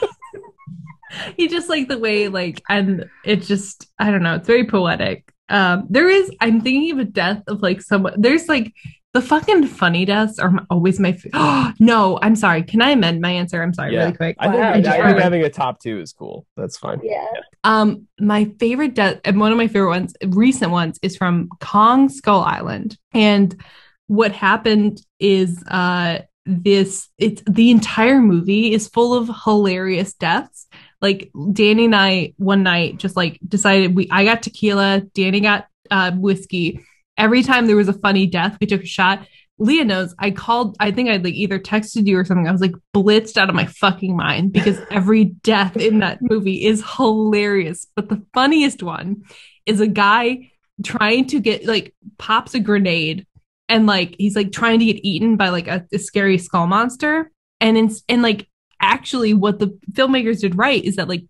[1.36, 4.36] he just like the way like, and it just, I don't know.
[4.36, 5.32] It's very poetic.
[5.50, 6.32] Um, there is.
[6.40, 8.14] I'm thinking of a death of like someone.
[8.18, 8.74] There's like
[9.18, 11.18] the fucking funny deaths are always my.
[11.34, 12.62] Oh no, I'm sorry.
[12.62, 13.64] Can I amend my answer?
[13.64, 14.02] I'm sorry, Yeah.
[14.04, 14.36] really quick.
[14.40, 14.82] I think, Wow, I
[15.12, 16.46] think having a top two is cool.
[16.56, 17.02] That's fine.
[17.04, 17.26] Yeah.
[17.64, 22.10] Um, my favorite death, and one of my favorite ones, recent ones, is from Kong
[22.10, 22.96] Skull Island.
[23.12, 23.60] And
[24.06, 30.68] what happened is, uh, this it's the entire movie is full of hilarious deaths.
[31.02, 35.66] Like Danny and I one night just like decided we I got tequila, Danny got
[35.90, 36.86] uh, whiskey.
[37.18, 39.28] Every time there was a funny death, we took a shot.
[39.60, 42.48] Leah knows I called, I think I'd like either texted you or something.
[42.48, 46.66] I was like blitzed out of my fucking mind because every death in that movie
[46.66, 47.88] is hilarious.
[47.96, 49.24] But the funniest one
[49.66, 50.52] is a guy
[50.84, 53.26] trying to get like pops a grenade
[53.68, 57.32] and like he's like trying to get eaten by like a, a scary skull monster.
[57.60, 58.48] And in, and like
[58.80, 61.24] actually what the filmmakers did right is that like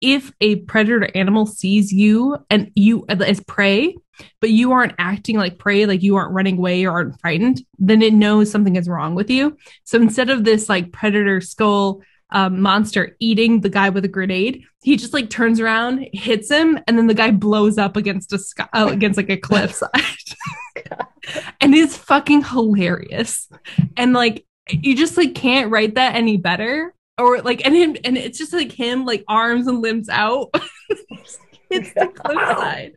[0.00, 3.96] if a predator animal sees you and you as prey
[4.40, 8.02] but you aren't acting like prey, like you aren't running away or aren't frightened, then
[8.02, 9.56] it knows something is wrong with you.
[9.84, 12.02] So instead of this like predator skull
[12.32, 16.78] um, monster eating the guy with a grenade, he just like turns around, hits him,
[16.86, 19.90] and then the guy blows up against a sky, uh, against like a cliffside.
[21.60, 23.48] and it's fucking hilarious.
[23.96, 26.94] And like you just like can't write that any better.
[27.18, 30.54] Or like and him and it's just like him like arms and limbs out.
[31.74, 32.96] hits the cliffside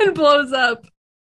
[0.00, 0.86] and blows up.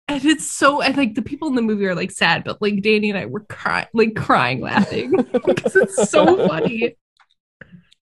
[0.07, 2.81] And it's so and like the people in the movie are like sad, but like
[2.81, 5.11] Danny and I were crying like crying laughing
[5.45, 6.95] because it's so funny.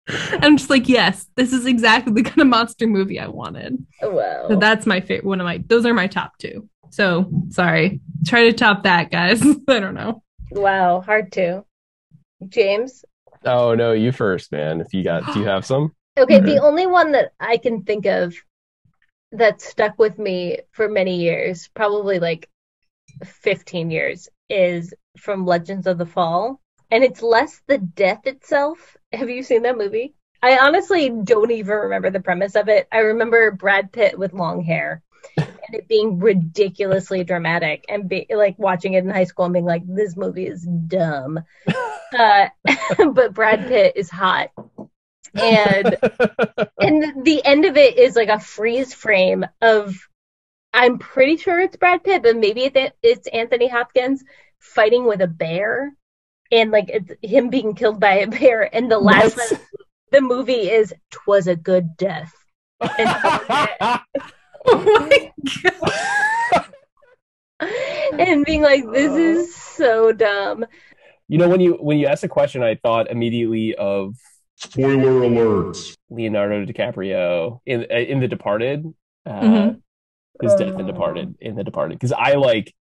[0.07, 3.85] And I'm just like, yes, this is exactly the kind of monster movie I wanted.
[4.01, 4.45] Oh, wow.
[4.47, 6.69] So that's my favorite one of my those are my top two.
[6.91, 7.99] So sorry.
[8.25, 9.41] Try to top that, guys.
[9.67, 10.23] I don't know.
[10.51, 11.65] Wow, hard to.
[12.47, 13.03] James?
[13.43, 14.81] Oh no, you first, man.
[14.81, 15.93] If you got do you have some?
[16.17, 16.65] Okay, the mm-hmm.
[16.65, 18.35] only one that I can think of
[19.31, 22.49] that stuck with me for many years, probably like
[23.23, 26.61] 15 years, is from Legends of the Fall.
[26.89, 28.95] And it's less the death itself.
[29.11, 30.13] Have you seen that movie?
[30.41, 32.87] I honestly don't even remember the premise of it.
[32.91, 35.01] I remember Brad Pitt with long hair
[35.37, 39.65] and it being ridiculously dramatic and be like watching it in high school and being
[39.65, 41.39] like, this movie is dumb.
[42.17, 42.47] uh,
[43.11, 44.51] but Brad Pitt is hot
[45.35, 45.97] and
[46.79, 49.95] and the end of it is like a freeze frame of
[50.73, 52.71] I'm pretty sure it's Brad Pitt, but maybe
[53.01, 54.23] it's Anthony Hopkins
[54.59, 55.93] fighting with a bear,
[56.51, 58.73] and like it's him being killed by a bear.
[58.75, 59.59] And the last of
[60.11, 62.33] the movie is "Twas a good death."
[62.81, 63.99] oh
[64.67, 65.31] my
[65.63, 66.65] god!
[68.19, 70.65] and being like, "This is so dumb."
[71.27, 74.15] You know, when you when you asked the question, I thought immediately of
[74.57, 75.77] Spoiler alert.
[76.09, 78.85] Leonardo DiCaprio in uh, in The Departed.
[79.25, 79.81] Uh, Mhm.
[80.41, 82.73] His death in Departed in The Departed because I like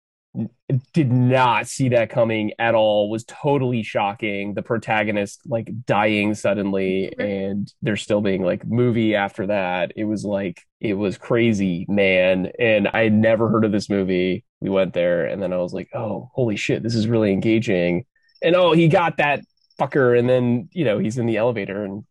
[0.93, 3.09] did not see that coming at all.
[3.09, 4.53] Was totally shocking.
[4.53, 9.93] The protagonist like dying suddenly, and there still being like movie after that.
[9.95, 12.51] It was like it was crazy, man.
[12.59, 14.43] And I had never heard of this movie.
[14.59, 18.05] We went there, and then I was like, oh, holy shit, this is really engaging.
[18.41, 19.39] And oh, he got that
[19.79, 22.03] fucker, and then you know he's in the elevator and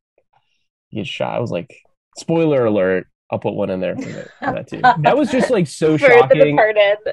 [0.90, 1.36] he gets shot.
[1.36, 1.74] I was like,
[2.16, 3.06] spoiler alert.
[3.30, 4.80] I'll put one in there for that, too.
[4.80, 6.56] That was just like so shocking.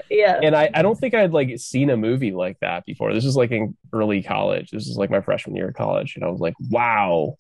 [0.10, 0.40] Yeah.
[0.44, 3.14] And I, I don't think I'd like seen a movie like that before.
[3.14, 4.70] This is like in early college.
[4.72, 6.16] This is like my freshman year of college.
[6.16, 7.38] And I was like, wow.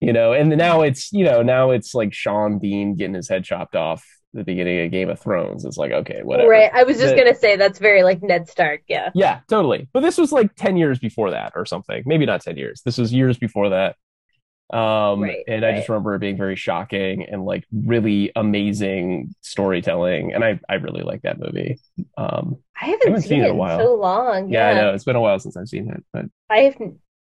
[0.00, 3.44] You know, and now it's, you know, now it's like Sean Bean getting his head
[3.44, 4.04] chopped off
[4.34, 5.64] the beginning of Game of Thrones.
[5.64, 6.48] It's like, okay, whatever.
[6.50, 6.70] Right.
[6.74, 8.82] I was just The- gonna say that's very like Ned Stark.
[8.88, 9.10] Yeah.
[9.14, 9.88] Yeah, totally.
[9.92, 12.02] But this was like 10 years before that or something.
[12.04, 12.82] Maybe not 10 years.
[12.84, 13.96] This was years before that.
[14.72, 20.32] Um Right, and I just remember it being very shocking and like really amazing storytelling
[20.32, 21.78] and I I really like that movie.
[22.16, 23.78] Um I haven't, haven't seen, seen it it in a while.
[23.78, 24.48] so long.
[24.48, 24.78] yeah, Yeah.
[24.78, 26.76] I know it's been a while since I've seen it, but I have,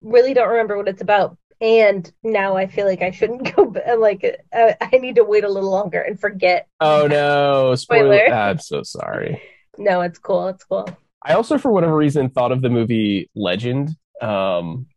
[0.02, 1.38] really don't remember what it's about.
[1.62, 4.24] And now I feel like I shouldn't go, ba- like,
[4.54, 6.68] uh, I need to wait a little longer and forget.
[6.80, 8.18] oh no, spoiler.
[8.26, 8.34] Spoiler.
[8.34, 9.42] I'm so sorry.
[9.78, 10.48] No, it's cool.
[10.50, 10.88] It's cool.
[11.24, 13.90] I also for whatever reason thought of the movie Legend.
[14.22, 14.88] Um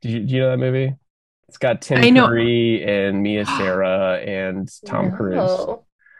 [0.00, 0.94] did you, do you know that movie?
[1.48, 2.26] It's got Tim I know.
[2.26, 5.50] Curry and Mia Sara and Tom Cruise.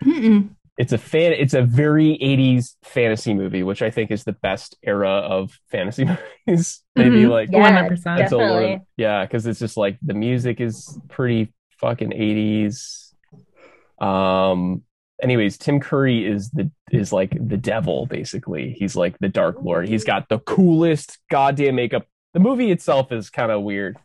[0.04, 0.50] Mm-mm.
[0.78, 4.76] It's a fan it's a very 80s fantasy movie which i think is the best
[4.82, 6.04] era of fantasy
[6.46, 7.30] movies maybe Mhm.
[7.30, 7.90] like Yeah, 100%.
[8.22, 8.80] until of- definitely.
[8.96, 13.12] yeah because it's just like the music is pretty fucking 80s
[14.00, 14.82] um
[15.22, 19.88] anyways tim curry is the is like the devil basically he's like the dark lord
[19.88, 23.96] he's got the coolest goddamn makeup the movie itself is kind of weird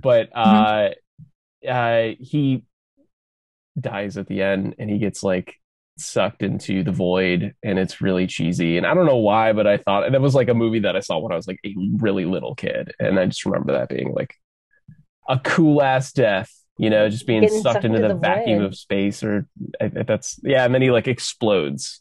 [0.00, 0.88] but uh
[1.68, 2.64] uh he
[3.78, 5.56] dies at the end and he gets like
[5.98, 9.76] sucked into the void and it's really cheesy and i don't know why but i
[9.76, 12.24] thought that was like a movie that i saw when i was like a really
[12.24, 14.34] little kid and i just remember that being like
[15.28, 18.60] a cool ass death you know just being sucked sucked into into the the vacuum
[18.60, 18.66] void.
[18.66, 19.46] of space or
[19.80, 22.00] I, I- that's yeah and then he like explodes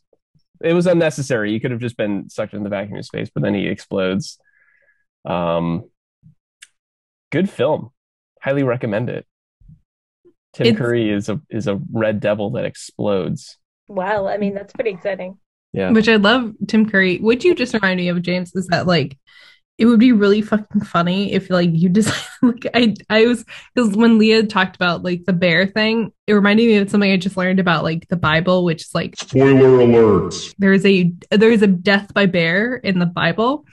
[0.64, 3.44] it was unnecessary he could have just been sucked into the vacuum of space but
[3.44, 4.40] then he explodes
[5.26, 5.84] Um,
[7.32, 7.92] good film.
[8.42, 9.26] Highly recommend it.
[10.54, 13.58] Tim It's- Curry is a is a red devil that explodes.
[13.96, 15.38] Wow, I mean that's pretty exciting.
[15.74, 15.92] Yeah.
[15.92, 17.20] Which I love Tim Curry.
[17.20, 19.18] Would you just remind me of, James, is that like
[19.78, 23.96] it would be really fucking funny if like you just like I I was because
[23.96, 27.38] when Leah talked about like the bear thing, it reminded me of something I just
[27.38, 30.36] learned about like the Bible, which is like Spoiler alert.
[30.58, 33.66] there's a there's a death by bear in the Bible,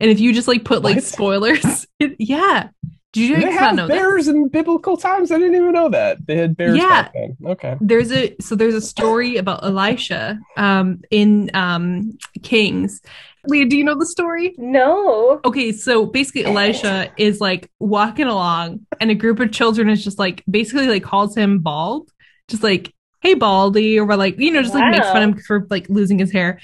[0.00, 1.04] and if you just like put like What?
[1.04, 2.68] spoilers, it, yeah.
[3.14, 3.94] Did you they not have know that?
[3.94, 5.30] bears in biblical times?
[5.32, 6.26] I didn't even know that.
[6.26, 7.02] They had bears Yeah.
[7.02, 7.36] back then.
[7.46, 7.76] Okay.
[7.80, 13.00] there's a so there's a story about Elisha um in um Kings.
[13.46, 14.54] Leah, do you know the story?
[14.56, 15.40] No.
[15.44, 20.18] Okay, so basically Elisha is like walking along and a group of children is just
[20.18, 22.10] like basically like calls him bald.
[22.48, 25.66] Just like, hey Baldy, or like, you know, just like makes fun of him for
[25.70, 26.58] like losing his hair.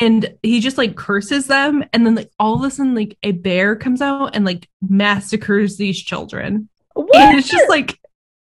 [0.00, 3.32] And he just like curses them, and then like all of a sudden, like a
[3.32, 6.68] bear comes out and like massacres these children.
[6.94, 7.16] What?
[7.16, 7.98] And it's just like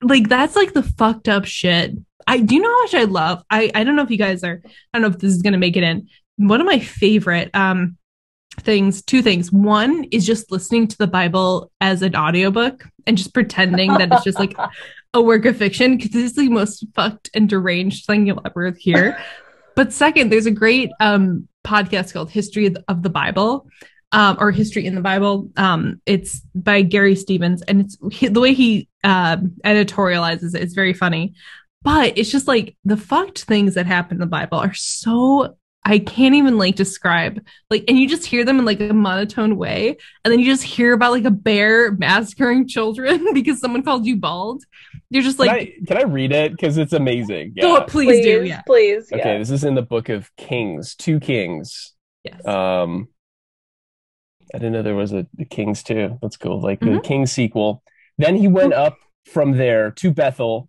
[0.02, 1.92] like that's like the fucked up shit.
[2.26, 3.42] I do you know how much I love.
[3.50, 4.60] I I don't know if you guys are.
[4.64, 6.08] I don't know if this is gonna make it in.
[6.36, 7.96] One of my favorite um
[8.58, 9.52] things, two things.
[9.52, 14.24] One is just listening to the Bible as an audiobook and just pretending that it's
[14.24, 14.54] just like
[15.14, 18.72] a work of fiction because this is the most fucked and deranged thing you'll ever
[18.72, 19.18] hear.
[19.80, 23.66] But second, there's a great um podcast called History of the, Bible.
[24.12, 25.48] Um, or history in the Bible.
[25.56, 30.74] Um, it's by Gary Stevens, and it's he, the way he uh, editorializes it is
[30.74, 31.32] very funny.
[31.80, 35.56] But it's just like the fucked things that happen in the Bible are so
[35.90, 37.44] I can't even like describe.
[37.68, 40.62] Like, and you just hear them in like a monotone way, and then you just
[40.62, 44.62] hear about like a bear massacring children because someone called you bald.
[45.10, 46.52] You're just like, can, I, can I read it?
[46.52, 47.54] Because it's amazing.
[47.62, 49.12] "Oh, please, please, do, yeah, please.
[49.12, 51.94] Okay, this is in the book of Kings, two Kings.
[52.24, 53.08] yes, Um,
[54.54, 56.18] I didn't know there was a, a Kings too.
[56.22, 56.60] That's cool.
[56.60, 57.04] Like the Mhm.
[57.04, 57.82] Kings sequel.
[58.18, 58.96] Then he went up
[59.26, 60.68] from there to Bethel,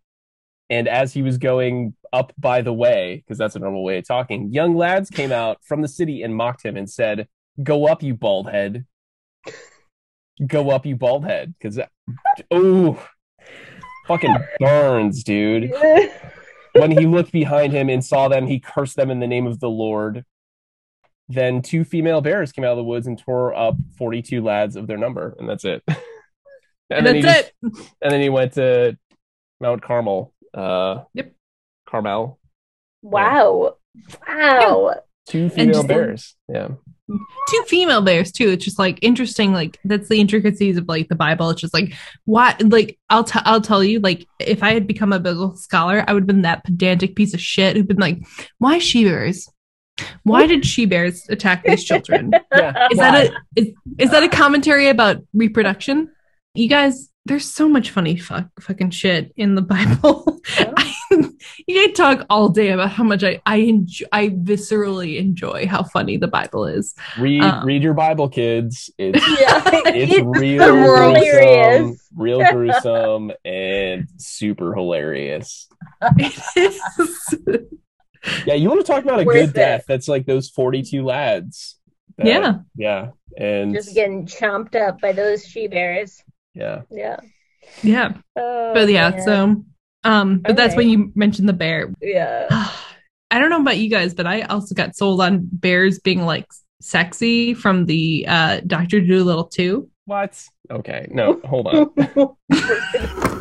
[0.69, 4.08] and as he was going up by the way, because that's a normal way of
[4.08, 7.28] talking, young lads came out from the city and mocked him and said,
[7.62, 8.86] "Go up, you bald head!
[10.46, 11.80] Go up, you bald head!" Because
[12.50, 13.06] oh,
[14.08, 15.74] fucking burns, dude.
[16.74, 19.60] when he looked behind him and saw them, he cursed them in the name of
[19.60, 20.26] the Lord.
[21.30, 24.88] Then two female bears came out of the woods and tore up 42 lads of
[24.88, 25.82] their number, and that's it.
[26.90, 27.54] and then he that's it.
[27.64, 28.98] just- and then he went to
[29.62, 30.34] Mount Carmel.
[30.54, 31.34] Uh, Yep.
[31.92, 32.40] Carmel.
[33.02, 33.76] wow.
[34.28, 34.96] Wow.
[35.28, 36.36] Two female just- bears.
[36.48, 36.70] Yeah.
[37.50, 38.50] two female bears too.
[38.50, 39.52] It's just like interesting.
[39.54, 41.50] Like that's the intricacies of like the Bible.
[41.50, 41.94] It's just like
[42.26, 44.00] what, like I'll tell I'll tell you.
[44.00, 47.34] Like if I had become a biblical scholar, I would have been that pedantic piece
[47.34, 48.20] of shit who'd been like,
[48.60, 49.50] why she bears?
[50.24, 52.32] Why did she bears attack these children?
[52.56, 52.88] Yeah.
[52.92, 53.12] Is Why?
[53.12, 56.10] that a is, is that a commentary about reproduction?
[56.56, 60.39] You guys, there's so much funny fuck fucking shit in the Bible.
[60.57, 60.93] I,
[61.68, 65.84] you could talk all day about how much I I enjoy, I viscerally enjoy how
[65.84, 66.95] funny the Bible is.
[67.19, 68.89] read um, read your Bible, kids.
[68.98, 69.61] It's Yeah.
[69.85, 71.80] it's real hilarious.
[71.81, 75.68] gruesome, real gruesome, and super hilarious.
[78.45, 79.53] Yeah, you want to talk about a Worth good it.
[79.56, 79.85] death?
[79.88, 81.77] That's like those 42 lads.
[82.18, 82.53] that- Yeah.
[82.76, 83.07] Yeah.
[83.38, 86.22] And Just getting chomped up by those she bears.
[86.53, 86.82] Yeah.
[86.90, 87.18] Yeah.
[87.84, 89.10] yeah, Oh, but yeah.
[89.11, 89.22] man.
[89.23, 89.64] So,
[90.03, 91.94] um, but that's when you mentioned the bear.
[92.02, 92.48] yeah.
[93.34, 96.45] I don't know about you guys, but I also got sold on bears being like
[96.82, 99.90] sexy from the uh Doctor dolittle too.
[100.03, 100.44] What?
[100.69, 101.07] Okay.
[101.10, 101.91] No, hold on.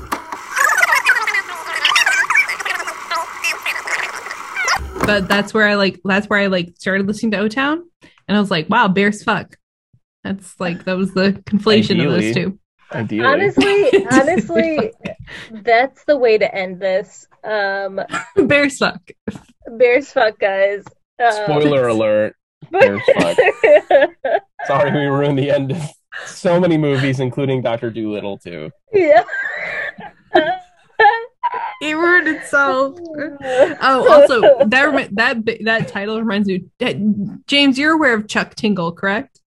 [5.07, 7.83] But that's where I like that's where I like started listening to O Town,
[8.29, 9.57] and I was like, wow, bears fuck.
[10.23, 12.60] That's like that was the conflation of those two.
[12.93, 13.27] Ideally.
[13.27, 14.93] honestly, honestly,
[15.51, 17.27] that's the way to end this.
[17.45, 18.01] Um,
[18.37, 19.01] bears fuck.
[19.79, 20.85] bears fuck, guys.
[21.23, 22.35] Um, Spoiler alert.
[22.71, 23.37] Bears fuck.
[24.67, 25.83] Sorry we ruined the end of
[26.27, 28.71] so many movies, including Doctor Dolittle too.
[28.93, 29.23] yeah.
[31.83, 32.99] It ruined itself.
[33.03, 36.65] Oh, also that that that title reminds me.
[36.79, 36.97] that-
[37.47, 39.40] James, you're aware of Chuck Tingle, correct?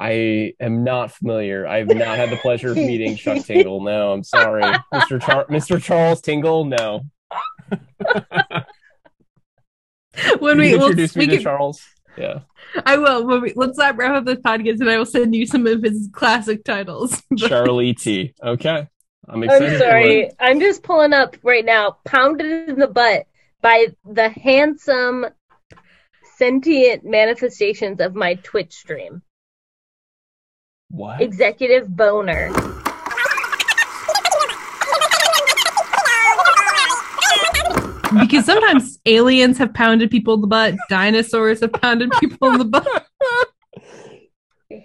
[0.00, 1.66] I am not familiar.
[1.66, 3.82] I've not had the pleasure of meeting Chuck Tingle.
[3.82, 4.62] No, I'm sorry,
[4.94, 5.20] Mr.
[5.20, 5.82] Char- Mr.
[5.82, 6.66] Charles Tingle.
[6.66, 7.02] No,
[10.38, 11.82] When Can we you we'll, introduce we me to can, Charles.
[12.16, 12.40] Yeah,
[12.84, 13.26] I will.
[13.26, 15.82] When we, let's not wrap up this podcast, and I will send you some of
[15.82, 17.22] his classic titles.
[17.36, 18.34] Charlie T.
[18.42, 18.88] Okay,
[19.28, 19.68] I'm excited.
[19.68, 20.20] I'm for sorry.
[20.22, 20.34] it.
[20.40, 21.98] I'm just pulling up right now.
[22.04, 23.26] Pounded in the butt
[23.62, 25.26] by the handsome,
[26.36, 29.22] sentient manifestations of my Twitch stream.
[30.90, 31.20] What?
[31.20, 32.50] executive boner.
[38.20, 42.64] because sometimes aliens have pounded people in the butt, dinosaurs have pounded people in the
[42.64, 43.06] butt.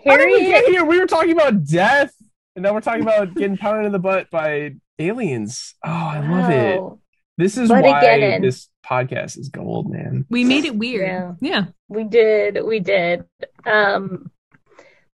[0.05, 0.83] How did we get here?
[0.83, 2.13] We were talking about death,
[2.55, 5.75] and now we're talking about getting pounded in the butt by aliens.
[5.85, 6.81] Oh, I love it.
[7.37, 10.25] This is But why again- this podcast is gold, man.
[10.29, 11.07] We made it weird.
[11.07, 11.33] Yeah.
[11.39, 11.65] Yeah.
[11.87, 13.23] We did, we did.
[13.65, 14.29] Um,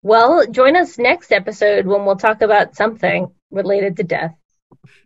[0.02, 4.34] well, join us next episode when we'll talk about something related to death.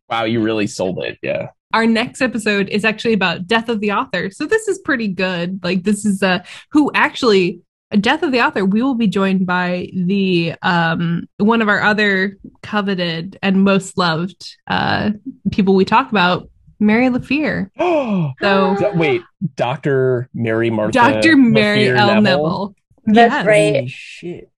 [0.08, 1.18] Wow, you really sold it.
[1.22, 1.48] Yeah.
[1.72, 4.30] Our next episode is actually about Death of the Author.
[4.30, 5.60] So this is pretty good.
[5.62, 6.40] Like this is uh
[6.72, 7.60] who actually
[7.98, 12.36] Death of the Author, we will be joined by the um one of our other
[12.62, 15.12] coveted and most loved uh
[15.50, 17.70] people we talk about, Mary LaFear.
[17.78, 19.22] Oh, So wait,
[19.56, 20.28] Dr.
[20.34, 20.92] Mary Martha.
[20.92, 21.36] Dr.
[21.36, 22.20] Mary LaFleur L.
[22.20, 22.74] Neville.
[23.06, 23.46] That's Yes.
[23.46, 23.74] right.
[23.76, 24.50] Holy shit.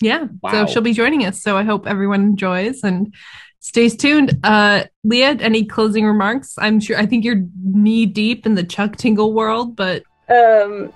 [0.00, 0.26] Yeah.
[0.42, 0.50] Wow.
[0.50, 1.42] So she'll be joining us.
[1.42, 3.14] So I hope everyone enjoys and
[3.60, 4.38] stays tuned.
[4.44, 6.54] Uh Leah, any closing remarks?
[6.58, 10.92] I'm sure I think you're knee deep in the Chuck Tingle world, but Um,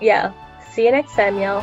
[0.00, 0.32] yeah.
[0.72, 1.62] See you next time, y'all.